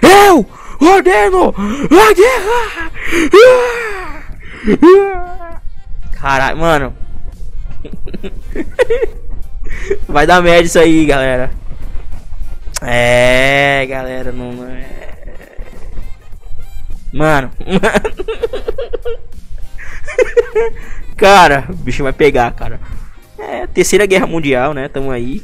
[0.00, 0.46] Eu
[0.88, 1.54] ordeno
[1.90, 2.92] a guerra!
[6.12, 6.94] Caralho, mano.
[10.08, 11.50] Vai dar merda isso aí, galera.
[12.80, 15.12] É, galera, não é.
[17.12, 17.50] Mano.
[21.16, 22.80] cara, o bicho vai pegar, cara.
[23.38, 24.88] É, terceira guerra mundial, né?
[24.88, 25.42] Tamo aí.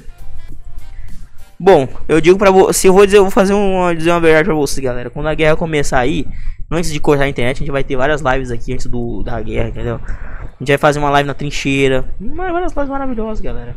[1.60, 4.44] Bom, eu digo pra você, eu vou dizer, eu vou fazer uma, dizer uma verdade
[4.44, 5.10] pra você, galera.
[5.10, 6.24] Quando a guerra começar aí,
[6.70, 9.40] antes de cortar a internet, a gente vai ter várias lives aqui antes do, da
[9.42, 10.00] guerra, entendeu?
[10.04, 12.04] A gente vai fazer uma live na trincheira.
[12.20, 13.76] Várias lives maravilhosas, galera.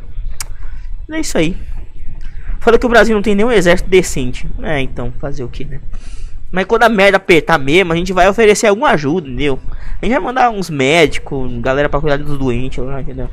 [1.09, 1.57] É isso aí.
[2.59, 4.47] Fala que o Brasil não tem nenhum exército decente.
[4.61, 5.81] É, então, fazer o que, né?
[6.51, 9.59] Mas quando a merda apertar mesmo, a gente vai oferecer alguma ajuda, entendeu?
[9.99, 13.29] A gente vai mandar uns médicos, galera pra cuidar dos doentes entendeu?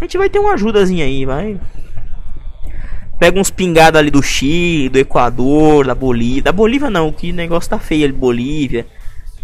[0.00, 1.60] A gente vai ter uma ajudazinha aí, vai.
[3.18, 6.42] Pega uns pingados ali do Chile, do Equador, da Bolívia.
[6.42, 8.86] Da Bolívia não, que negócio tá feio ali, Bolívia.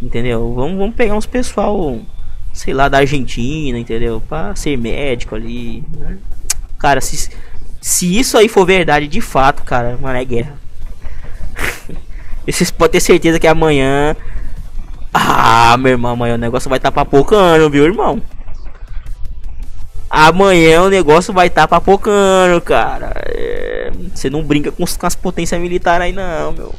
[0.02, 0.52] Entendeu?
[0.54, 1.98] Vamos, vamos pegar uns pessoal,
[2.52, 4.20] sei lá, da Argentina, entendeu?
[4.28, 5.84] Pra ser médico ali.
[6.78, 7.30] Cara, se,
[7.80, 10.54] se isso aí for verdade de fato, cara, mano, é guerra.
[12.46, 14.16] vocês podem ter certeza que amanhã.
[15.12, 18.20] Ah, meu irmão, amanhã o negócio vai estar tá papocando, viu, irmão?
[20.10, 23.12] Amanhã o negócio vai estar tá papocando, cara.
[23.26, 23.92] É...
[24.12, 26.74] Você não brinca com, com as potências militares aí, não, meu.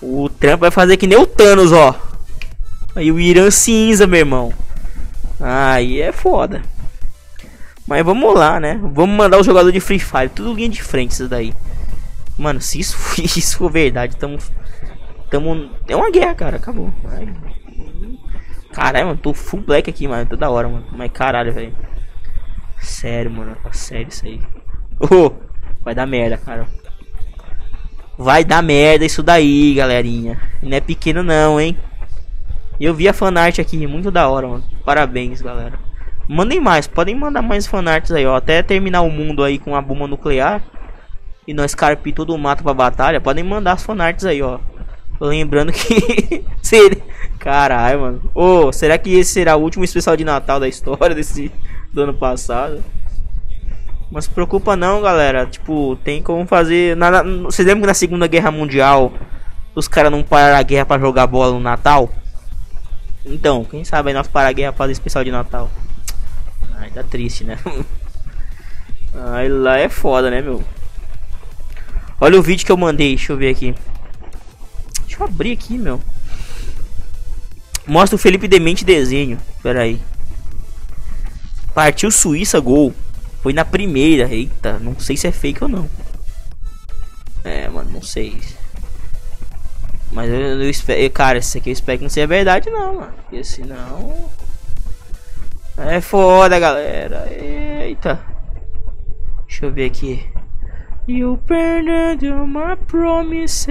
[0.00, 1.94] O Trump vai fazer que nem o Thanos, ó.
[2.96, 4.54] Aí o Irã cinza, meu irmão.
[5.38, 6.62] Aí é foda.
[7.86, 8.78] Mas vamos lá, né?
[8.82, 10.30] Vamos mandar o jogador de Free Fire.
[10.30, 11.52] Tudo linha de frente, isso daí.
[12.38, 14.38] Mano, se isso, isso for verdade, tamo.
[15.28, 15.70] Tamo.
[15.86, 16.56] É uma guerra, cara.
[16.56, 16.90] Acabou.
[17.02, 17.28] Vai.
[18.72, 20.26] Caralho, mano, tô full black aqui, mano.
[20.26, 20.86] Toda hora, mano.
[20.92, 21.74] Mas caralho, velho.
[22.80, 23.56] Sério, mano.
[23.62, 24.40] Tá sério isso aí.
[25.00, 25.32] Oh,
[25.82, 26.66] vai dar merda, cara.
[28.16, 30.40] Vai dar merda isso daí, galerinha.
[30.62, 31.76] Não é pequeno não, hein.
[32.78, 34.64] Eu vi a fanart aqui, muito da hora, mano.
[34.84, 35.78] Parabéns, galera.
[36.28, 38.36] Mandem mais, podem mandar mais fanarts aí, ó.
[38.36, 40.62] Até terminar o mundo aí com a bomba nuclear.
[41.46, 43.20] E nós carpir todo o mato pra batalha.
[43.20, 44.60] Podem mandar as fanarts aí, ó.
[45.20, 46.44] Lembrando que.
[47.38, 48.30] Caralho, mano.
[48.34, 51.52] Ô, oh, será que esse será o último especial de Natal da história desse
[51.92, 52.82] do ano passado?
[54.10, 55.46] Mas se preocupa não, galera.
[55.46, 56.96] Tipo, tem como fazer.
[56.96, 59.12] Na, vocês lembram que na Segunda Guerra Mundial
[59.74, 62.10] os caras não pararam a guerra para jogar bola no Natal?
[63.24, 65.70] Então, quem sabe aí nós parar a guerra fazer especial de Natal.
[66.76, 67.58] Ai, tá triste, né?
[69.32, 70.62] Aí lá é foda, né, meu?
[72.20, 73.74] Olha o vídeo que eu mandei, deixa eu ver aqui.
[75.20, 76.00] Deixa eu abrir aqui, meu.
[77.86, 79.38] Mostra o Felipe Demente desenho.
[79.62, 80.00] Pera aí.
[81.74, 82.94] Partiu Suíça, gol.
[83.42, 84.32] Foi na primeira.
[84.32, 85.90] Eita, não sei se é fake ou não.
[87.44, 88.40] É, mano, não sei.
[90.10, 91.10] Mas eu, eu espero.
[91.10, 93.12] Cara, isso aqui eu espero que não seja verdade, não, mano.
[93.12, 94.30] Porque senão.
[95.76, 97.30] É foda, galera.
[97.30, 98.18] Eita.
[99.46, 100.26] Deixa eu ver aqui.
[101.06, 103.66] You burned my promise.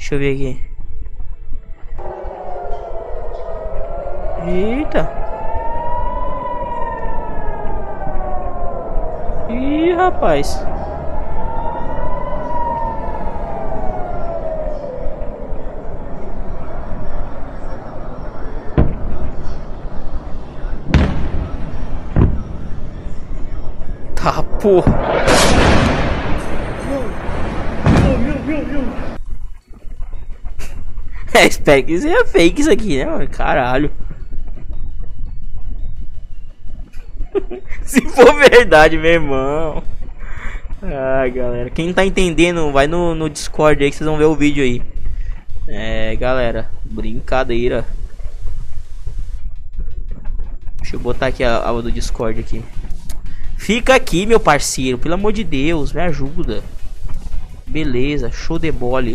[0.00, 0.60] Deixa eu ver aqui.
[4.48, 5.10] Eita.
[9.50, 10.66] Ih, rapaz.
[24.14, 25.29] Tá, porra.
[31.32, 33.28] É, espero que seja fake isso aqui, né, mano?
[33.28, 33.90] Caralho.
[37.82, 39.82] Se for verdade, meu irmão.
[40.82, 41.70] Ai, galera.
[41.70, 44.82] Quem tá entendendo, vai no, no Discord aí que vocês vão ver o vídeo aí.
[45.68, 46.70] É, galera.
[46.84, 47.86] Brincadeira.
[50.78, 52.64] Deixa eu botar aqui a aula do Discord aqui.
[53.56, 54.98] Fica aqui, meu parceiro.
[54.98, 56.64] Pelo amor de Deus, me ajuda.
[57.66, 59.12] Beleza, show de bola.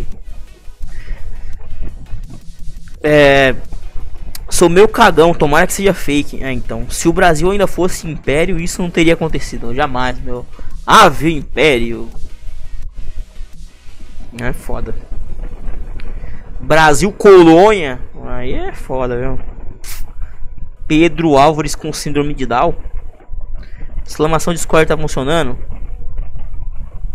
[3.08, 3.54] É.
[4.50, 6.42] Sou meu cagão, tomara que seja fake.
[6.42, 9.72] É, então, se o Brasil ainda fosse império, isso não teria acontecido.
[9.72, 10.44] Jamais, meu.
[10.84, 12.08] Ave império.
[14.40, 14.92] É foda.
[16.58, 18.00] Brasil colônia.
[18.26, 19.40] Aí é foda, viu?
[20.88, 22.74] Pedro Álvares com síndrome de Down.
[24.04, 25.56] Exclamação Discord tá funcionando?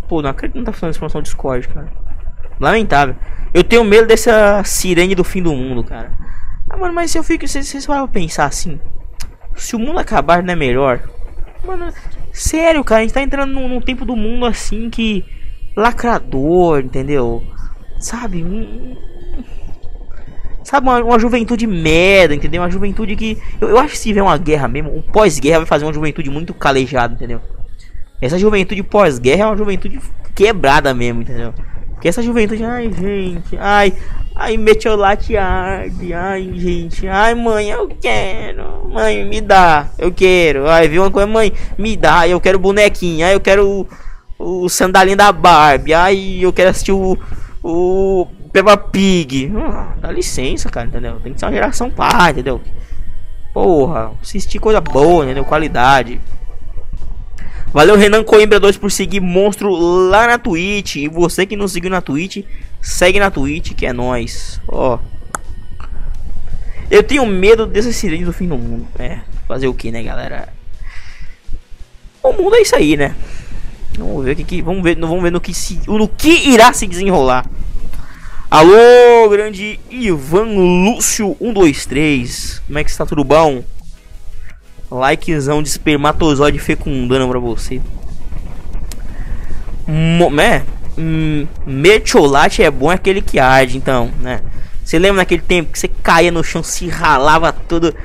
[0.08, 1.92] Pô, não acredito que não tá funcionando exclamação Discord, cara.
[2.60, 3.16] Lamentável.
[3.54, 6.12] Eu tenho medo dessa sirene do fim do mundo, cara.
[6.70, 7.46] Ah, mano, mas se eu fico.
[7.48, 8.80] Vocês, vão pensar assim.
[9.56, 11.02] Se o mundo acabar, não é melhor?
[11.66, 11.94] Mano,
[12.32, 15.26] sério, cara, a gente tá entrando num, num tempo do mundo assim que.
[15.76, 17.44] Lacrador, entendeu?
[18.00, 18.46] Sabe?
[20.64, 22.62] Sabe, uma, uma, juventude merda, entendeu?
[22.62, 23.38] Uma juventude que.
[23.60, 26.30] Eu, eu acho que se tiver uma guerra mesmo, um pós-guerra vai fazer uma juventude
[26.30, 27.42] muito calejada, entendeu?
[28.22, 30.00] Essa juventude pós-guerra é uma juventude
[30.36, 31.54] quebrada mesmo, entendeu?
[32.02, 33.94] Porque essa juventude, ai gente, ai,
[34.36, 40.88] ai, metiolate arde, ai gente, ai mãe, eu quero, mãe, me dá, eu quero, ai,
[40.88, 43.88] viu uma coisa, mãe, me dá, eu quero bonequinho, ai, eu quero
[44.40, 47.16] o, o sandalinho da Barbie, ai, eu quero assistir o,
[47.64, 49.54] o Peppa Pig.
[49.56, 51.20] Ah, dá licença, cara, entendeu?
[51.20, 52.60] Tem que ser uma geração pai, entendeu?
[53.54, 55.46] Porra, assistir coisa boa, entendeu?
[55.46, 56.20] Qualidade.
[57.74, 60.98] Valeu, Renan Coimbra 2 por seguir Monstro lá na Twitch.
[60.98, 62.44] E você que não seguiu na Twitch,
[62.82, 64.60] segue na Twitch, que é nós.
[64.68, 65.00] Ó.
[66.90, 68.86] Eu tenho medo desse sirene do fim do mundo.
[69.00, 70.50] É, fazer o que, né, galera?
[72.22, 73.16] O mundo é isso aí, né?
[73.98, 76.74] Vamos ver o que, que vamos ver, vamos ver no que se, no que irá
[76.74, 77.46] se desenrolar.
[78.50, 82.64] Alô, grande Ivan Lúcio 123.
[82.68, 83.64] Como é que está tudo bom?
[84.92, 87.82] Likezão de espermatozoide fecundando pra você.
[89.88, 90.64] Né?
[90.98, 94.42] Hum, mercholate é bom é aquele que arde, então, né?
[94.84, 97.96] Você lembra naquele tempo que você caía no chão, se ralava tudo,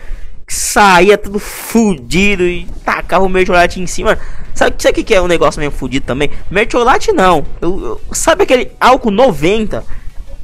[0.46, 4.18] saía tudo fudido e tacava o mercholate em cima.
[4.54, 6.30] Sabe, o que é um negócio meio fudido também?
[6.50, 7.44] Mercholate não.
[7.60, 9.84] Eu, eu, sabe aquele álcool 90?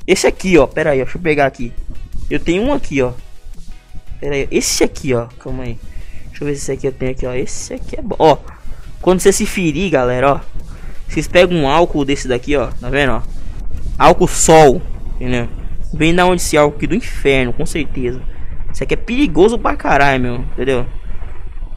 [0.06, 0.66] Esse aqui, ó.
[0.66, 1.72] Pera aí, deixa eu pegar aqui.
[2.28, 3.12] Eu tenho um aqui, ó.
[4.20, 4.48] Pera aí.
[4.50, 5.28] Esse aqui, ó.
[5.38, 5.78] Calma aí.
[6.42, 7.32] Eu ver se esse aqui eu tenho aqui, ó.
[7.32, 8.16] Esse aqui é bom.
[8.18, 8.36] Ó.
[9.00, 10.40] Quando você se ferir, galera, ó.
[11.06, 12.66] Vocês pegam um álcool desse daqui, ó.
[12.66, 13.22] Tá vendo, ó?
[13.96, 14.82] Álcool sol.
[15.14, 15.48] Entendeu?
[15.94, 16.86] Vem da onde esse álcool aqui?
[16.88, 18.20] Do inferno, com certeza.
[18.72, 20.34] Isso aqui é perigoso pra caralho, meu.
[20.36, 20.84] Entendeu?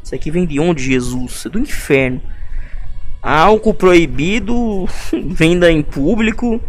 [0.04, 1.46] Isso aqui vem de onde, Jesus?
[1.46, 2.20] É do inferno.
[3.22, 4.88] Álcool proibido.
[5.14, 6.60] Venda em público.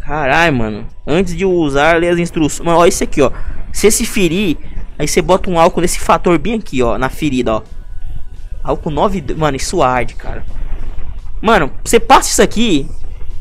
[0.00, 0.86] Caralho, mano.
[1.06, 2.64] Antes de usar, ler as instruções.
[2.64, 3.30] Mano, ó, esse aqui, ó.
[3.74, 4.56] Se se ferir,
[4.98, 6.98] aí você bota um álcool nesse fator bem aqui, ó.
[6.98, 7.62] Na ferida, ó.
[8.62, 9.24] Álcool 9.
[9.36, 10.44] Mano, isso arde, cara.
[11.40, 12.88] Mano, você passa isso aqui.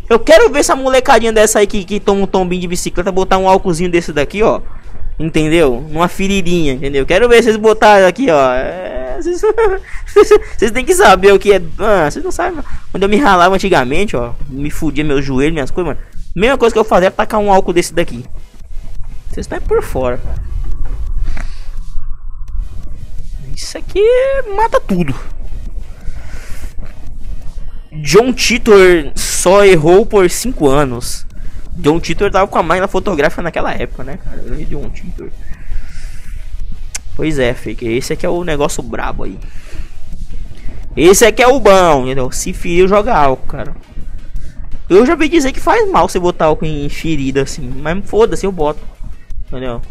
[0.09, 3.37] Eu quero ver essa molecadinha dessa aí que, que toma um tombinho de bicicleta botar
[3.37, 4.61] um álcoolzinho desse daqui, ó.
[5.17, 5.83] Entendeu?
[5.89, 7.05] Numa feridinha, entendeu?
[7.05, 8.53] Quero ver vocês botarem aqui, ó.
[8.53, 9.41] É, vocês,
[10.57, 11.61] vocês têm que saber o que é.
[11.79, 12.63] Ah, vocês não sabem.
[12.91, 14.33] Quando eu me ralava antigamente, ó.
[14.49, 16.05] Me fudia meu joelho, minhas coisas, mano.
[16.35, 18.25] Mesma coisa que eu fazer é tacar um álcool desse daqui.
[19.29, 20.54] Vocês estão por fora, cara.
[23.55, 24.03] Isso aqui
[24.55, 25.15] mata tudo.
[27.91, 31.25] John Titor só errou por 5 anos.
[31.77, 34.41] John Titor tava com a máquina fotográfica naquela época, né, cara?
[34.65, 35.29] John Titor.
[37.15, 37.85] Pois é, fake.
[37.85, 39.39] Esse aqui é o negócio brabo aí.
[40.97, 42.31] Esse aqui é o bom, entendeu?
[42.31, 43.75] Se ferir, joga álcool, cara.
[44.89, 47.69] Eu já vi dizer que faz mal você botar álcool em ferida assim.
[47.81, 48.81] Mas foda-se, eu boto.
[49.47, 49.81] Entendeu?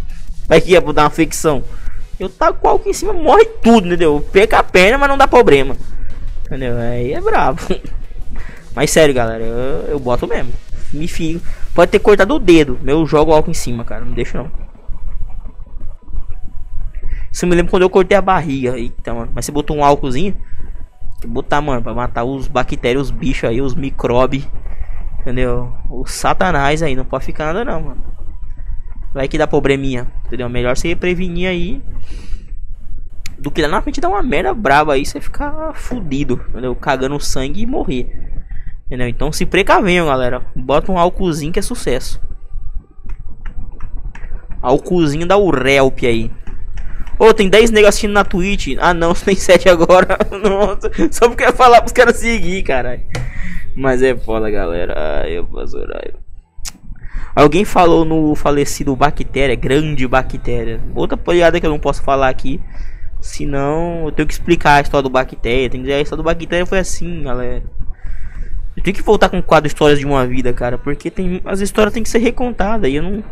[0.47, 1.65] Vai que ia dar uma fricção.
[2.19, 4.25] Eu taco com álcool em cima, morre tudo, entendeu?
[4.33, 5.77] Perca a perna, mas não dá problema.
[6.47, 6.77] Entendeu?
[6.79, 7.61] Aí é brabo.
[8.75, 10.53] Mas sério, galera, eu, eu boto mesmo.
[10.93, 11.41] Me fio.
[11.73, 12.79] Pode ter cortado o dedo.
[12.85, 14.05] Eu jogo álcool em cima, cara.
[14.05, 14.51] Não deixa não.
[17.31, 18.77] Isso me lembra quando eu cortei a barriga.
[18.77, 19.31] Eita, mano.
[19.33, 20.33] Mas você botou um álcoolzinho.
[20.33, 24.49] Tem que botar, mano, pra matar os bactérias, os bichos aí, os micróbios.
[25.21, 25.73] Entendeu?
[25.89, 26.97] O satanás aí.
[26.97, 28.14] Não pode ficar nada não, mano.
[29.15, 30.09] Vai que dá probleminha.
[30.27, 30.49] Entendeu?
[30.49, 31.81] Melhor você prevenir aí.
[33.39, 35.07] Do que lá na frente dar uma merda braba aí.
[35.07, 36.45] Você ficar fudido.
[36.49, 36.75] Entendeu?
[36.75, 38.13] Cagando sangue e morrer.
[38.87, 39.09] Entendeu?
[39.09, 40.43] Então se precavenham, galera.
[40.57, 42.21] Bota um álcoolzinho que é sucesso.
[44.61, 46.31] Álcoolzinho da Urelp aí.
[47.17, 48.75] Ô, oh, tem 10 negros assistindo na Twitch.
[48.79, 50.19] Ah, não, tem 7 agora.
[50.43, 53.03] Nossa, só porque eu ia falar pros caras seguir, caralho.
[53.77, 54.95] Mas é foda, galera.
[55.23, 55.79] Ai, eu posso
[57.35, 60.81] Alguém falou no falecido Bactéria, grande Bactéria.
[60.95, 62.61] Outra piada que eu não posso falar aqui.
[63.21, 65.69] Senão eu tenho que explicar a história do Bactéria.
[65.69, 67.63] Tem que dizer a história do Bactéria foi assim, galera.
[68.77, 70.79] Eu tenho que voltar com o quadro Histórias de uma Vida, cara.
[70.79, 72.89] Porque tem, as histórias têm que ser recontadas.
[72.89, 73.25] E eu não,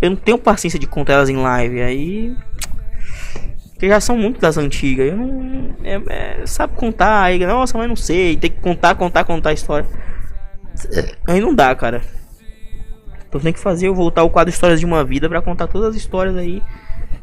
[0.00, 1.82] eu não tenho paciência de contar elas em live.
[1.82, 2.36] Aí.
[3.78, 5.08] Que já são muito das antigas.
[5.08, 5.76] Eu não.
[5.84, 7.22] É, é, sabe contar.
[7.22, 8.36] Aí, nossa, mas não sei.
[8.36, 9.86] Tem que contar, contar, contar a história.
[11.26, 12.00] Aí não dá, cara.
[13.32, 15.88] Então tem que fazer eu voltar o quadro Histórias de uma Vida para contar todas
[15.88, 16.62] as histórias aí.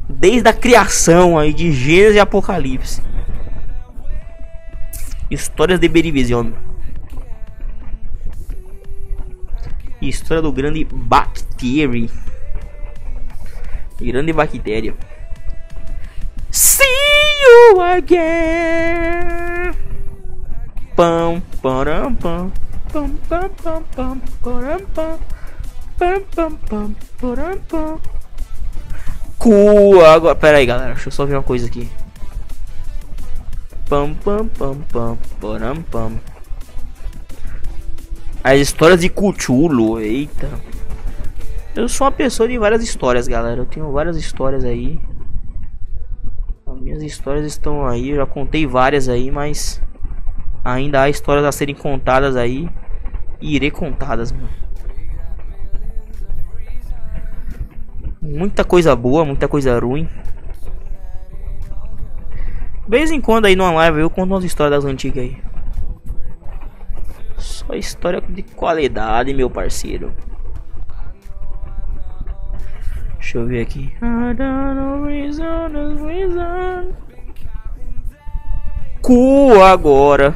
[0.09, 3.03] Desde a criação aí de Gênesis e Apocalipse.
[5.29, 6.49] Histórias de Berivision.
[10.01, 12.09] História do grande Bactéria.
[14.01, 14.95] Grande bactéria.
[16.49, 16.83] See
[17.43, 19.75] you again.
[20.95, 22.51] Pam, param, pam,
[22.91, 25.38] pam, pam, pam, pam, pam, pam.
[29.37, 31.89] Cu agora, pera aí, galera, deixa eu só ver uma coisa aqui.
[33.89, 36.11] Pam, pam, pam, pam, pam, pam.
[38.41, 40.49] As histórias de Cthulhu, eita.
[41.75, 43.59] Eu sou uma pessoa de várias histórias, galera.
[43.59, 44.99] Eu tenho várias histórias aí.
[46.65, 49.81] As minhas histórias estão aí, eu já contei várias aí, mas
[50.63, 52.69] ainda há histórias a serem contadas aí.
[53.41, 54.68] E irei contadas, mano.
[58.21, 60.07] Muita coisa boa, muita coisa ruim.
[62.83, 65.37] De vez em quando aí numa live eu conto umas histórias das antigas aí.
[67.37, 70.11] Só história de qualidade, meu parceiro.
[73.15, 73.93] Deixa eu ver aqui.
[79.01, 80.35] Cu agora.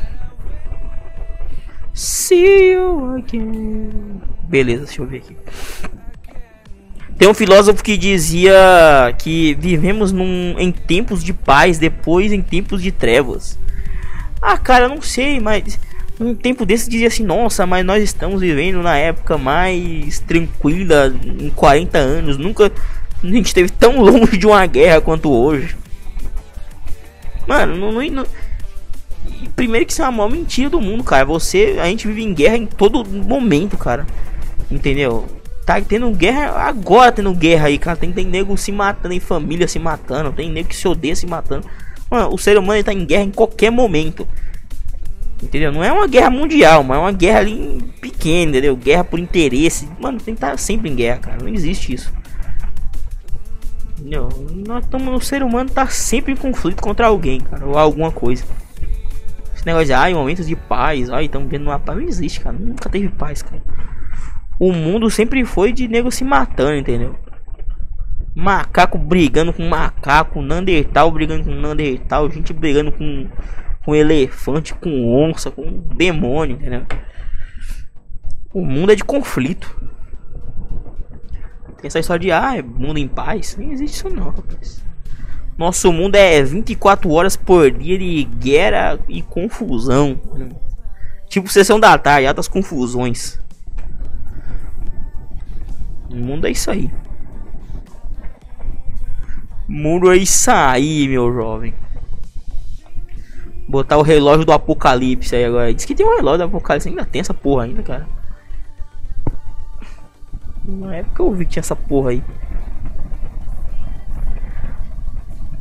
[1.94, 4.22] See you again.
[4.44, 5.36] Beleza, deixa eu ver aqui.
[7.18, 8.54] Tem um filósofo que dizia
[9.20, 13.58] que vivemos num, em tempos de paz, depois em tempos de trevas.
[14.42, 15.80] Ah, cara, não sei, mas
[16.20, 21.50] um tempo desse dizia assim, nossa, mas nós estamos vivendo na época mais tranquila em
[21.50, 22.72] 40 anos, nunca
[23.24, 25.78] a gente esteve tão longe de uma guerra quanto hoje.
[27.48, 28.26] Mano, não, não, não
[29.56, 31.26] primeiro que isso é a maior mentira do mundo, cara.
[31.26, 34.06] Você, a gente vive em guerra em todo momento, cara.
[34.70, 35.28] Entendeu?
[35.66, 37.96] Tá tendo guerra agora, tendo guerra aí, cara.
[37.96, 41.26] Tem, tem nego se matando, tem família se matando, tem nego que se odeia se
[41.26, 41.66] matando.
[42.12, 44.28] Mano, o ser humano está em guerra em qualquer momento.
[45.42, 45.72] Entendeu?
[45.72, 48.76] Não é uma guerra mundial, mas é uma guerra ali pequena, entendeu?
[48.76, 49.90] Guerra por interesse.
[50.00, 51.38] Mano, tem que estar sempre em guerra, cara.
[51.42, 52.14] Não existe isso.
[54.00, 54.30] Entendeu?
[54.68, 58.44] Nós estamos, o ser humano tá sempre em conflito contra alguém, cara, ou alguma coisa.
[59.56, 61.98] Esse negócio de, ai, momentos de paz, ai, estamos vendo uma paz.
[61.98, 62.56] Não existe, cara.
[62.58, 63.62] Nunca teve paz, cara.
[64.64, 67.18] O mundo sempre foi de nego se matando, entendeu?
[68.34, 73.28] Macaco brigando com macaco, Nandertal brigando com Nandertal, gente brigando com
[73.84, 76.86] com elefante, com onça, com demônio, entendeu?
[78.54, 79.70] O mundo é de conflito.
[81.82, 83.58] Tem essa história de ah, é mundo em paz.
[83.58, 84.82] Nem existe isso não, rapaz.
[85.58, 90.18] Nosso mundo é 24 horas por dia de guerra e confusão.
[91.28, 93.43] Tipo sessão da tarde, altas confusões.
[96.14, 96.92] O mundo é isso aí.
[99.68, 101.74] O mundo é isso aí, meu jovem.
[103.68, 105.74] Botar o relógio do apocalipse aí agora.
[105.74, 106.88] Diz que tem um relógio do apocalipse.
[106.88, 108.08] Ainda tem essa porra ainda, cara.
[110.64, 112.24] Na época eu vi que tinha essa porra aí.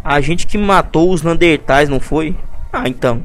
[0.04, 2.36] A gente que matou os Neandertais, não foi?
[2.70, 3.22] Ah, então.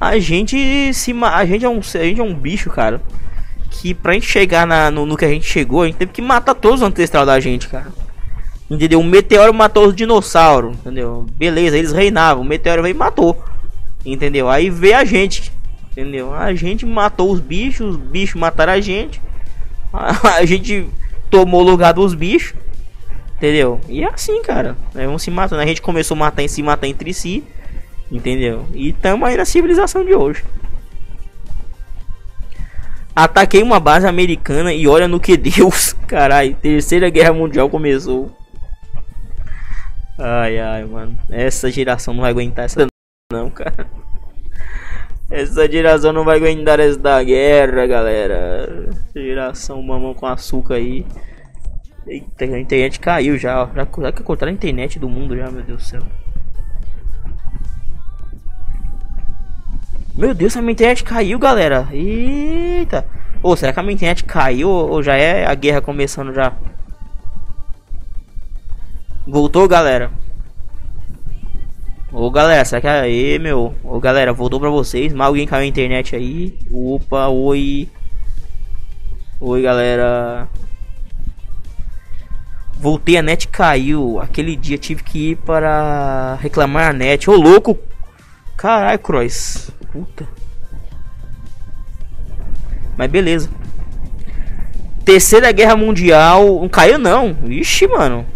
[0.00, 3.02] A gente se a gente é um a gente é um bicho, cara,
[3.80, 6.20] que pra gente chegar na, no, no que a gente chegou, a gente teve que
[6.20, 7.86] matar todos os ancestrais da gente, cara.
[8.68, 8.98] Entendeu?
[8.98, 11.26] Um meteoro matou os dinossauros, entendeu?
[11.36, 13.42] Beleza, eles reinavam, o meteoro veio e matou.
[14.04, 14.48] Entendeu?
[14.48, 15.52] Aí veio a gente,
[15.92, 16.34] entendeu?
[16.34, 19.20] A gente matou os bichos, os bichos mataram a gente.
[19.90, 20.86] A, gente
[21.30, 22.54] tomou o lugar dos bichos.
[23.36, 23.80] Entendeu?
[23.88, 24.76] E é assim, cara.
[24.94, 25.62] É, vamos se matando.
[25.62, 27.42] A gente começou a matar em si, matar entre si.
[28.12, 28.66] Entendeu?
[28.74, 30.44] E tamo aí na civilização de hoje.
[33.18, 35.92] Ataquei uma base americana e olha no que Deus.
[36.06, 38.30] Caralho, terceira guerra mundial começou.
[40.16, 41.18] Ai, ai, mano.
[41.28, 42.86] Essa geração não vai aguentar essa
[43.32, 43.88] não, cara.
[45.28, 48.88] Essa geração não vai aguentar essa guerra, galera.
[49.12, 51.04] Geração mamão com açúcar aí.
[52.06, 53.68] Eita, a internet caiu já, ó.
[53.74, 56.02] Já que cortaram a internet do mundo já, meu Deus do céu.
[60.18, 61.86] Meu Deus, a minha internet caiu, galera.
[61.92, 63.06] Eita.
[63.40, 66.54] Ô, será que a minha internet caiu ou já é a guerra começando já?
[69.24, 70.10] Voltou, galera.
[72.12, 73.72] Ô, galera, será que aí, meu?
[73.84, 75.12] Ô, galera, voltou pra vocês?
[75.12, 76.58] Mas alguém caiu a internet aí?
[76.68, 77.88] Opa, oi.
[79.40, 80.48] Oi, galera.
[82.72, 84.18] Voltei, a net caiu.
[84.18, 87.30] Aquele dia tive que ir para reclamar a net.
[87.30, 87.78] Ô, louco.
[88.56, 89.77] Caralho, Crois.
[89.92, 90.26] Puta.
[92.96, 93.48] Mas beleza.
[95.04, 96.60] Terceira Guerra Mundial.
[96.60, 97.36] Não caiu não.
[97.48, 98.26] Ixi, mano.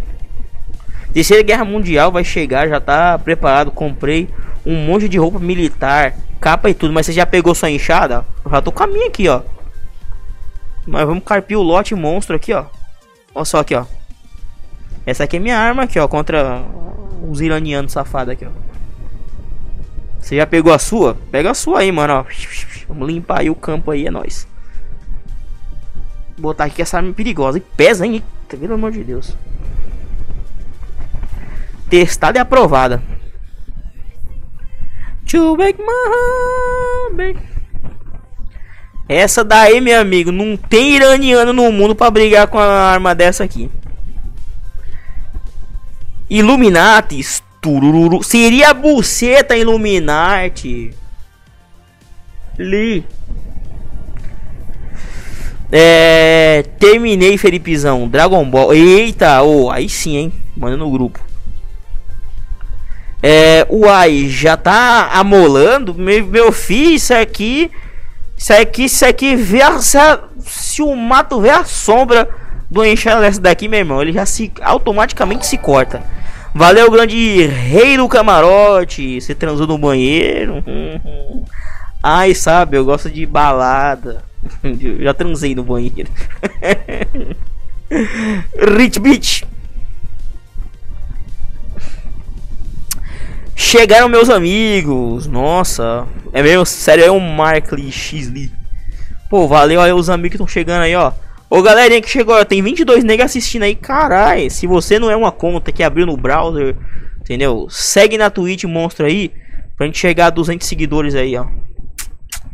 [1.12, 3.70] Terceira Guerra Mundial vai chegar, já tá preparado.
[3.70, 4.30] Comprei
[4.64, 6.92] um monte de roupa militar, capa e tudo.
[6.92, 8.24] Mas você já pegou sua enxada?
[8.44, 9.42] Eu já tô com a minha aqui, ó.
[10.86, 12.64] Mas vamos carpir o lote monstro aqui, ó.
[13.34, 13.84] Olha só aqui, ó.
[15.04, 16.08] Essa aqui é minha arma aqui, ó.
[16.08, 16.62] Contra
[17.28, 18.71] os iranianos safados aqui, ó.
[20.22, 21.16] Você já pegou a sua?
[21.32, 22.24] Pega a sua aí, mano.
[22.88, 24.46] Vamos limpar aí o campo aí, é nóis.
[26.38, 27.58] Botar aqui essa arma perigosa.
[27.58, 28.14] E pesa, hein?
[28.14, 29.36] Eita, pelo amor de Deus.
[31.90, 33.02] Testada e aprovada.
[35.26, 37.34] To make my
[39.08, 43.42] Essa daí, meu amigo, não tem iraniano no mundo para brigar com a arma dessa
[43.42, 43.68] aqui.
[46.30, 48.24] Illuminatis Turururu.
[48.24, 50.90] Seria a buceta Illuminati.
[52.58, 53.06] Li.
[55.70, 56.64] É.
[56.78, 58.08] Terminei, Felipezão.
[58.08, 58.74] Dragon Ball.
[58.74, 60.32] Eita, oh, aí sim, hein?
[60.56, 61.20] Manda no grupo.
[63.22, 63.64] É.
[63.70, 65.94] Uai, já tá amolando?
[65.94, 67.70] Meu, meu filho, isso aqui.
[68.36, 72.28] Isso aqui, isso aqui vê a, se, a, se o mato vê a sombra
[72.68, 76.02] do enxerga dessa daqui, meu irmão, ele já se automaticamente se corta.
[76.54, 79.20] Valeu, grande rei do camarote.
[79.20, 80.62] Você transou no banheiro?
[82.02, 84.24] Ai, sabe, eu gosto de balada.
[84.62, 86.10] Eu já transei no banheiro.
[88.76, 89.44] Rich Beach.
[93.54, 95.26] Chegaram meus amigos.
[95.28, 96.06] Nossa.
[96.32, 98.32] É mesmo, sério, é um Markley X
[99.30, 101.12] Pô, valeu aí os amigos que estão chegando aí, ó.
[101.54, 104.48] Ô galerinha que chegou, tem 22 negros assistindo aí, carai.
[104.48, 106.74] Se você não é uma conta que abriu no browser,
[107.20, 107.66] entendeu?
[107.68, 109.30] Segue na Twitch monstro aí,
[109.76, 111.44] pra gente chegar a 200 seguidores aí, ó.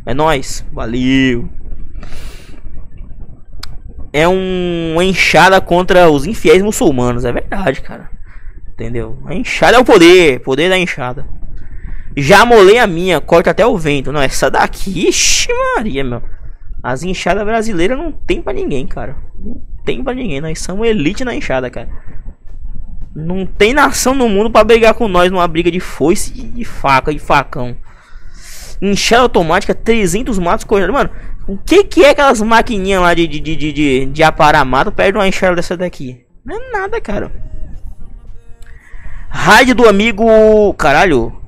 [0.05, 1.47] É nóis, valeu.
[4.11, 8.09] É um uma enxada contra os infiéis muçulmanos, é verdade, cara.
[8.73, 9.17] Entendeu?
[9.25, 11.25] A enxada é o poder, poder da enxada.
[12.17, 14.11] Já molei a minha, corta até o vento.
[14.11, 15.47] Não, essa daqui, ixi
[15.77, 16.21] Maria, meu.
[16.81, 19.17] As enxadas brasileiras não tem para ninguém, cara.
[19.37, 20.39] Não tem para ninguém.
[20.39, 21.89] Nós somos elite na enxada, cara.
[23.13, 26.63] Não tem nação no mundo para brigar com nós numa briga de foice e de
[26.63, 27.75] faca, de facão.
[28.81, 30.93] Enxada automática, 300 matos correndo.
[30.93, 31.09] Mano,
[31.47, 34.23] o que que é aquelas maquininhas lá de, de, de, de, de
[34.65, 36.25] mato perto de uma enxada dessa daqui?
[36.45, 37.31] Não é nada, cara.
[39.29, 40.73] Raid do amigo...
[40.75, 41.38] Caralho.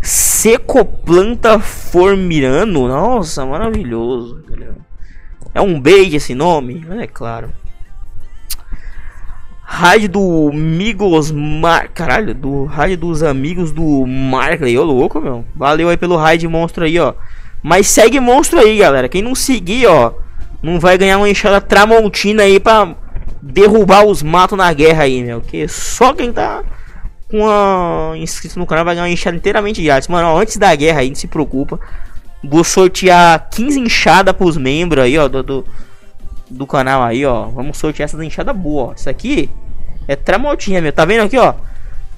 [0.00, 2.88] Secoplanta formirano.
[2.88, 4.42] Nossa, maravilhoso.
[5.54, 6.86] É um bait esse nome?
[7.00, 7.50] É claro.
[9.62, 11.88] Raid do Migos Mar...
[11.88, 14.78] Caralho, do raid dos amigos do Markley.
[14.78, 15.44] Ô louco, meu.
[15.54, 17.12] Valeu aí pelo raid monstro aí, ó.
[17.62, 19.08] Mas segue monstro aí, galera.
[19.08, 20.14] Quem não seguir, ó,
[20.62, 22.94] não vai ganhar uma enxada tramontina aí pra
[23.42, 25.40] derrubar os matos na guerra aí, meu.
[25.40, 26.62] Que só quem tá
[27.30, 30.08] com a inscrito no canal vai ganhar uma enxada inteiramente grátis.
[30.08, 31.78] Mano, ó, antes da guerra aí, não se preocupa.
[32.42, 35.66] Vou sortear 15 enxadas pros membros aí, ó, do, do,
[36.48, 37.46] do, canal aí, ó.
[37.46, 38.94] Vamos sortear essas enxadas boas, ó.
[38.94, 39.50] Isso aqui
[40.06, 40.92] é tramontinha, meu.
[40.92, 41.54] Tá vendo aqui, ó?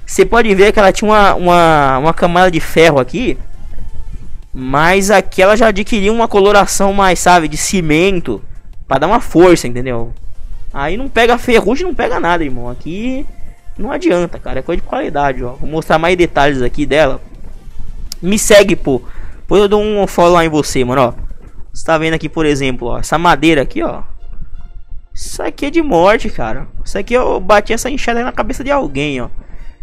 [0.07, 3.37] Você pode ver que ela tinha uma, uma, uma camada de ferro aqui.
[4.53, 8.43] Mas aqui ela já adquiriu uma coloração mais, sabe, de cimento.
[8.87, 10.13] Pra dar uma força, entendeu?
[10.73, 12.69] Aí não pega ferrugem, não pega nada, irmão.
[12.69, 13.27] Aqui
[13.79, 14.61] não adianta, cara.
[14.61, 15.53] É coisa de qualidade, ó.
[15.53, 17.21] Vou mostrar mais detalhes aqui dela.
[18.23, 19.03] Me segue, pô.
[19.41, 21.15] Depois eu dou um follow lá em você, mano, ó.
[21.73, 22.99] Você tá vendo aqui, por exemplo, ó.
[22.99, 24.03] Essa madeira aqui, ó.
[25.15, 26.69] Isso aqui é de morte, cara.
[26.85, 29.29] Isso aqui eu bati essa enxada na cabeça de alguém, ó.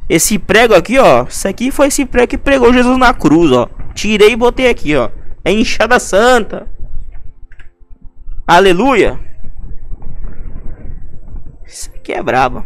[0.09, 1.23] Esse prego aqui, ó.
[1.23, 3.67] Isso aqui foi esse prego que pregou Jesus na cruz, ó.
[3.93, 5.09] Tirei e botei aqui, ó.
[5.43, 6.67] É enxada santa.
[8.45, 9.19] Aleluia.
[11.65, 12.65] Isso aqui é brabo.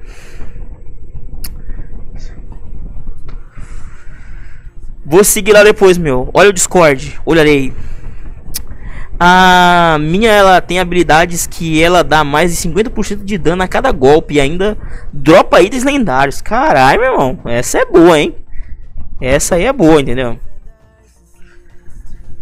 [5.11, 6.29] Vou seguir lá depois, meu.
[6.33, 7.19] Olha o Discord.
[7.25, 7.73] Olharei.
[9.19, 13.91] A minha ela tem habilidades que ela dá mais de 50% de dano a cada
[13.91, 14.77] golpe e ainda
[15.11, 16.41] dropa itens lendários.
[16.41, 17.39] Caralho, meu irmão.
[17.43, 18.33] Essa é boa, hein?
[19.19, 20.39] Essa aí é boa, entendeu?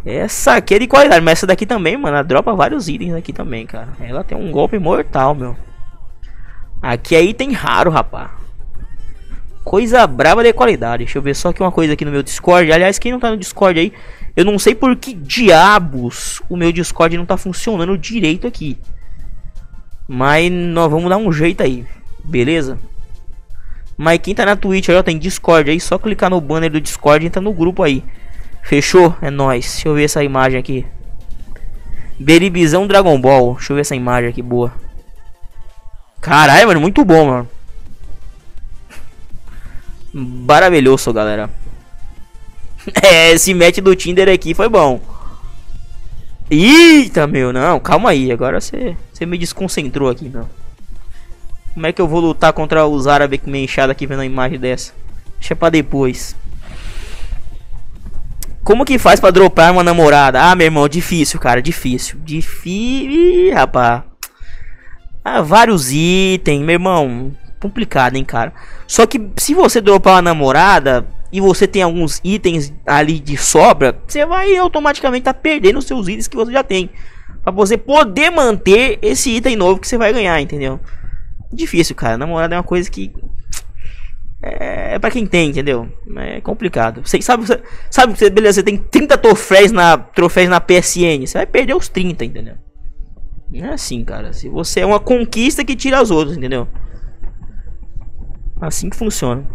[0.05, 3.33] Essa aqui é de qualidade, mas essa daqui também, mano, ela dropa vários itens aqui
[3.33, 3.89] também, cara.
[3.99, 5.57] Ela tem um golpe mortal, meu.
[6.79, 8.38] Aqui é item raro, rapá.
[9.63, 11.05] Coisa brava de qualidade.
[11.05, 12.71] Deixa eu ver só aqui uma coisa aqui no meu Discord.
[12.71, 13.93] Aliás, quem não tá no Discord aí,
[14.35, 18.77] eu não sei por que diabos o meu Discord não tá funcionando direito aqui.
[20.07, 21.85] Mas nós vamos dar um jeito aí,
[22.23, 22.79] beleza?
[23.95, 26.79] Mas quem tá na Twitch aí, ó, tem Discord aí, só clicar no banner do
[26.79, 28.03] Discord e entra no grupo aí.
[28.63, 29.15] Fechou?
[29.21, 29.65] É nóis.
[29.73, 30.85] Deixa eu ver essa imagem aqui.
[32.17, 33.55] Beribizão Dragon Ball.
[33.55, 34.73] Deixa eu ver essa imagem aqui, boa.
[36.21, 37.49] Caralho, mano, muito bom, mano.
[40.13, 41.49] Maravilhoso, galera.
[43.03, 45.01] É, esse match do Tinder aqui foi bom.
[46.49, 48.31] Eita, meu, não, calma aí.
[48.31, 50.49] Agora você me desconcentrou aqui, meu.
[51.73, 54.25] Como é que eu vou lutar contra os árabes que me enxada aqui vendo a
[54.25, 54.93] imagem dessa?
[55.39, 56.35] Deixa pra depois.
[58.63, 60.41] Como que faz pra dropar uma namorada?
[60.41, 62.19] Ah, meu irmão, difícil, cara, difícil.
[62.23, 64.03] Difícil, rapaz.
[65.23, 67.31] Ah, vários itens, meu irmão.
[67.59, 68.53] Complicado, hein, cara.
[68.87, 73.99] Só que se você dropar uma namorada e você tem alguns itens ali de sobra,
[74.07, 76.89] você vai automaticamente tá perdendo os seus itens que você já tem.
[77.43, 80.79] Pra você poder manter esse item novo que você vai ganhar, entendeu?
[81.51, 82.17] Difícil, cara.
[82.17, 83.11] Namorada é uma coisa que
[84.41, 85.87] é, é para quem tem, entendeu?
[86.15, 87.01] É complicado.
[87.05, 87.45] Você sabe,
[87.89, 91.89] sabe, você, beleza, você tem 30 troféus na, troféus na PSN, você vai perder os
[91.89, 92.55] 30, entendeu?
[93.51, 94.31] Não é assim, cara.
[94.31, 96.67] Se você é uma conquista que tira as outras, entendeu?
[98.59, 99.45] Assim que funciona.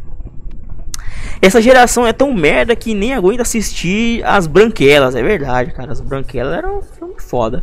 [1.42, 5.92] Essa geração é tão merda que nem aguenta assistir as branquelas, é verdade, cara.
[5.92, 7.62] As branquelas eram um filme foda.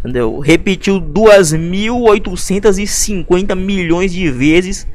[0.00, 0.38] Entendeu?
[0.40, 4.86] Repetiu 2.850 milhões de vezes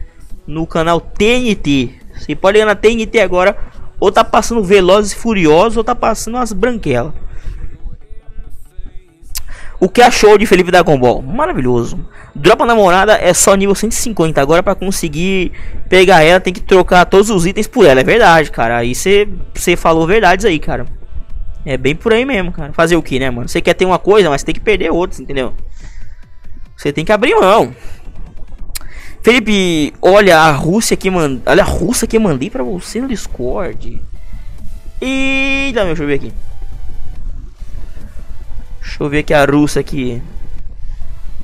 [0.45, 1.93] no canal TNT.
[2.13, 3.57] Você pode ir na TNT agora,
[3.99, 7.15] ou tá passando Velozes e Furiosos, ou tá passando as Branquelas.
[9.79, 11.21] O que achou de Felipe Dragon Ball?
[11.21, 11.99] Maravilhoso.
[12.33, 14.41] Dropa namorada é só nível 150.
[14.41, 15.51] Agora para conseguir
[15.87, 18.01] pegar ela tem que trocar todos os itens por ela.
[18.01, 18.77] É verdade, cara.
[18.77, 19.27] Aí você
[19.77, 20.87] falou verdades aí, cara.
[21.63, 22.73] É bem por aí mesmo, cara.
[22.73, 23.47] Fazer o que, né, mano?
[23.47, 25.53] Você quer ter uma coisa, mas tem que perder outras, entendeu?
[26.75, 27.75] Você tem que abrir mão.
[29.21, 31.41] Felipe, olha a Rússia que mand...
[31.45, 34.01] olha a Rússia que mandei para você no Discord.
[35.01, 36.33] Meu, deixa eu ver aqui.
[38.87, 40.23] Deixa eu ver aqui a Rússia aqui.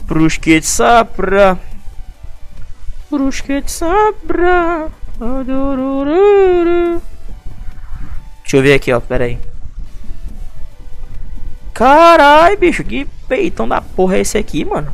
[0.08, 1.60] Prusket Sapra.
[3.10, 4.90] Prusket Sapra.
[8.42, 9.38] Deixa eu ver aqui, ó, pera aí.
[11.74, 14.92] Carai, bicho, que peitão da porra é esse aqui, mano?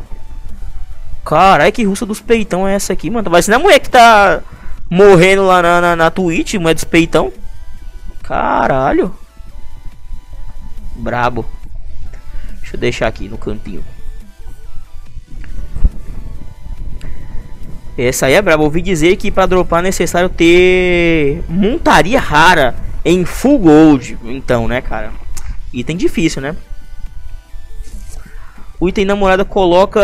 [1.23, 3.23] Caralho, que russa dos peitão é essa aqui, mano?
[3.23, 4.41] Tá parecendo a mulher que tá
[4.89, 7.31] morrendo lá na, na, na Twitch, mulher dos peitão.
[8.23, 9.15] Caralho.
[10.95, 11.58] Brabo.
[12.69, 13.83] Deixa eu deixar aqui no cantinho.
[17.97, 18.63] Essa aí é brabo.
[18.63, 24.19] Ouvi dizer que para dropar é necessário ter montaria rara em full gold.
[24.23, 25.11] Então, né, cara?
[25.73, 26.55] Item difícil, né?
[28.79, 29.99] O item namorada coloca.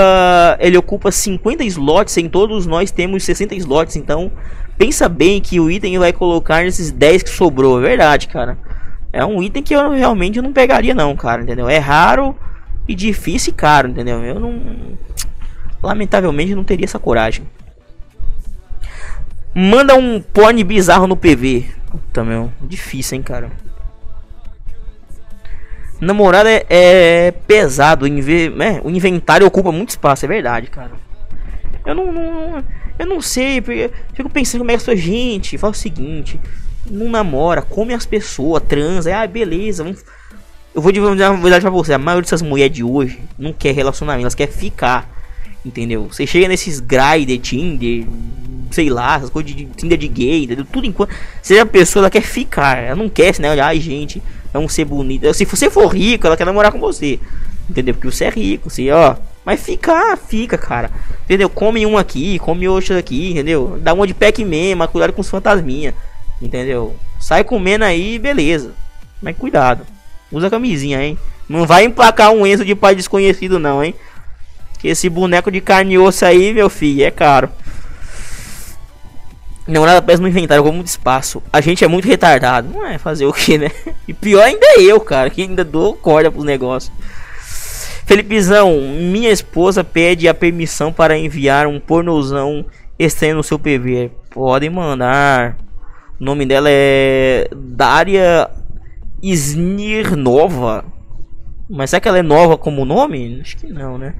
[0.59, 2.17] Ele ocupa 50 slots.
[2.17, 3.95] Em todos nós temos 60 slots.
[3.95, 4.31] Então,
[4.75, 7.77] pensa bem que o item vai colocar nesses 10 que sobrou.
[7.79, 8.57] É verdade, cara.
[9.13, 11.43] É um item que eu realmente não pegaria, não, cara.
[11.43, 11.69] Entendeu?
[11.69, 12.35] É raro
[12.87, 14.23] e difícil e caro, entendeu?
[14.23, 14.97] Eu não.
[15.81, 17.47] Lamentavelmente não teria essa coragem.
[19.53, 21.65] Manda um porn bizarro no PV.
[21.89, 22.51] Puta, meu.
[22.61, 23.51] Difícil, hein, cara.
[25.99, 28.07] Namorada é, é pesado.
[28.07, 30.91] Inve é, o inventário ocupa muito espaço, é verdade, cara.
[31.85, 32.63] Eu não, não
[32.97, 33.61] eu não sei,
[34.13, 35.57] fico pensando como é que essa gente.
[35.57, 36.39] Fala o seguinte:
[36.89, 39.15] não namora, come as pessoas, transa.
[39.15, 40.03] Ah, beleza, vamos.
[40.75, 43.73] Eu vou dizer uma verdade pra você: a maioria dessas mulheres de hoje não quer
[43.73, 45.09] relacionamento, elas quer ficar.
[45.65, 46.09] Entendeu?
[46.11, 48.05] Você chega nesses grinder, Tinder,
[48.69, 50.65] sei lá, essas coisas de Tinder de gay, entendeu?
[50.69, 51.15] tudo enquanto.
[51.41, 53.57] Seja a pessoa, ela quer ficar, ela não quer, né?
[53.59, 54.21] Ai, gente,
[54.51, 55.33] vamos ser bonita.
[55.33, 57.21] Se você for rico, ela quer namorar com você.
[57.69, 57.93] Entendeu?
[57.93, 59.15] Porque você é rico, você, ó.
[59.45, 60.91] Mas fica, fica, cara.
[61.23, 61.49] Entendeu?
[61.49, 63.79] Come um aqui, come outro aqui, entendeu?
[63.81, 65.95] Dá uma de pack mesmo, cuidado com os fantasminha.
[66.41, 66.93] Entendeu?
[67.17, 68.73] Sai comendo aí, beleza.
[69.21, 69.94] Mas cuidado.
[70.35, 71.17] Usa camisinha, hein?
[71.47, 73.95] Não vai emplacar um Enzo de pai desconhecido, não, hein?
[74.79, 77.49] Que esse boneco de carne e osso aí, meu filho, é caro.
[79.65, 81.41] Não nada pesa no inventário como muito espaço.
[81.53, 82.67] A gente é muito retardado.
[82.67, 83.71] Não é fazer o que, né?
[84.05, 86.91] E pior ainda é eu, cara, que ainda dou corda pros negócios.
[88.05, 92.65] Felipezão, minha esposa pede a permissão para enviar um pornozão
[92.99, 94.11] estranho no seu PV.
[94.29, 95.55] Podem mandar.
[96.19, 98.49] O nome dela é Daria
[99.31, 100.85] Snirnova.
[101.69, 103.39] Mas será que ela é nova como nome?
[103.41, 104.13] Acho que não, né?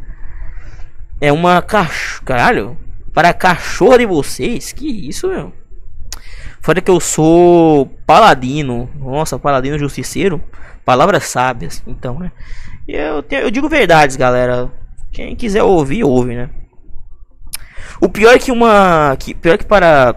[1.22, 2.26] É uma cachorro.
[2.26, 2.77] Caralho.
[3.14, 4.72] Para cachorro de vocês?
[4.72, 5.53] Que isso, meu?
[6.61, 8.90] Fora que eu sou paladino.
[8.95, 10.41] Nossa, paladino justiceiro.
[10.84, 11.84] Palavras sábias.
[11.86, 12.32] Então, né?
[12.88, 14.72] Eu, te, eu digo verdades, galera.
[15.11, 16.49] Quem quiser ouvir, ouve, né?
[18.02, 19.15] O pior é que uma.
[19.18, 20.15] Que, pior é que para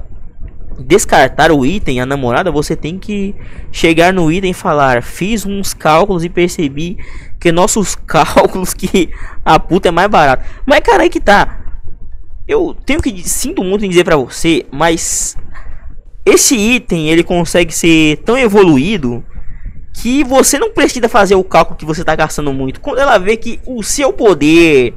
[0.78, 3.34] descartar o item, a namorada, você tem que
[3.72, 6.98] chegar no item e falar: Fiz uns cálculos e percebi
[7.40, 9.10] que nossos cálculos que
[9.44, 10.44] a puta é mais barato.
[10.66, 11.64] Mas cara, aí que tá.
[12.46, 15.36] Eu tenho que sinto muito em dizer para você, mas
[16.24, 19.22] esse item ele consegue ser tão evoluído
[19.92, 22.80] que você não precisa fazer o cálculo que você está gastando muito.
[22.80, 24.94] Quando ela vê que o seu poder,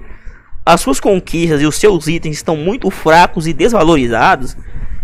[0.65, 4.55] as suas conquistas e os seus itens estão muito fracos e desvalorizados,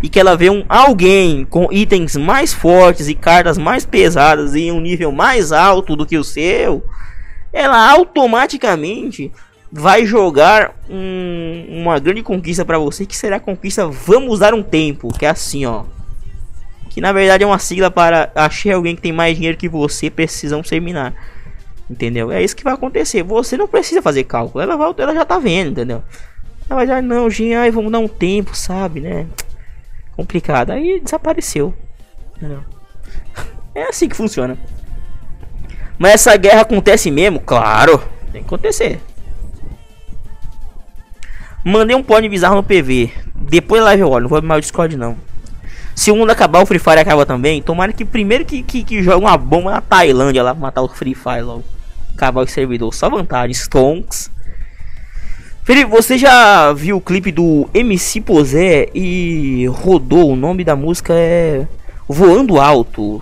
[0.02, 4.72] e que ela vê um alguém com itens mais fortes e cartas mais pesadas e
[4.72, 6.84] um nível mais alto do que o seu,
[7.52, 9.32] ela automaticamente
[9.72, 14.64] vai jogar um, uma grande conquista para você que será a conquista vamos dar um
[14.64, 15.84] tempo, que é assim, ó.
[16.90, 20.10] Que na verdade é uma sigla para achei alguém que tem mais dinheiro que você,
[20.10, 21.14] precisam terminar.
[21.90, 22.32] Entendeu?
[22.32, 23.24] É isso que vai acontecer.
[23.24, 24.61] Você não precisa fazer cálculo.
[24.61, 26.03] Ela, vai, ela já tá vendo, entendeu?
[26.69, 29.26] Ela vai dizer, não, Gin, ai, vamos dar um tempo, sabe, né?
[30.18, 30.72] Complicado.
[30.72, 31.73] Aí desapareceu.
[32.35, 32.64] Entendeu?
[33.73, 34.57] É assim que funciona.
[35.99, 37.39] Mas essa guerra acontece mesmo?
[37.39, 37.99] Claro.
[38.31, 38.99] Tem que acontecer.
[41.64, 43.11] Mandei um pod bizarro no PV.
[43.35, 44.23] Depois live eu olho.
[44.23, 45.15] Não vou abrir mais o Discord não.
[45.95, 47.61] Se o mundo acabar, o Free Fire acaba também.
[47.61, 50.88] Tomara que primeiro que, que, que joga uma bomba na Tailândia lá pra matar o
[50.88, 51.64] Free Fire logo.
[52.15, 52.94] Acabar o servidor.
[52.94, 53.53] Só vantagem.
[53.53, 54.31] Stonks.
[55.68, 60.31] Felipe, você já viu o clipe do MC Posé e rodou?
[60.31, 61.68] O nome da música é
[62.07, 63.19] Voando Alto.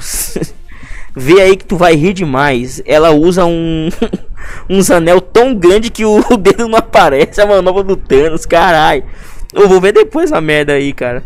[1.17, 2.83] Vê aí que tu vai rir demais.
[2.85, 3.89] Ela usa um
[4.69, 7.41] uns anel tão grande que o dedo não aparece.
[7.41, 9.03] A manobra do Thanos, caralho.
[9.51, 11.23] Eu vou ver depois a merda aí, cara.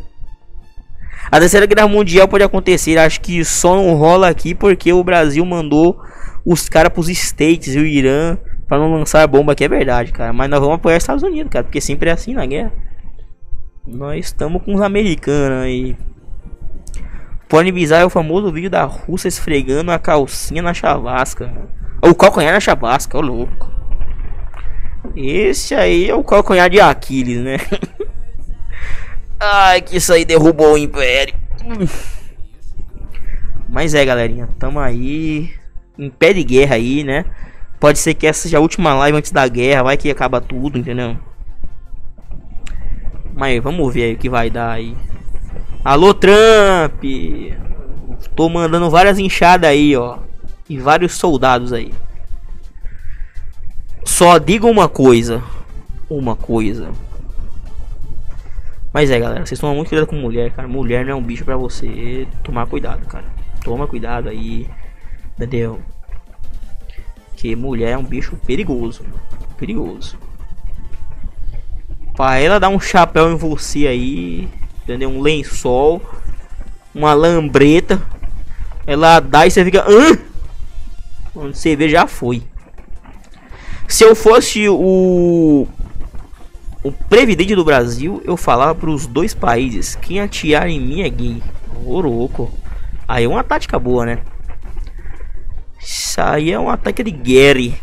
[1.29, 5.45] A terceira guerra mundial pode acontecer, acho que só não rola aqui porque o Brasil
[5.45, 5.99] mandou
[6.45, 8.37] os caras pros States e o Irã
[8.69, 10.31] para não lançar bomba aqui, é verdade, cara.
[10.31, 12.71] Mas nós vamos apoiar os Estados Unidos, cara, porque sempre é assim na guerra.
[13.85, 15.97] Nós estamos com os americanos aí.
[17.49, 21.51] Pode bizarro é o famoso vídeo da Rússia esfregando a calcinha na chavasca.
[21.99, 23.71] O calcanhar na chavasca, ô louco.
[25.15, 27.57] Esse aí é o calcanhar de Aquiles, né?
[29.39, 31.33] Ai, que isso aí derrubou o Império.
[33.67, 35.51] Mas é, galerinha, tamo aí.
[35.97, 37.25] Em pé de guerra aí, né?
[37.79, 39.83] Pode ser que essa seja a última live antes da guerra.
[39.83, 41.17] Vai que acaba tudo, entendeu?
[43.33, 44.97] Mas vamos ver aí o que vai dar aí.
[45.83, 47.03] Alô, Trump!
[48.35, 50.19] Tô mandando várias enxadas aí, ó.
[50.67, 51.93] E vários soldados aí.
[54.03, 55.41] Só diga uma coisa.
[56.09, 56.91] Uma coisa.
[58.91, 60.67] Mas é, galera, vocês tomam muito cuidado com mulher, cara.
[60.67, 63.25] Mulher não é um bicho pra você tomar cuidado, cara.
[63.63, 64.67] Toma cuidado aí,
[65.35, 65.79] entendeu?
[67.39, 69.01] Que mulher é um bicho perigoso,
[69.57, 70.17] perigoso.
[72.13, 74.49] Pra ela dar um chapéu em você aí,
[74.83, 75.09] entendeu?
[75.09, 76.01] Um lençol,
[76.93, 78.05] uma lambreta.
[78.85, 79.85] Ela dá e você fica.
[79.89, 80.17] Hã?
[81.33, 82.43] Quando você vê, já foi.
[83.87, 85.65] Se eu fosse o
[86.83, 91.09] o presidente do Brasil, eu falava para os dois países: quem atirar em mim é
[91.09, 91.41] gay.
[91.85, 92.51] Ô louco.
[93.07, 94.19] Aí é uma tática boa, né?
[95.79, 97.75] Isso aí é um ataque de Gary.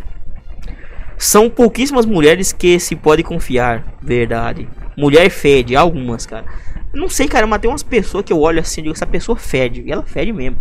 [1.18, 3.96] São pouquíssimas mulheres que se pode confiar.
[4.02, 4.68] Verdade.
[4.96, 6.44] Mulher fede, algumas, cara.
[6.92, 9.82] Não sei, cara, mas tem umas pessoas que eu olho assim digo, essa pessoa fede.
[9.86, 10.58] E ela fede mesmo.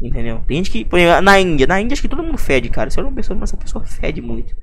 [0.00, 0.40] Entendeu?
[0.46, 0.86] Tem gente que.
[1.22, 2.90] Na Índia, na Índia acho que todo mundo fede, cara.
[2.90, 4.54] Você olha uma pessoa, mas essa pessoa fede muito.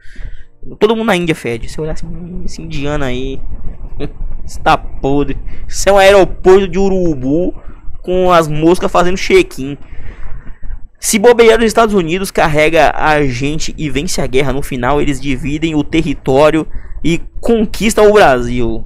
[0.79, 1.69] Todo mundo na Índia fede.
[1.69, 3.39] Se olhar assim, hum, esse indiano aí.
[4.45, 5.37] está podre.
[5.67, 7.53] Isso é um aeroporto de urubu
[8.01, 9.77] com as moscas fazendo check-in.
[11.05, 15.21] Se bobear os Estados Unidos carrega a gente e vence a guerra, no final eles
[15.21, 16.65] dividem o território
[17.03, 18.83] e conquistam o Brasil.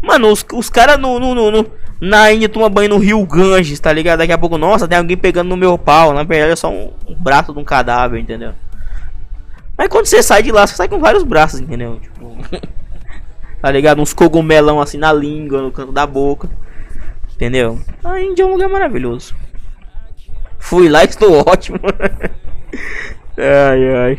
[0.00, 1.66] Mano, os, os caras no, no, no, no,
[2.00, 4.20] na Índia tomam banho no Rio Ganges, tá ligado?
[4.20, 6.12] Daqui a pouco, nossa, tem alguém pegando no meu pau.
[6.12, 8.52] Na verdade é só um, um braço de um cadáver, entendeu?
[9.76, 11.98] Mas quando você sai de lá, você sai com vários braços, entendeu?
[11.98, 12.36] Tipo,
[13.60, 14.00] tá ligado?
[14.00, 16.48] Uns cogumelão assim na língua, no canto da boca.
[17.34, 17.80] Entendeu?
[18.04, 19.34] A Índia é um lugar maravilhoso.
[20.62, 21.80] Fui lá estou ótimo.
[23.36, 24.18] ai, ai.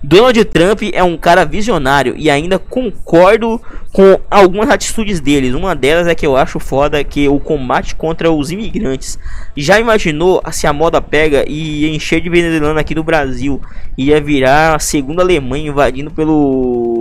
[0.00, 3.60] Donald Trump é um cara visionário e ainda concordo
[3.92, 5.52] com algumas atitudes deles.
[5.52, 9.18] Uma delas é que eu acho foda que o combate contra os imigrantes.
[9.56, 13.60] Já imaginou se a moda pega e encher de venezuelano aqui no Brasil?
[13.98, 16.93] Ia virar a segunda Alemanha invadindo pelo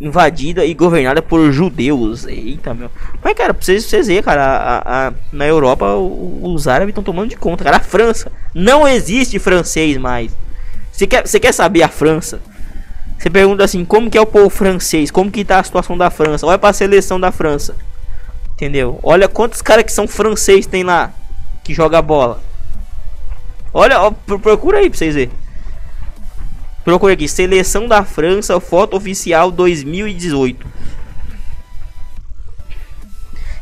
[0.00, 2.26] invadida e governada por judeus.
[2.26, 2.90] Eita, meu.
[3.22, 7.30] Mas, cara, pra vocês, vocês verem, cara, a, a, na Europa os árabes estão tomando
[7.30, 7.78] de conta, cara.
[7.78, 10.36] A França não existe francês mais.
[10.92, 12.40] Você quer, você quer saber a França?
[13.18, 15.10] Você pergunta assim, como que é o povo francês?
[15.10, 16.46] Como que tá a situação da França?
[16.46, 17.74] Olha pra seleção da França.
[18.52, 18.98] Entendeu?
[19.02, 21.12] Olha quantos caras que são francês tem lá.
[21.64, 22.40] Que joga bola.
[23.72, 25.45] Olha, ó, procura aí pra vocês verem.
[26.86, 30.64] Procure aqui, seleção da França, foto oficial 2018.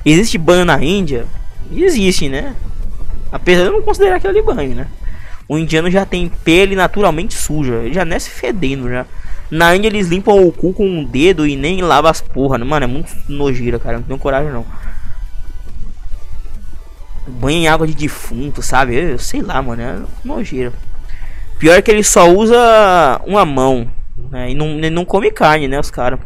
[0.05, 1.25] Existe banho na Índia?
[1.73, 2.55] Existe, né?
[3.33, 4.89] Apesar de eu não considerar aquilo ali banho, né?
[5.49, 9.07] O indiano já tem pele naturalmente suja, ele já nasce fedendo já.
[9.51, 12.65] Na Índia eles limpam o cu com um dedo e nem lava as porra, né?
[12.67, 14.67] mano, é muito nojeira, cara, não tenho coragem não.
[17.27, 18.97] Banho em água de defunto, sabe?
[18.97, 20.75] Eu, sei lá, mano, é nojeira.
[21.59, 23.91] Pior que ele só usa uma mão.
[24.31, 24.51] Né?
[24.51, 25.79] E não, não come carne, né?
[25.79, 26.19] Os caras.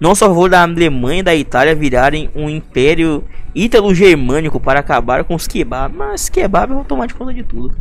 [0.00, 5.34] Não só vou da Alemanha e da Itália virarem um império ítalo-germânico para acabar com
[5.34, 5.94] os kebab.
[5.94, 7.76] Mas kebab vão tomar de conta de tudo.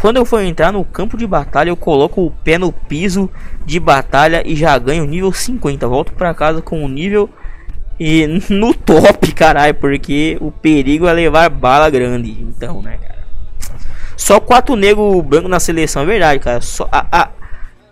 [0.00, 3.30] Quando eu for entrar no campo de batalha, eu coloco o pé no piso
[3.66, 5.86] de batalha e já ganho nível 50.
[5.86, 7.28] Volto para casa com o nível
[7.98, 12.30] e no top, caralho, porque o perigo é levar bala grande.
[12.30, 13.19] Então, né, cara?
[14.20, 16.60] Só quatro negros brancos na seleção, é verdade, cara.
[16.60, 17.28] Só a, a,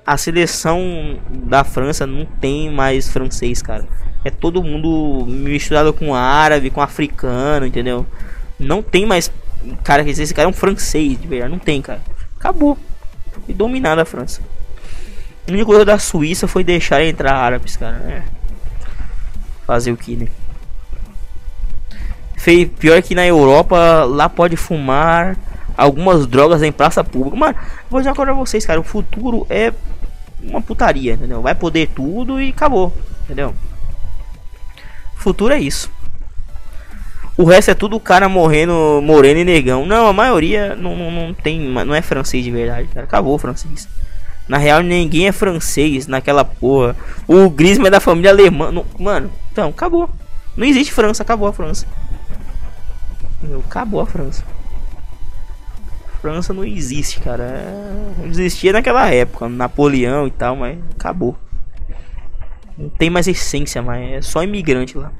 [0.07, 3.89] a seleção da França não tem mais francês, cara.
[4.23, 8.07] É todo mundo misturado com árabe, com africano, entendeu?
[8.61, 9.33] Não tem mais
[9.83, 12.03] cara que esse cara é um francês, de verdade, não tem, cara.
[12.39, 12.77] Acabou.
[13.47, 14.43] Foi dominada a França.
[15.49, 17.97] Única coisa da Suíça foi deixar entrar árabes, cara.
[18.07, 18.23] É.
[19.67, 20.29] Fazer o que, né?
[22.37, 25.35] Fei, pior que na Europa, lá pode fumar
[25.79, 27.37] algumas drogas em praça pública.
[27.37, 27.55] Mano,
[27.89, 28.81] vou dizer coisa pra vocês, cara.
[28.81, 29.73] O futuro é
[30.43, 31.41] uma putaria, entendeu?
[31.41, 32.93] Vai poder tudo e acabou,
[33.25, 33.55] entendeu?
[35.15, 35.89] O futuro é isso.
[37.37, 39.87] O resto é tudo cara morrendo, moreno e negão.
[39.87, 43.07] Não, a maioria não, não, não tem, não é francês de verdade, cara.
[43.07, 43.89] Acabou francês.
[44.49, 46.97] Na real, ninguém é francês naquela porra.
[47.29, 48.73] O Griezmann é da família alemã.
[48.73, 50.11] Não, mano, então, acabou.
[50.57, 51.87] Não existe França, acabou a França.
[53.69, 54.43] Acabou a França.
[56.21, 57.45] França não existe, cara.
[57.45, 58.27] É...
[58.27, 61.37] Existia naquela época, Napoleão e tal, mas acabou.
[62.77, 65.13] Não tem mais essência, mas é só imigrante lá.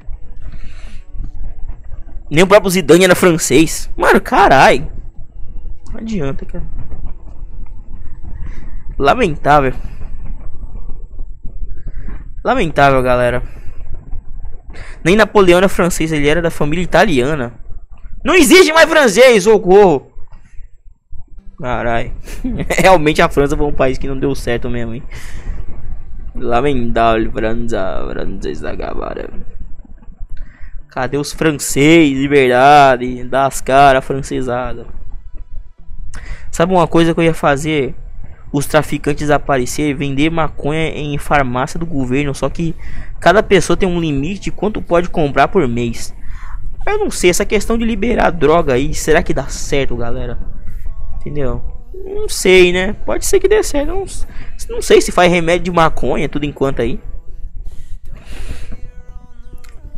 [2.29, 3.89] Nem o próprio Zidane era francês.
[3.97, 4.89] Mano, carai.
[5.91, 6.63] Não adianta, cara.
[8.97, 9.73] Lamentável.
[12.43, 13.41] Lamentável, galera.
[15.03, 17.53] Nem Napoleão era francês, ele era da família italiana.
[18.23, 20.08] Não existe mais francês, socorro!
[21.59, 22.13] Carai.
[22.77, 25.03] Realmente a França foi um país que não deu certo mesmo, hein?
[26.33, 28.07] Lamentável, França.
[28.09, 29.29] França acabaram.
[30.89, 33.23] Cadê os franceses de verdade?
[33.25, 34.87] Das caras francesada.
[36.49, 37.93] Sabe uma coisa que eu ia fazer?
[38.51, 42.33] Os traficantes aparecer vender maconha em farmácia do governo.
[42.33, 42.75] Só que
[43.19, 46.15] cada pessoa tem um limite de quanto pode comprar por mês.
[46.87, 50.39] Eu não sei, essa questão de liberar droga aí, será que dá certo, galera?
[51.19, 51.61] Entendeu?
[51.93, 52.95] Não sei, né?
[53.05, 53.87] Pode ser que dê certo.
[53.87, 54.05] Não,
[54.69, 56.99] não sei se faz remédio de maconha, tudo enquanto aí.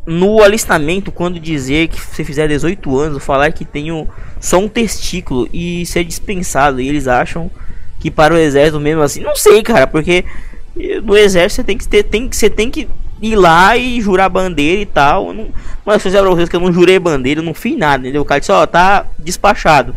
[0.05, 4.07] No alistamento, quando dizer que você fizer 18 anos, falar que tenho
[4.39, 7.51] só um testículo e ser dispensado, e eles acham
[7.99, 10.25] que para o exército mesmo assim, não sei, cara, porque
[11.03, 12.89] no exército você tem que ter, tem, você tem que
[13.21, 15.31] ir lá e jurar bandeira e tal.
[15.33, 15.49] Não,
[15.85, 18.23] mas se eu pra vocês que eu não jurei bandeira, eu não fiz nada, entendeu?
[18.23, 19.95] O cara disse, ó, tá despachado,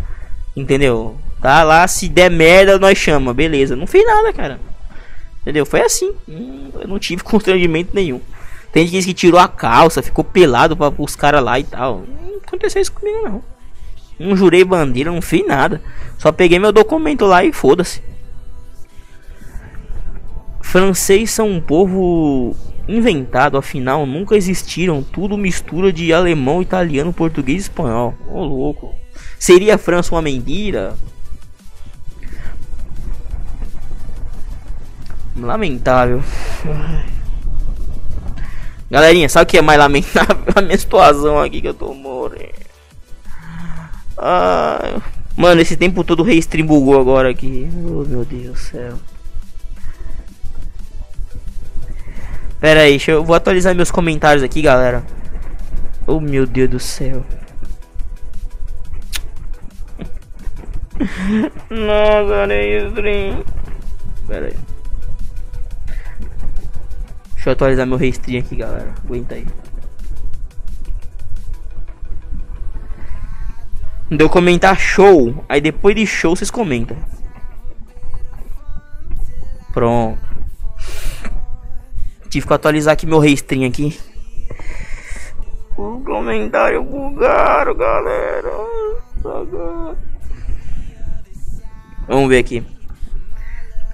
[0.57, 1.17] entendeu?
[1.41, 3.77] Tá lá, se der merda, nós chama, beleza.
[3.77, 4.61] Não fiz nada, cara.
[5.43, 5.67] Entendeu?
[5.67, 6.15] Foi assim.
[6.29, 8.21] Hum, eu não tive constrangimento nenhum.
[8.73, 12.03] Tem gente que tirou a calça, ficou pelado para os caras lá e tal.
[12.09, 13.43] Não aconteceu isso comigo, não.
[14.19, 15.83] Não jurei bandeira, não fiz nada.
[16.19, 18.03] Só peguei meu documento lá e foda-se.
[20.61, 22.57] Francês são um povo
[22.89, 25.03] inventado, afinal nunca existiram.
[25.03, 28.15] Tudo mistura de alemão, italiano, português e espanhol.
[28.29, 29.04] Ô louco.
[29.45, 30.95] Seria a França uma mentira?
[35.37, 36.25] Lamentável.
[38.91, 40.45] Galerinha, sabe o que é mais lamentável?
[40.57, 42.55] A minha situação aqui que eu tô morrendo.
[44.16, 44.99] Ah,
[45.37, 47.69] mano, esse tempo todo o Restream bugou agora aqui.
[47.87, 48.95] Oh, meu Deus do céu.
[52.59, 55.05] Pera aí, eu vou atualizar meus comentários aqui, galera.
[56.07, 57.23] Oh, meu Deus do céu.
[61.71, 63.45] Nossa, Restream.
[64.27, 64.57] Pera aí.
[67.35, 68.95] Deixa eu atualizar meu Restream aqui, galera.
[69.05, 69.47] Aguenta aí.
[74.11, 75.45] Deu comentar show.
[75.49, 76.97] Aí depois de show vocês comentam.
[79.73, 80.21] Pronto.
[82.29, 83.99] Tive que atualizar aqui meu restream aqui.
[85.77, 88.51] O comentário bugado, galera.
[92.07, 92.63] Vamos ver aqui.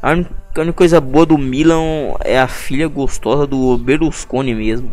[0.02, 4.90] A única coisa boa do Milan é a filha gostosa do Berlusconi mesmo.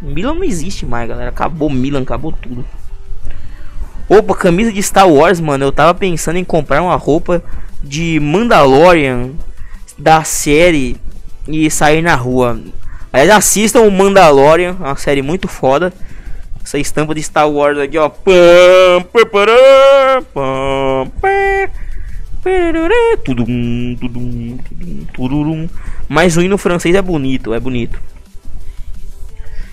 [0.00, 1.30] Milan não existe mais, galera.
[1.30, 2.64] Acabou Milan, acabou tudo.
[4.08, 5.64] Opa, camisa de Star Wars, mano.
[5.64, 7.42] Eu tava pensando em comprar uma roupa
[7.82, 9.30] de Mandalorian
[9.96, 10.96] da série
[11.46, 12.60] e sair na rua.
[13.12, 15.92] Aliás, assistam o Mandalorian, uma série muito foda.
[16.64, 18.10] Essa estampa de Star Wars aqui, ó.
[26.08, 28.00] Mas o hino francês é bonito, é bonito.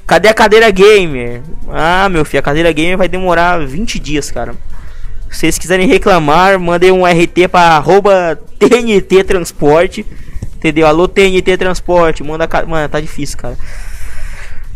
[0.05, 1.41] Cadê a cadeira gamer?
[1.67, 4.53] Ah, meu filho, a cadeira gamer vai demorar 20 dias, cara.
[5.29, 10.05] Se vocês quiserem reclamar, mandem um RT para arroba TNT Transporte.
[10.55, 10.87] Entendeu?
[10.87, 12.23] Alô TNT Transporte.
[12.23, 12.47] Manda.
[12.67, 13.57] Mano, tá difícil, cara.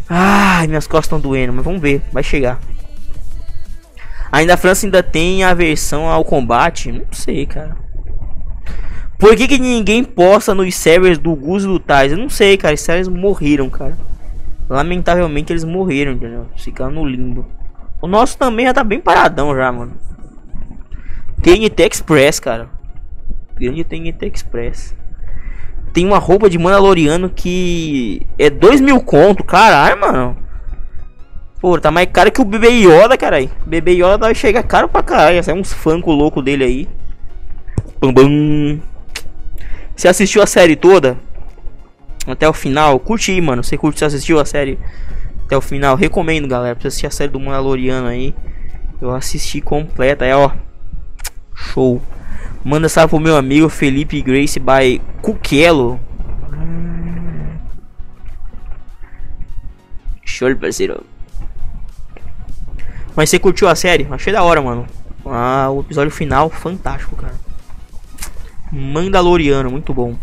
[0.08, 2.60] Ai, minhas costas estão doendo, mas vamos ver, vai chegar.
[4.32, 6.92] Ainda a França ainda tem a versão ao combate?
[6.92, 7.83] Não sei, cara.
[9.24, 12.12] Por que, que ninguém posta nos servers do Gus e do Tais?
[12.12, 12.76] Eu não sei, cara.
[12.76, 13.98] Os servers morreram, cara.
[14.70, 16.48] Lamentavelmente eles morreram, entendeu?
[16.58, 17.46] Ficaram no limbo.
[18.02, 19.94] O nosso também já tá bem paradão já, mano.
[21.42, 22.68] TNT Express, cara.
[23.56, 24.94] Grande TNT Express.
[25.94, 30.38] Tem uma roupa de Mandaloriano que é 2 mil conto, caralho, mano.
[31.62, 33.50] Pô, tá mais caro que o Bebê Yoda, caralho.
[33.66, 35.42] Bebê Yoda vai chegar caro pra caralho.
[35.42, 36.90] Sai uns funk louco dele aí.
[39.96, 41.18] Você assistiu a série toda?
[42.28, 43.00] até o final.
[43.00, 43.64] Curte aí, mano.
[43.64, 44.80] Você curte, você assistiu a série
[45.46, 45.96] até o final.
[45.96, 46.76] Recomendo, galera.
[46.76, 48.34] Pra assistir a série do Mandaloriano aí.
[49.02, 50.26] Eu assisti completa.
[50.26, 50.52] É, ó.
[51.54, 52.02] Show.
[52.64, 56.00] Manda salve pro meu amigo Felipe Grace by Cuquelo.
[60.24, 61.04] Show, parceiro.
[63.16, 64.08] Mas você curtiu a série?
[64.10, 64.88] Achei da hora, mano.
[65.26, 67.36] Ah, o episódio final, fantástico, cara.
[68.74, 70.16] Mandaloriano, muito bom.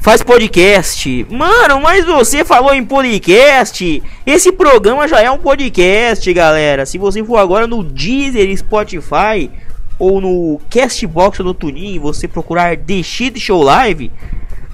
[0.00, 1.26] Faz podcast.
[1.28, 4.02] Mano, mas você falou em podcast.
[4.24, 6.86] Esse programa já é um podcast, galera.
[6.86, 9.50] Se você for agora no Deezer, Spotify
[9.98, 14.12] ou no Castbox ou no Tunin, você procurar The Shit Show Live.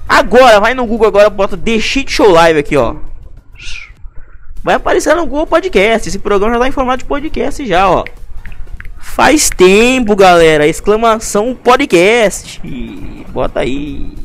[0.07, 2.95] Agora, vai no Google agora, bota The Shit Show Live aqui, ó.
[4.63, 6.07] Vai aparecer no Google Podcast.
[6.07, 8.03] Esse programa já tá em formato de podcast já, ó.
[9.01, 10.67] Faz tempo, galera.
[10.67, 12.61] Exclamação podcast.
[13.29, 14.15] Bota aí.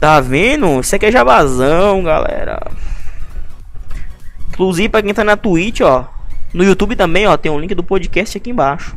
[0.00, 0.80] Tá vendo?
[0.80, 2.60] Isso aqui é jabazão, galera.
[4.48, 6.06] Inclusive, pra quem tá na Twitch, ó.
[6.52, 7.36] No YouTube também, ó.
[7.36, 8.96] Tem um link do podcast aqui embaixo.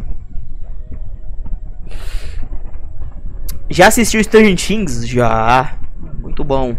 [3.70, 5.08] Já assistiu Stranger Things?
[5.08, 5.76] Já.
[6.20, 6.76] Muito bom.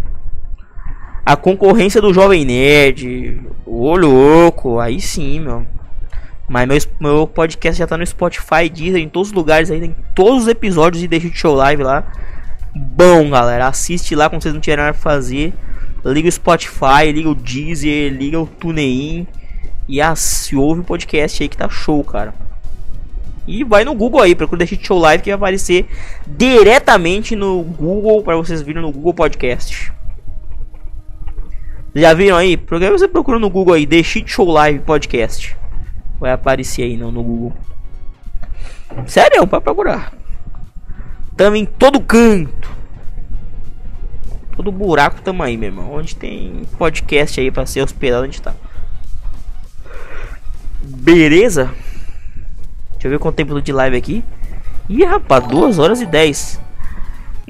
[1.25, 3.41] A concorrência do Jovem Nerd.
[3.67, 4.81] Ô louco.
[4.81, 5.78] Aí sim, meu.
[6.49, 9.95] Mas meu, meu podcast já tá no Spotify, Deezer, em todos os lugares aí, tem
[10.15, 12.11] todos os episódios e deixa de show live lá.
[12.75, 15.53] Bom, galera, assiste lá quando vocês não tiverem nada pra fazer.
[16.05, 19.27] Liga o Spotify, liga o Deezer, liga o TuneIn
[19.89, 22.33] e se ouve o podcast aí que tá show, cara.
[23.47, 25.87] E vai no Google aí, procura de Show Live que vai aparecer
[26.27, 29.91] diretamente no Google para vocês virem no Google Podcast.
[31.95, 32.57] Já viram aí?
[32.57, 35.58] Que você procura no Google aí The Show Live Podcast?
[36.19, 37.53] Vai aparecer aí não, no Google.
[39.07, 40.13] Sério, para procurar.
[41.37, 42.69] Tamo em todo canto.
[44.57, 45.93] Todo buraco tamo aí, meu irmão.
[45.93, 48.55] Onde tem podcast aí pra ser hospedado, onde tá.
[50.83, 51.71] Beleza?
[52.93, 54.25] Deixa eu ver quanto tempo de live aqui.
[54.89, 56.61] Ih, rapaz, 2 horas e 10.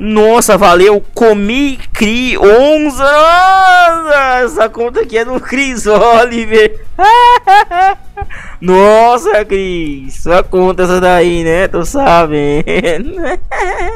[0.01, 1.03] Nossa, valeu.
[1.13, 2.99] Comi Cri 11.
[2.99, 6.87] Nossa, essa conta aqui é do Chris Oliver.
[8.63, 10.23] Nossa, Cris.
[10.23, 11.67] Sua conta essa daí, né?
[11.67, 13.13] Tô sabendo.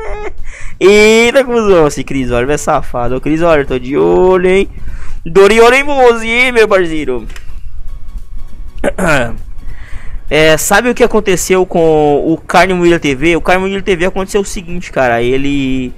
[0.80, 1.86] Eita, cuzão.
[1.86, 3.14] Esse Chris Oliver é safado.
[3.14, 4.68] Ô, Chris Oliver, tô de olho, hein?
[5.24, 7.28] Doriolo em você, meu parceiro.
[10.34, 13.36] É, sabe o que aconteceu com o Carne Moída TV?
[13.36, 15.20] O Carne Moída TV aconteceu o seguinte, cara.
[15.20, 15.92] Ele.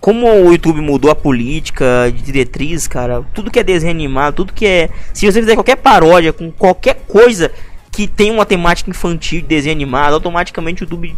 [0.00, 4.52] Como o YouTube mudou a política de diretriz, cara, tudo que é desenho animado, tudo
[4.52, 4.88] que é.
[5.12, 7.50] Se você fizer qualquer paródia com qualquer coisa
[7.90, 11.16] que tem uma temática infantil de desenho animado, automaticamente o YouTube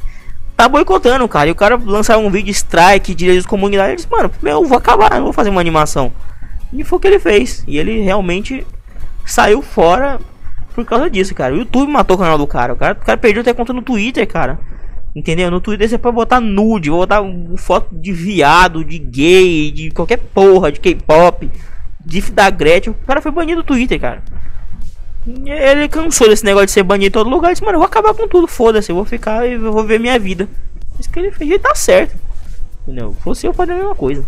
[0.57, 1.51] tá boicotando, cara.
[1.51, 4.79] E o cara lançar um vídeo strike, direitos de comunidade, ele disse, mano, eu vou
[4.79, 6.11] acabar, vou fazer uma animação.
[6.73, 7.63] E foi o que ele fez.
[7.69, 8.67] E ele realmente
[9.27, 10.19] saiu fora
[10.75, 11.55] por causa disso, cara.
[11.55, 12.73] O YouTube matou o canal do cara.
[12.73, 14.59] O cara, o cara perdeu até conta no Twitter, cara.
[15.15, 15.51] Entendeu?
[15.51, 17.23] No Twitter você pode botar nude, vou botar
[17.57, 21.49] foto de viado, de gay, de qualquer porra, de K-pop,
[22.05, 22.93] de da Gretchen.
[22.93, 24.23] O cara foi banido do Twitter, cara.
[25.27, 27.49] Ele cansou desse negócio de ser banido em todo lugar.
[27.49, 30.01] Ele disse, mano, eu vou acabar com tudo, foda-se, eu vou ficar e vou ver
[30.01, 30.49] minha vida.
[30.99, 32.17] Isso que ele fez, ele tá certo.
[32.83, 33.17] Entendeu?
[33.21, 34.25] Fosse eu a mesma coisa.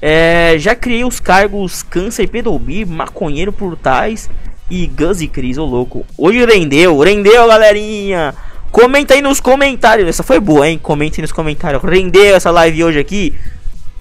[0.00, 4.28] É, já criei os cargos câncer, pedobi, maconheiro por tais
[4.70, 6.04] e Gus e Cris, ô louco.
[6.18, 8.34] Hoje rendeu, rendeu, galerinha.
[8.70, 10.08] Comenta aí nos comentários.
[10.08, 10.78] Essa foi boa, hein?
[10.82, 11.82] Comenta aí nos comentários.
[11.82, 13.34] Rendeu essa live hoje aqui.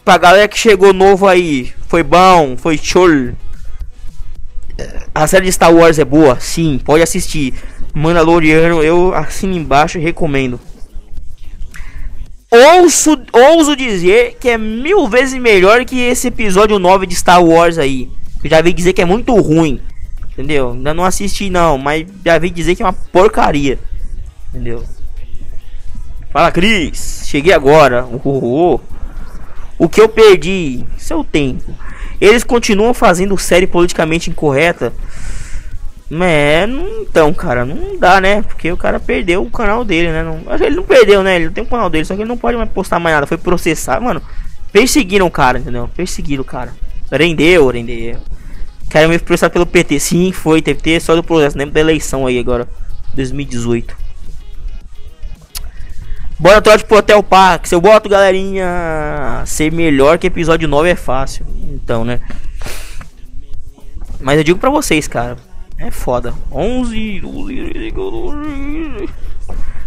[0.04, 1.72] Pra galera que chegou novo aí.
[1.88, 3.08] Foi bom, foi show.
[5.14, 6.40] A série de Star Wars é boa?
[6.40, 7.54] Sim, pode assistir.
[7.94, 10.60] Mandaloriano, eu assino embaixo e recomendo.
[12.56, 17.78] Ouço, ouso dizer que é mil vezes melhor que esse episódio 9 de Star Wars
[17.78, 18.10] aí.
[18.42, 19.82] Eu já vi dizer que é muito ruim.
[20.32, 20.72] Entendeu?
[20.72, 23.78] Ainda não assisti não, mas já vi dizer que é uma porcaria.
[24.50, 24.84] Entendeu?
[26.32, 28.06] Fala Cris, cheguei agora.
[28.06, 28.80] Uhul.
[29.78, 30.86] O que eu perdi?
[30.98, 31.74] Seu tempo.
[32.22, 34.94] Eles continuam fazendo série politicamente incorreta.
[36.12, 36.68] É,
[37.02, 38.44] então, cara, não dá, né?
[38.44, 40.24] Porque o cara perdeu o canal dele, né?
[40.24, 41.36] Não, ele não perdeu, né?
[41.36, 43.26] Ele tem o um canal dele, só que ele não pode mais postar mais nada.
[43.26, 44.22] Foi processar, mano.
[44.72, 45.90] Perseguiram o cara, entendeu?
[45.96, 46.74] Perseguiram o cara.
[47.12, 48.18] Rendeu, rendeu.
[48.90, 50.00] Quero me processar pelo PT.
[50.00, 50.62] Sim, foi.
[50.62, 51.58] Teve ter só do processo.
[51.58, 52.68] Lembra da eleição aí agora.
[53.16, 53.96] 2018.
[56.38, 57.66] Bora trote pro Hotel Park.
[57.66, 61.46] Se eu boto, galerinha, ser melhor que episódio 9 é fácil.
[61.64, 62.20] Então, né?
[64.20, 65.38] Mas eu digo pra vocês, cara.
[65.78, 66.34] É foda.
[66.52, 67.22] 11.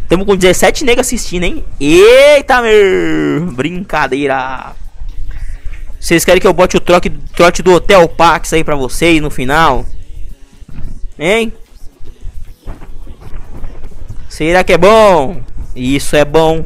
[0.09, 1.65] Temos com 17 negros assistindo, hein?
[1.81, 3.52] Eita, meu!
[3.52, 4.74] Brincadeira.
[6.01, 9.31] Vocês querem que eu bote o trote, trote do Hotel Pax aí pra vocês no
[9.31, 9.85] final?
[11.19, 11.52] Hein?
[14.28, 15.43] Será que é bom?
[15.74, 16.65] Isso é bom.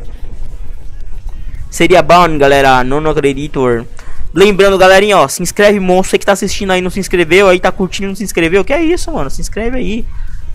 [1.71, 2.85] Seria bom, galera.
[2.85, 3.87] Não acredito.
[4.35, 6.11] Lembrando, galerinha, ó, se inscreve, monstro.
[6.11, 8.65] Você que tá assistindo aí, não se inscreveu, aí tá curtindo, não se inscreveu.
[8.65, 9.29] Que é isso, mano?
[9.29, 10.07] Se inscreve aí.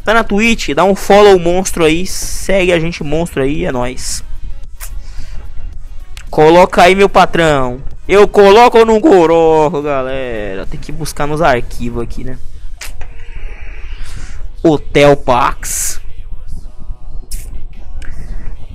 [0.03, 2.07] Tá na Twitch, dá um follow monstro aí.
[2.07, 4.23] Segue a gente, monstro aí, é nóis.
[6.29, 7.81] Coloca aí, meu patrão.
[8.07, 9.01] Eu coloco ou não
[9.81, 10.65] galera?
[10.65, 12.37] Tem que buscar nos arquivos aqui, né?
[14.63, 16.01] Hotel Pax.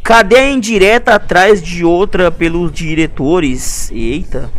[0.03, 3.91] Cadê indireta atrás de outra pelos diretores?
[3.91, 4.51] Eita.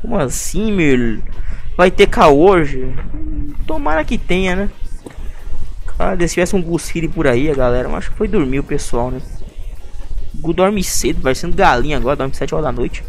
[0.00, 1.20] Como assim, meu?
[1.76, 2.94] Vai ter caô hoje?
[3.66, 4.70] Tomara que tenha, né?
[5.96, 9.10] Cara, se tivesse um Gusfire por aí, a galera, acho que foi dormir o pessoal,
[9.10, 9.20] né?
[10.36, 13.02] Gu dorme cedo, vai sendo galinha agora, dorme 7 horas da noite.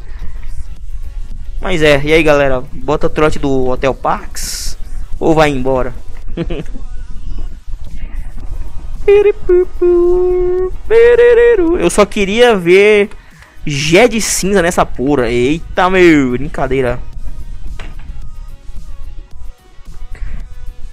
[1.61, 4.78] Mas é, e aí galera, bota trote do Hotel Parks
[5.20, 5.94] ou vai embora?
[11.80, 13.10] Eu só queria ver
[13.65, 15.30] Gé de cinza nessa porra.
[15.30, 16.99] Eita, meu, brincadeira.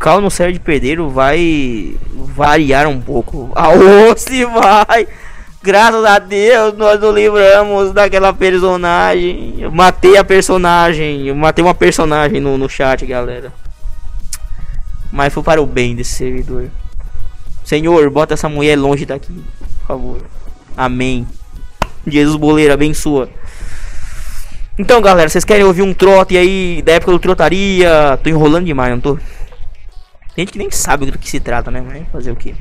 [0.07, 3.51] local no Série de Pedreiro vai variar um pouco.
[3.57, 5.09] Aô, se vai!
[5.61, 9.57] Graças a Deus nós nos livramos daquela personagem.
[9.59, 11.27] Eu matei a personagem.
[11.27, 13.53] Eu matei uma personagem no, no chat, galera.
[15.11, 16.71] Mas foi para o bem desse servidor.
[17.65, 19.43] Senhor, bota essa mulher longe daqui,
[19.81, 20.19] por favor.
[20.77, 21.27] Amém.
[22.07, 23.29] Jesus Boleiro, abençoa.
[24.79, 28.19] Então, galera, vocês querem ouvir um trote aí da época do trotaria?
[28.23, 29.17] Tô enrolando demais, não tô?
[29.17, 31.81] Tem gente que nem sabe do que se trata, né?
[31.81, 32.55] Mas fazer o que?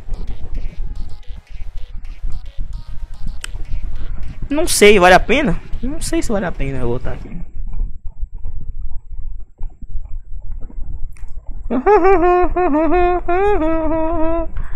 [4.49, 5.59] Não sei, vale a pena?
[5.81, 7.37] Não sei se vale a pena eu botar aqui.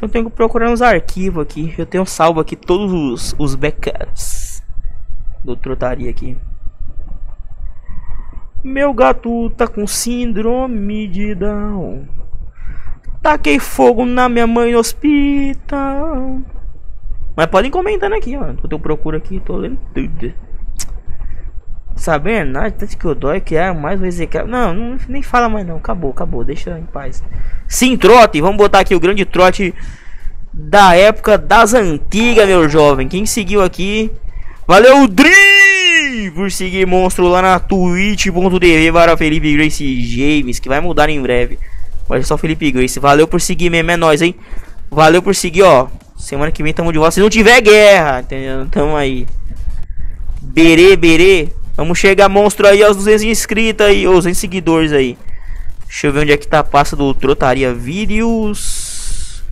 [0.00, 1.74] Então eu tenho que procurar uns arquivos aqui.
[1.76, 4.62] Eu tenho salvo aqui todos os, os backups
[5.44, 6.38] do trotaria aqui.
[8.64, 12.06] Meu gato tá com síndrome de Down.
[13.20, 16.40] Taquei fogo na minha mãe no hospital.
[17.36, 18.54] Mas podem comentando aqui, ó.
[18.70, 20.32] Eu procuro aqui, tô lendo tudo.
[21.94, 25.50] Sabendo, nada, tanto que eu dói que é mais vezes que não, não, nem fala
[25.50, 25.76] mais não.
[25.76, 27.22] Acabou, acabou, deixa em paz.
[27.70, 29.72] Sim, trote, vamos botar aqui o grande trote
[30.52, 33.06] da época das antigas, meu jovem.
[33.06, 34.10] Quem seguiu aqui,
[34.66, 36.32] valeu, Dri!
[36.34, 41.60] Por seguir monstro lá na twitch.tv para Felipe Grace James, que vai mudar em breve.
[42.08, 44.34] Olha só, Felipe Grace, valeu por seguir mesmo, é nóis, hein?
[44.90, 45.86] Valeu por seguir, ó.
[46.18, 47.12] Semana que vem tamo de volta.
[47.12, 48.66] Se não tiver guerra, entendeu?
[48.66, 49.28] Tamo aí.
[50.42, 51.50] Berê, berê.
[51.76, 55.16] Vamos chegar monstro aí aos 200 inscritos aí, os 200 seguidores aí.
[55.90, 59.42] Deixa eu ver onde é que tá a pasta do Trotaria Vídeos.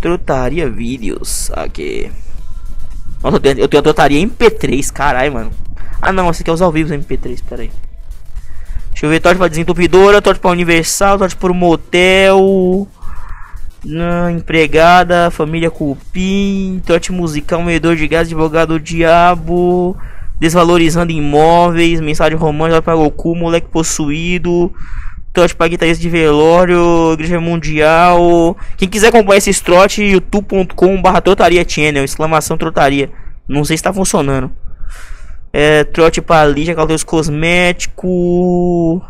[0.00, 1.50] Trotaria Vídeos.
[1.52, 2.10] Aqui.
[3.22, 5.50] Nossa, eu tenho, a Trotaria MP3, caralho, mano.
[6.00, 7.70] Ah não, aqui é os ao vivo MP3, pera aí.
[8.90, 12.88] Deixa eu ver, torte pra desentupidora, torte pra Universal, torte pro motel.
[13.84, 19.94] Na empregada, família Cupim, trote musical, moedor de gás, advogado diabo,
[20.40, 24.72] desvalorizando imóveis, mensagem romântica para Goku, moleque possuído,
[25.36, 28.56] trote para guitarrista de velório, igreja mundial.
[28.78, 33.10] Quem quiser acompanhar esse trote, youtube.com barra trotaria channel, exclamação trotaria.
[33.46, 34.50] Não sei se está funcionando.
[35.52, 39.04] É, trote para Lígia, Caldeus Cosmético.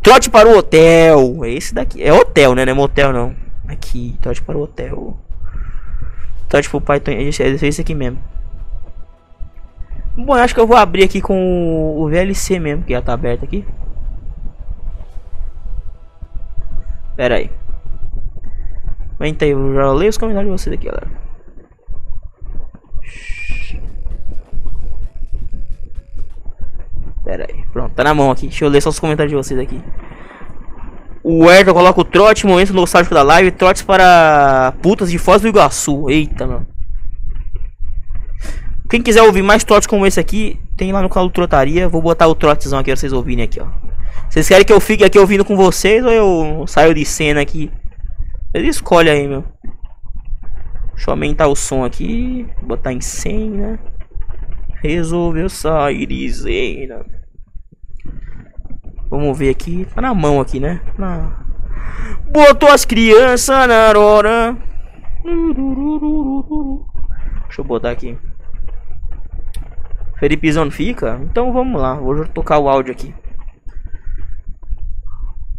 [0.00, 1.44] Trote para o hotel.
[1.44, 2.00] Esse daqui.
[2.00, 2.64] É hotel, né?
[2.64, 3.34] Não é motel não.
[3.66, 5.18] Aqui, trote para o hotel.
[6.48, 7.10] Trote para o Python.
[7.10, 8.22] É esse aqui mesmo.
[10.16, 13.44] Bom, acho que eu vou abrir aqui com o VLC mesmo, que já tá aberto
[13.44, 13.64] aqui.
[17.16, 17.50] Pera aí.
[19.18, 21.08] Aguenta aí, eu já leio os comentários de vocês aqui, galera.
[27.24, 28.48] Pera aí, pronto, tá na mão aqui.
[28.48, 29.80] Deixa eu ler só os comentários de vocês aqui.
[31.22, 35.48] O Ayrton coloca o trote, momento nostálgico da live, trotes para putas de Foz do
[35.48, 36.10] Iguaçu.
[36.10, 36.66] Eita, mano.
[38.90, 41.88] Quem quiser ouvir mais trotes como esse aqui, tem lá no canal do Trotaria.
[41.88, 43.93] Vou botar o trotezão aqui pra vocês ouvirem aqui, ó.
[44.28, 47.70] Vocês querem que eu fique aqui ouvindo com vocês ou eu saio de cena aqui?
[48.52, 49.44] Ele escolhe aí, meu.
[50.94, 52.48] Deixa eu aumentar o som aqui.
[52.62, 53.78] Botar em 100, né?
[54.82, 57.04] Resolveu sair de cena.
[59.10, 59.86] Vamos ver aqui.
[59.94, 60.80] Tá na mão aqui, né?
[60.98, 61.44] Na...
[62.30, 64.56] Botou as crianças na hora.
[67.44, 68.18] Deixa eu botar aqui.
[70.18, 71.20] Felipezão fica?
[71.22, 71.94] Então vamos lá.
[71.94, 73.14] Vou tocar o áudio aqui.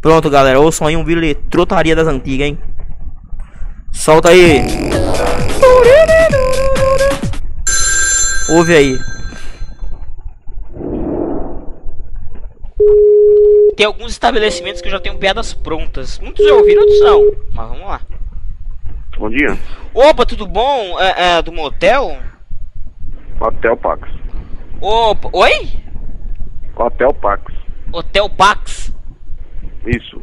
[0.00, 0.60] Pronto, galera.
[0.60, 2.58] Ouçam aí um vídeo de trotaria das antigas, hein?
[3.92, 4.62] Solta aí.
[8.48, 8.98] Ouve aí.
[13.76, 16.18] Tem alguns estabelecimentos que eu já tenho piadas prontas.
[16.18, 17.20] Muitos já ouviram, outros não.
[17.52, 18.00] Mas vamos lá.
[19.18, 19.58] Bom dia.
[19.92, 21.00] Opa, tudo bom?
[21.00, 22.16] É, é do motel?
[23.40, 24.08] Hotel Pax.
[24.80, 25.70] Opa, oi?
[26.76, 27.52] Hotel Pax.
[27.92, 28.92] Hotel Pax?
[29.86, 30.20] Isso.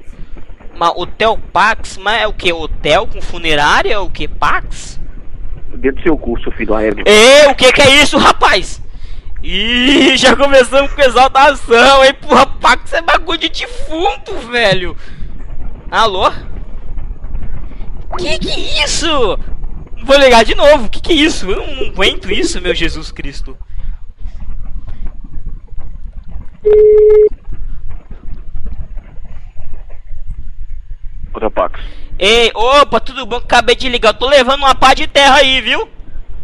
[0.75, 2.51] Mas Hotel Pax, mas é o que?
[2.51, 4.01] Hotel com funerária?
[4.01, 4.27] O que?
[4.27, 4.99] Pax?
[5.75, 7.03] Dentro do seu curso, filho aéreo.
[7.07, 8.81] Ei, o que que é isso, rapaz?
[9.41, 12.13] Ih, já começamos com exaltação, hein?
[12.13, 14.95] Porra, Pax é bagulho de defunto, velho.
[15.91, 16.31] Alô?
[18.17, 19.07] Que que é isso?
[20.03, 21.49] Vou ligar de novo, que que é isso?
[21.49, 23.57] Eu não aguento isso, meu Jesus Cristo.
[31.33, 31.79] Hotel Pax.
[32.19, 33.37] Ei, opa, tudo bom?
[33.37, 35.87] Acabei de ligar, eu tô levando uma pá de terra aí, viu?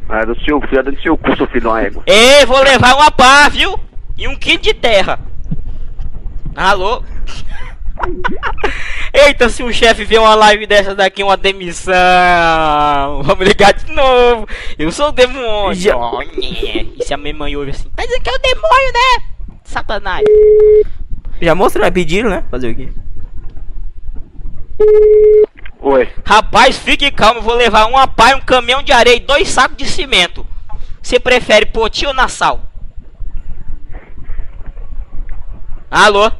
[0.09, 2.01] É do seu, é do seu curso, filho aéreo.
[2.05, 3.79] Ei, vou levar uma pá, viu?
[4.17, 5.19] E um quilo de terra.
[6.55, 7.03] Alô?
[9.13, 11.93] Eita, se o chefe vê uma live dessa daqui, uma demissão.
[13.23, 14.47] Vamos ligar de novo.
[14.77, 15.71] Eu sou o demônio.
[16.37, 19.23] E se a minha mãe ouve assim, tá dizendo que é o demônio, né?
[19.63, 20.23] Satanás.
[21.41, 21.91] Já mostrou, né?
[21.91, 22.43] Pediram, né?
[22.49, 22.89] Fazer o quê?
[25.81, 26.09] Oi.
[26.25, 29.77] Rapaz, fique calmo, eu vou levar uma pá, um caminhão de areia e dois sacos
[29.77, 30.45] de cimento.
[31.01, 32.61] Você prefere poti ou nassau?
[35.89, 36.31] Alô?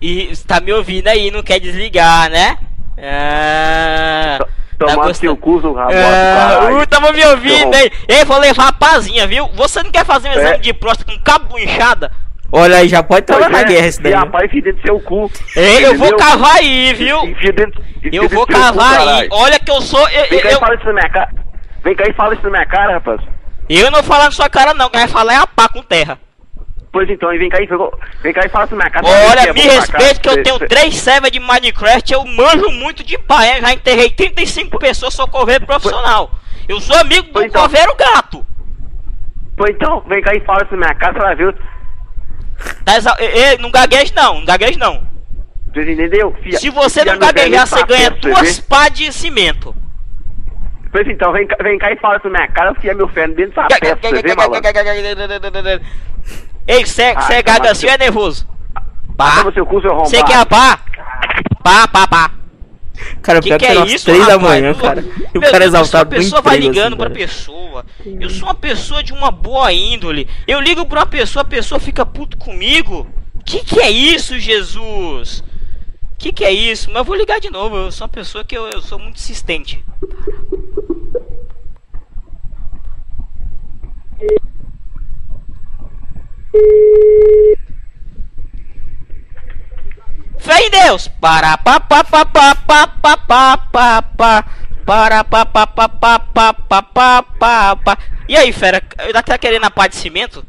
[0.00, 2.58] E está me ouvindo aí, não quer desligar, né?
[2.98, 4.46] Ah, tá
[4.78, 5.14] Tomar gostando.
[5.14, 7.90] seu cu, seu rabo, Ah, uh, tava me ouvindo, hein?
[8.08, 9.48] Ei, vou levar a pazinha, viu?
[9.54, 10.36] Você não quer fazer um É.
[10.36, 12.10] exame de próstata com cabo inchada?
[12.54, 14.12] Olha aí, já pode trabalhar na é, guerra esse daí.
[14.12, 15.30] Rapaz, enfia dentro do seu cu.
[15.56, 17.24] Ei, eu vou cavar aí, viu?
[17.24, 19.28] Enfia dentro, Eu vou cavar aí.
[19.32, 20.06] Olha que eu sou.
[20.10, 21.30] Eu, Vem cá e fala isso na minha cara.
[21.82, 23.20] Vem cá e fala isso na minha cara, rapaz.
[23.70, 24.90] eu não falar na sua cara, não.
[24.90, 26.18] Quem vai falar é a pá com terra.
[26.92, 27.66] Pois então, e vem cá e,
[28.22, 29.06] vem cá e fala isso na minha cara.
[29.06, 32.12] Olha, é me respeite que eu tenho três servers de Minecraft.
[32.12, 33.62] Eu manjo muito de pá, hein?
[33.62, 36.30] Já enterrei 35 pessoas, sou coveiro profissional.
[36.68, 37.62] Eu sou amigo do então.
[37.62, 38.44] coveiro gato.
[39.56, 41.56] Pois então, vem cá e fala isso na minha cara, você vai ver.
[42.84, 45.02] Tá exa- Ei, não gagueje não, não gagueje não.
[45.74, 46.34] Você entendeu?
[46.42, 49.74] Fia- Se você fia não gaguejar, você ganha pra duas pá de cimento.
[50.90, 53.54] Pois então, vem cá, vem cá e fala na minha cara, fia meu ferro dentro
[53.54, 54.60] dessa peça, pra você ver, malandro.
[56.68, 58.46] Ei, você é Ai, gaga toma assim ou é nervoso?
[58.74, 58.82] Ah,
[59.16, 59.24] Pá.
[59.40, 60.08] arrombado.
[60.08, 60.78] Você quer a pá?
[61.64, 62.30] Pá, pá, pá.
[63.22, 64.42] Cara, Que pior que que é é isso, três da rapaz?
[64.42, 65.04] manhã, Pô, cara.
[65.34, 67.14] E o cara exaltado A pessoa vai emprego, ligando assim, pra cara.
[67.18, 67.86] pessoa.
[68.20, 70.28] Eu sou uma pessoa de uma boa índole.
[70.46, 73.06] Eu ligo pra uma pessoa, a pessoa fica puto comigo.
[73.44, 75.42] Que que é isso, Jesus?
[76.18, 76.88] Que que é isso?
[76.88, 77.76] Mas eu vou ligar de novo.
[77.76, 79.82] Eu sou uma pessoa que eu, eu sou muito insistente.
[90.42, 91.06] Fé em Deus!
[91.20, 94.44] Para pa pa pa pa pa pa pa pa pa
[94.84, 97.98] para pa pa pa pa pa pa pa pa pa
[98.28, 100.44] E aí, fera, ainda tá querendo a pá de cimento?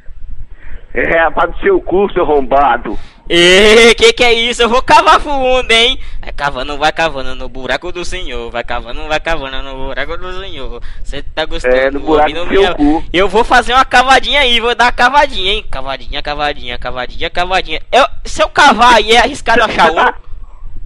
[0.95, 2.97] É, rapaz do seu cu, seu arrombado.
[3.30, 4.61] E que que é isso?
[4.61, 5.98] Eu vou cavar fundo, hein?
[6.22, 8.52] Vai cavando, vai cavando no buraco do senhor.
[8.52, 10.82] Vai cavando, vai cavando no buraco do senhor.
[11.03, 11.74] Você tá gostando?
[11.76, 13.03] É, no buraco ouvindo do minha- cu.
[13.14, 15.66] Eu vou fazer uma cavadinha aí, vou dar uma cavadinha, hein?
[15.72, 17.82] Cavadinha, cavadinha, cavadinha, cavadinha.
[17.92, 20.14] Eu, se eu cavar aí, é arriscado achar Você tá-?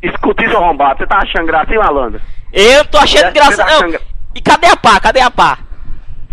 [0.03, 0.99] Escuta isso, arrombado.
[0.99, 2.21] Você tá achando graça, hein, malandro?
[2.53, 3.57] Eu tô achando graça.
[3.57, 3.77] tá Não.
[3.77, 3.99] achando-
[4.35, 4.99] E cadê a pá?
[4.99, 5.57] Cadê a pá?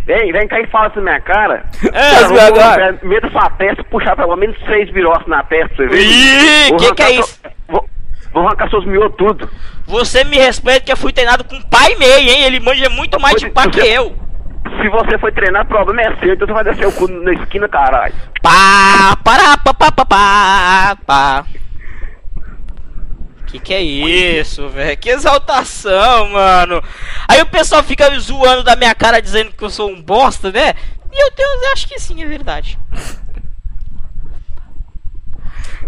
[0.07, 1.65] Ei, vem cá e fala isso na minha cara.
[1.93, 5.99] É, no meio da sua testa, puxar pelo menos seis birossos na testa, você ver.
[5.99, 7.41] Ih, que que é isso?
[7.67, 7.89] Vou,
[8.33, 9.49] vou arrancar seus miolo tudo.
[9.87, 12.43] Você me respeita que eu fui treinado com pai e meio, hein?
[12.45, 14.15] Ele manja muito mais de pá que eu.
[14.81, 17.33] Se você foi treinar, o problema é seu, então você vai descer o cu na
[17.33, 18.15] esquina, caralho.
[18.43, 21.45] Pá, pará, pá, pá, pá, pá, pá.
[23.55, 24.97] Que que é isso, velho?
[24.97, 26.83] Que exaltação, mano.
[27.29, 30.75] Aí o pessoal fica zoando da minha cara dizendo que eu sou um bosta, né?
[31.13, 32.77] E eu tenho, eu acho que sim, é verdade.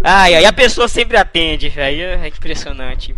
[0.01, 2.03] Ai, aí a pessoa sempre atende, velho.
[2.23, 3.17] É impressionante.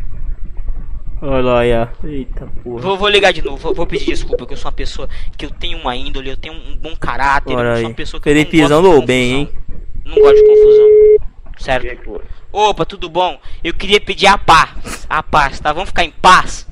[1.21, 1.93] Olha.
[2.03, 2.81] Eita porra.
[2.81, 5.45] Vou, vou ligar de novo, vou, vou pedir desculpa, que eu sou uma pessoa que
[5.45, 8.31] eu tenho uma índole, eu tenho um bom caráter, Olha eu sou uma pessoa que
[8.31, 9.47] eu não gosto de andou bem, hein?
[9.47, 10.05] confusão.
[10.07, 11.28] Não gosto de confusão.
[11.59, 11.83] Certo?
[11.83, 12.21] Que que foi?
[12.53, 13.39] Opa, tudo bom?
[13.63, 15.07] Eu queria pedir a paz.
[15.09, 15.73] A paz, tá?
[15.73, 16.67] Vamos ficar em paz?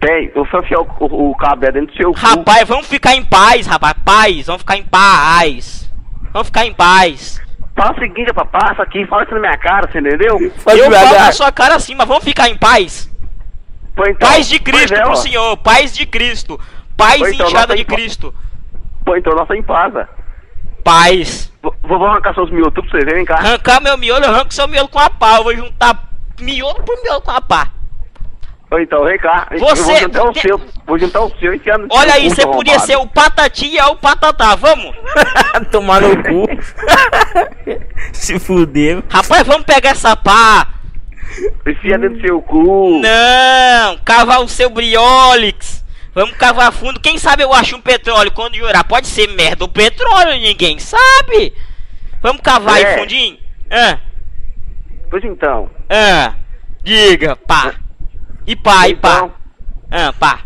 [0.00, 2.18] Tem, eu só enfiar o, o, o cabo dentro do seu cu.
[2.18, 3.94] Rapaz, vamos ficar em paz, rapaz.
[4.04, 5.90] Paz, vamos ficar em paz.
[6.32, 7.40] Vamos ficar em paz.
[7.76, 10.38] Fala o seguinte, rapaz, passa aqui, fala isso na minha cara, você entendeu?
[10.56, 13.10] Faz eu falo na sua cara assim, mas vamos ficar em paz.
[13.94, 15.56] Pô, então, Paz de Cristo é, pro senhor.
[15.58, 16.58] Paz de Cristo.
[16.96, 18.34] Paz Pois então, inchada de tá em Cristo.
[19.04, 19.92] Pô, então nós estamos em paz,
[20.82, 21.52] Paz.
[21.62, 23.34] Vou, vou arrancar seus miolo tudo pra você ver, vem cá.
[23.36, 25.36] Arrancar meu miolo, eu arranco seu miolo com a pá.
[25.36, 27.68] Eu vou juntar miolo por miolo com a pá.
[28.70, 29.46] Ou então, vem cá.
[29.50, 32.30] Eu Você- vou juntar o seu, vou juntar o seu e enfiar no Olha aí,
[32.30, 34.54] você podia ser o patati e o patatá.
[34.54, 34.96] Vamos?
[35.70, 36.46] Tomar no cu.
[38.12, 39.02] Se fudeu.
[39.10, 40.66] Rapaz, vamos pegar essa pá.
[41.66, 43.00] Enfia dentro do seu cu.
[43.02, 45.81] Não, cavar o seu briolix.
[46.14, 47.00] Vamos cavar fundo.
[47.00, 48.84] Quem sabe eu acho um petróleo quando jurar.
[48.84, 51.54] Pode ser merda ou petróleo, ninguém sabe.
[52.20, 52.98] Vamos cavar aí É.
[52.98, 53.38] fundinho?
[53.70, 53.98] Ah,
[55.10, 55.70] Pois então.
[55.90, 56.34] ah.
[56.84, 57.74] Diga, pá.
[58.46, 59.16] E pá, e pá.
[59.16, 59.32] Então,
[59.90, 60.40] Ah, pá.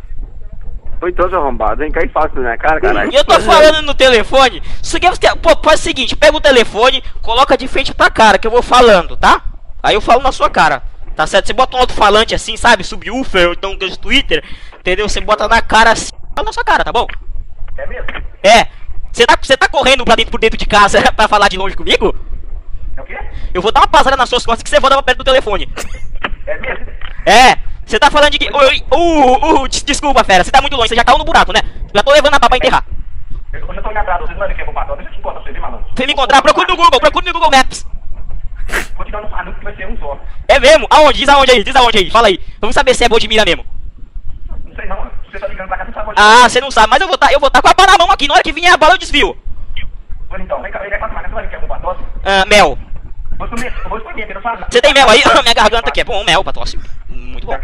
[0.98, 1.82] Foi seu arrombado.
[1.84, 3.12] E fala isso na minha cara, caralho.
[3.12, 4.62] E eu tô falando no telefone.
[4.82, 5.36] Isso aqui você.
[5.36, 8.62] Pô, faz o seguinte: pega o telefone, coloca de frente pra cara, que eu vou
[8.62, 9.42] falando, tá?
[9.82, 10.82] Aí eu falo na sua cara.
[11.14, 11.46] Tá certo?
[11.46, 12.84] Você bota um alto-falante assim, sabe?
[12.84, 14.44] Subwoofer, ou então um Twitter,
[14.86, 15.08] entendeu?
[15.08, 16.10] Você bota na cara assim,
[16.44, 17.06] na sua cara, tá bom?
[17.76, 18.06] É mesmo?
[18.42, 18.66] É.
[19.12, 22.14] Você tá, tá correndo pra dentro por dentro de casa pra falar de longe comigo?
[22.96, 23.18] É o quê?
[23.52, 25.68] Eu vou dar uma passada nas suas costas que você volta pra perto do telefone.
[26.46, 26.86] É mesmo?
[27.26, 28.48] É, você tá falando de que.
[28.54, 31.52] Oi, uh, uh, des- desculpa, fera, você tá muito longe, você já caiu no buraco,
[31.52, 31.60] né?
[31.94, 32.84] Já tô levando a pra enterrar.
[33.52, 34.96] Eu eu já tô indo atrás, vocês não vai ver que é bom patrão.
[34.96, 35.86] Deixa eu te encontrar você, viu, malandro?
[35.96, 37.86] Você me encontrar, procure no Google, procure no Google Maps.
[38.96, 40.18] Vou te dar um anúncio que vai ser um só.
[40.48, 40.86] É mesmo?
[40.90, 41.18] Aonde?
[41.18, 42.38] Diz aonde aí, diz aonde aí, fala aí.
[42.60, 43.64] Vamos saber se é bom de mira mesmo.
[44.76, 45.10] Sei não.
[45.30, 47.18] Você tá ligando pra cá, você sabe onde Ah, você não sabe, mas eu vou
[47.18, 48.76] tá, eu vou tá com a pá na mão aqui, na hora que vier a
[48.76, 49.36] bala eu desvio.
[50.28, 52.02] Pois então, vem cá, vem cá, mais, você é bom pra tosse.
[52.24, 52.78] Ah, mel.
[53.38, 54.00] Vou vou.
[54.70, 55.22] Você tem mel aí?
[55.42, 56.78] Minha garganta aqui é bom, mel pra tosse.
[57.08, 57.56] Muito bom.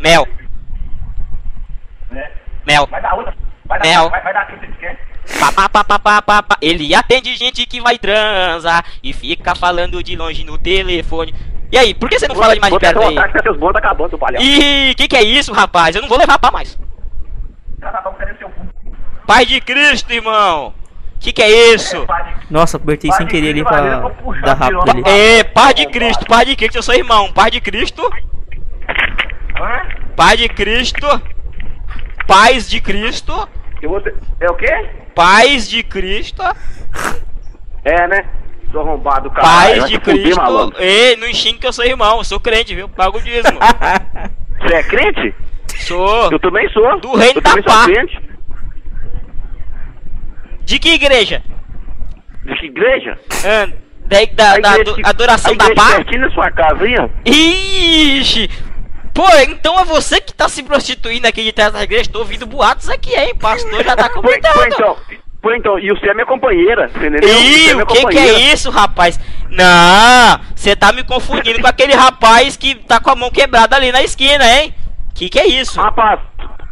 [0.00, 0.26] Mel,
[2.14, 2.30] É.
[2.66, 2.86] mel.
[2.86, 3.34] Vai dar outra.
[3.66, 4.10] Vai dar, Mel.
[4.10, 5.08] vai, vai dar aquilo que você quer.
[5.38, 6.56] Pá, pá, pá.
[6.62, 11.34] Ele atende gente que vai transar e fica falando de longe no telefone.
[11.70, 13.32] E aí, por que você não fala de mais de tentar aí?
[13.32, 14.44] que seus tá acabando, seu palhaço.
[14.44, 15.94] Ih, que que é isso, rapaz?
[15.94, 16.78] Eu não vou levar pra mais.
[18.38, 18.66] Seu cu.
[19.26, 20.72] Pai de Cristo, irmão.
[21.20, 22.06] Que que é isso?
[22.06, 22.34] Padre.
[22.48, 24.10] Nossa, apertei sem querer ali pra
[24.42, 25.02] dar rápido ali.
[25.04, 27.32] É, Pai de Cristo, Pai de Cristo, eu sou irmão.
[27.32, 28.02] Pai de Cristo,
[29.60, 29.82] Hã?
[30.16, 31.06] Pai de Cristo,
[32.26, 33.48] Paz de Cristo,
[33.82, 34.14] Eu vou ter...
[34.40, 34.90] É o quê?
[35.14, 36.42] Paz de Cristo,
[37.84, 38.24] É, né?
[38.70, 39.42] Sou arrombado, cara.
[39.46, 40.72] Paz de Cristo.
[40.78, 42.88] Ei, não xingue que eu sou irmão, eu sou crente, viu?
[42.88, 43.58] Pago o dízimo.
[44.60, 45.34] Você é crente?
[45.78, 46.30] Sou.
[46.30, 47.00] Eu também sou.
[47.00, 47.86] Do reino eu da pá.
[50.64, 51.42] De que igreja?
[52.44, 53.18] De que igreja?
[53.44, 53.68] Ah,
[54.06, 55.94] da, da, A da igreja adoração a da igreja paz?
[55.96, 57.08] pertinho na sua casa, aí, ó.
[57.24, 58.50] Ixi!
[59.14, 62.10] Pô, então é você que tá se prostituindo aqui de trás da igreja.
[62.10, 63.34] Tô ouvindo boatos aqui, hein?
[63.34, 64.52] Pastor já tá comentando.
[64.54, 64.96] pô, então,
[65.42, 67.28] pô, então, e você é minha companheira, você entendeu?
[67.28, 69.18] Ih, é o que que é isso, rapaz?
[69.50, 73.90] Não, você tá me confundindo com aquele rapaz que tá com a mão quebrada ali
[73.90, 74.74] na esquina, hein?
[75.14, 75.80] Que que é isso?
[75.80, 76.20] Rapaz,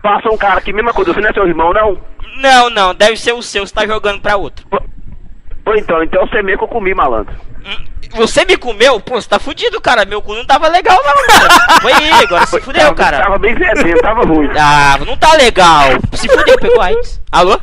[0.02, 1.98] passa um cara aqui, mesma coisa, você não é seu irmão, não?
[2.36, 4.66] Não, não, deve ser o seu, você tá jogando pra outro.
[4.68, 7.34] Pô, então, então você é meio que eu comi, malandro.
[7.64, 9.00] Hum, Você me comeu?
[9.00, 10.04] Pô, você tá fudido, cara.
[10.04, 11.80] Meu cu não tava legal, não, cara.
[11.80, 13.20] Foi aí, agora se fudeu, tava, cara.
[13.22, 14.48] Tava bem zedinho, tava ruim.
[14.56, 15.82] Ah, não tá legal.
[16.12, 17.20] Se fudeu, pegou AIDS.
[17.32, 17.58] Alô?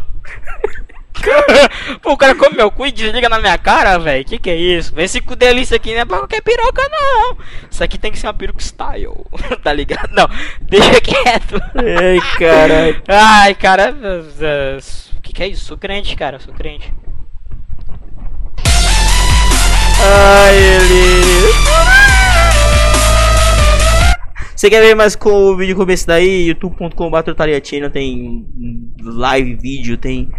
[2.01, 4.25] Pô, o cara come meu cu e desliga na minha cara, velho.
[4.25, 4.93] Que que é isso?
[4.97, 7.37] Esse cu delícia aqui não é pra qualquer piroca, não.
[7.69, 9.09] Isso aqui tem que ser uma peruca style.
[9.63, 10.09] tá ligado?
[10.13, 10.27] Não,
[10.61, 11.61] deixa quieto.
[11.75, 13.03] Ai, caralho.
[13.07, 13.95] Ai, cara.
[14.41, 14.77] eh,
[15.21, 15.65] Que que é isso?
[15.65, 16.39] Sou crente, cara.
[16.39, 16.93] Sou crente.
[20.01, 21.53] Ai, ele.
[24.55, 26.47] Você quer ver mais com o vídeo começo daí?
[26.47, 28.45] youtube.com.br tem
[29.01, 30.29] live, vídeo, tem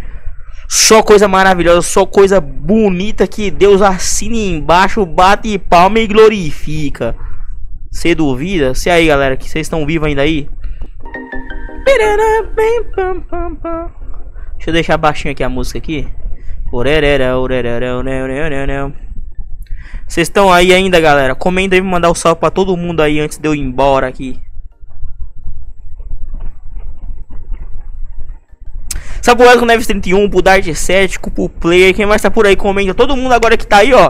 [0.67, 7.15] só coisa maravilhosa, só coisa bonita que Deus assina embaixo, bate palma e glorifica.
[7.91, 8.73] Você duvida?
[8.73, 10.49] Se aí, galera, que vocês estão vivos ainda aí?
[14.55, 16.07] Deixa eu deixar baixinho aqui a música aqui.
[20.07, 21.35] Vocês estão aí ainda, galera?
[21.35, 24.39] Comenta pra mandar o salve pra todo mundo aí antes de eu ir embora aqui.
[29.25, 32.93] Saboado com Neves 31, pro Dart Cético, pro Player, quem mais tá por aí, comenta.
[32.93, 34.07] Todo mundo agora que tá aí, ó.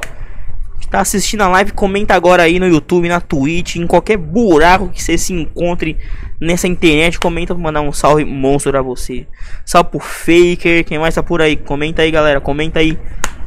[0.78, 4.90] Que tá assistindo a live, comenta agora aí no YouTube, na Twitch, em qualquer buraco
[4.90, 5.96] que você se encontre
[6.38, 7.18] nessa internet.
[7.18, 9.26] Comenta pra mandar um salve monstro pra você.
[9.66, 11.56] Salve pro Faker, quem mais tá por aí?
[11.56, 12.42] Comenta aí, galera.
[12.42, 13.00] Comenta aí.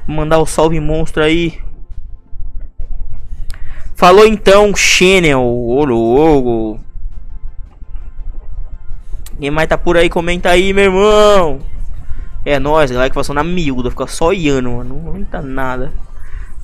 [0.06, 1.58] Mandar o salve monstro aí.
[3.94, 6.87] Falou então, Channel, ô logo.
[9.38, 11.60] Quem mais tá por aí, comenta aí, meu irmão.
[12.44, 14.94] É nóis, galera que passou na miúda, fica só iando, mano.
[14.94, 15.92] Não comenta nada.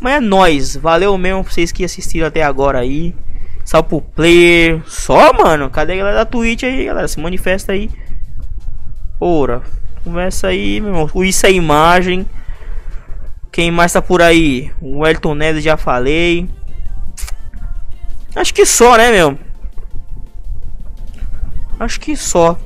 [0.00, 3.14] Mas é nóis, valeu mesmo vocês que assistiram até agora aí.
[3.64, 4.82] Salve pro player.
[4.86, 5.70] Só, mano.
[5.70, 7.08] Cadê a galera da Twitch aí, galera?
[7.08, 7.90] Se manifesta aí.
[9.18, 9.62] Ora,
[10.02, 11.10] conversa aí, meu irmão.
[11.14, 12.26] O Isso é imagem.
[13.50, 14.70] Quem mais tá por aí?
[14.80, 16.48] O Elton Neves já falei.
[18.36, 19.38] Acho que só, né, meu?
[21.84, 22.58] Acho que só.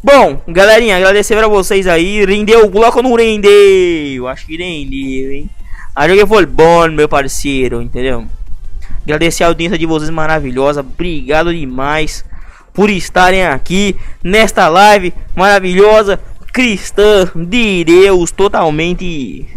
[0.00, 2.24] Bom, galerinha, agradecer pra vocês aí.
[2.24, 4.28] Rendeu o bloco ou não rendeu?
[4.28, 5.50] Acho que rendeu, hein?
[5.96, 8.26] A jogo foi bom, meu parceiro, entendeu?
[9.02, 10.80] Agradecer a audiência de vocês maravilhosa.
[10.82, 12.24] Obrigado demais
[12.72, 16.20] por estarem aqui nesta live maravilhosa,
[16.52, 19.48] cristã, de Deus, totalmente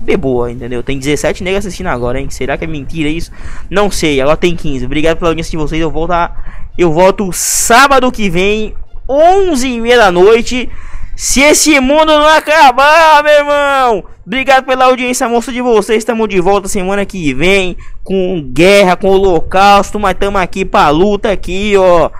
[0.00, 0.82] de boa, entendeu?
[0.82, 2.28] Tem 17 negros assistindo agora, hein?
[2.30, 3.30] Será que é mentira isso?
[3.68, 4.86] Não sei, agora tem 15.
[4.86, 5.80] Obrigado pela audiência de vocês.
[5.80, 6.34] Eu volto, a...
[6.76, 8.74] eu volto sábado que vem,
[9.08, 10.68] 11 e meia da noite.
[11.14, 14.04] Se esse mundo não acabar, meu irmão.
[14.26, 15.98] Obrigado pela audiência, moça de vocês.
[15.98, 21.30] Estamos de volta semana que vem com guerra, com holocausto, mas estamos aqui pra luta
[21.30, 22.10] aqui, ó.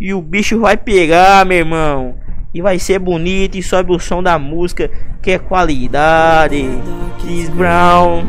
[0.00, 2.14] E o bicho vai pegar, meu irmão.
[2.52, 6.66] E vai ser bonito e sobe o som da música, que é qualidade.
[7.20, 8.24] Chris Brown.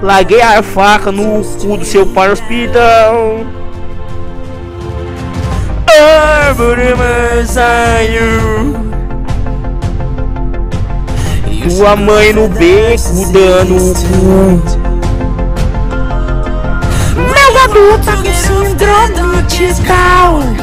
[0.00, 3.40] Larguei a faca no cu do seu pai no hospital.
[11.68, 14.62] Tua mãe no beco dando o cu.
[17.16, 20.61] Meu adulto tá com síndrome de Down.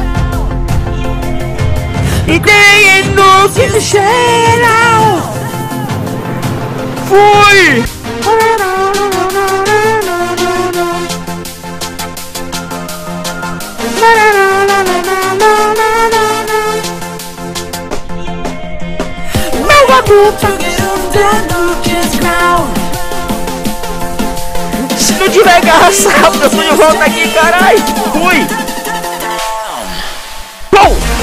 [2.38, 5.20] Tem no geral.
[7.08, 7.84] Fui!
[19.66, 20.46] Meu adulto
[24.96, 27.78] se não tiver garra sábado, eu tô de volta aqui, caralho.
[28.12, 28.46] Fui.
[30.70, 31.19] Pum.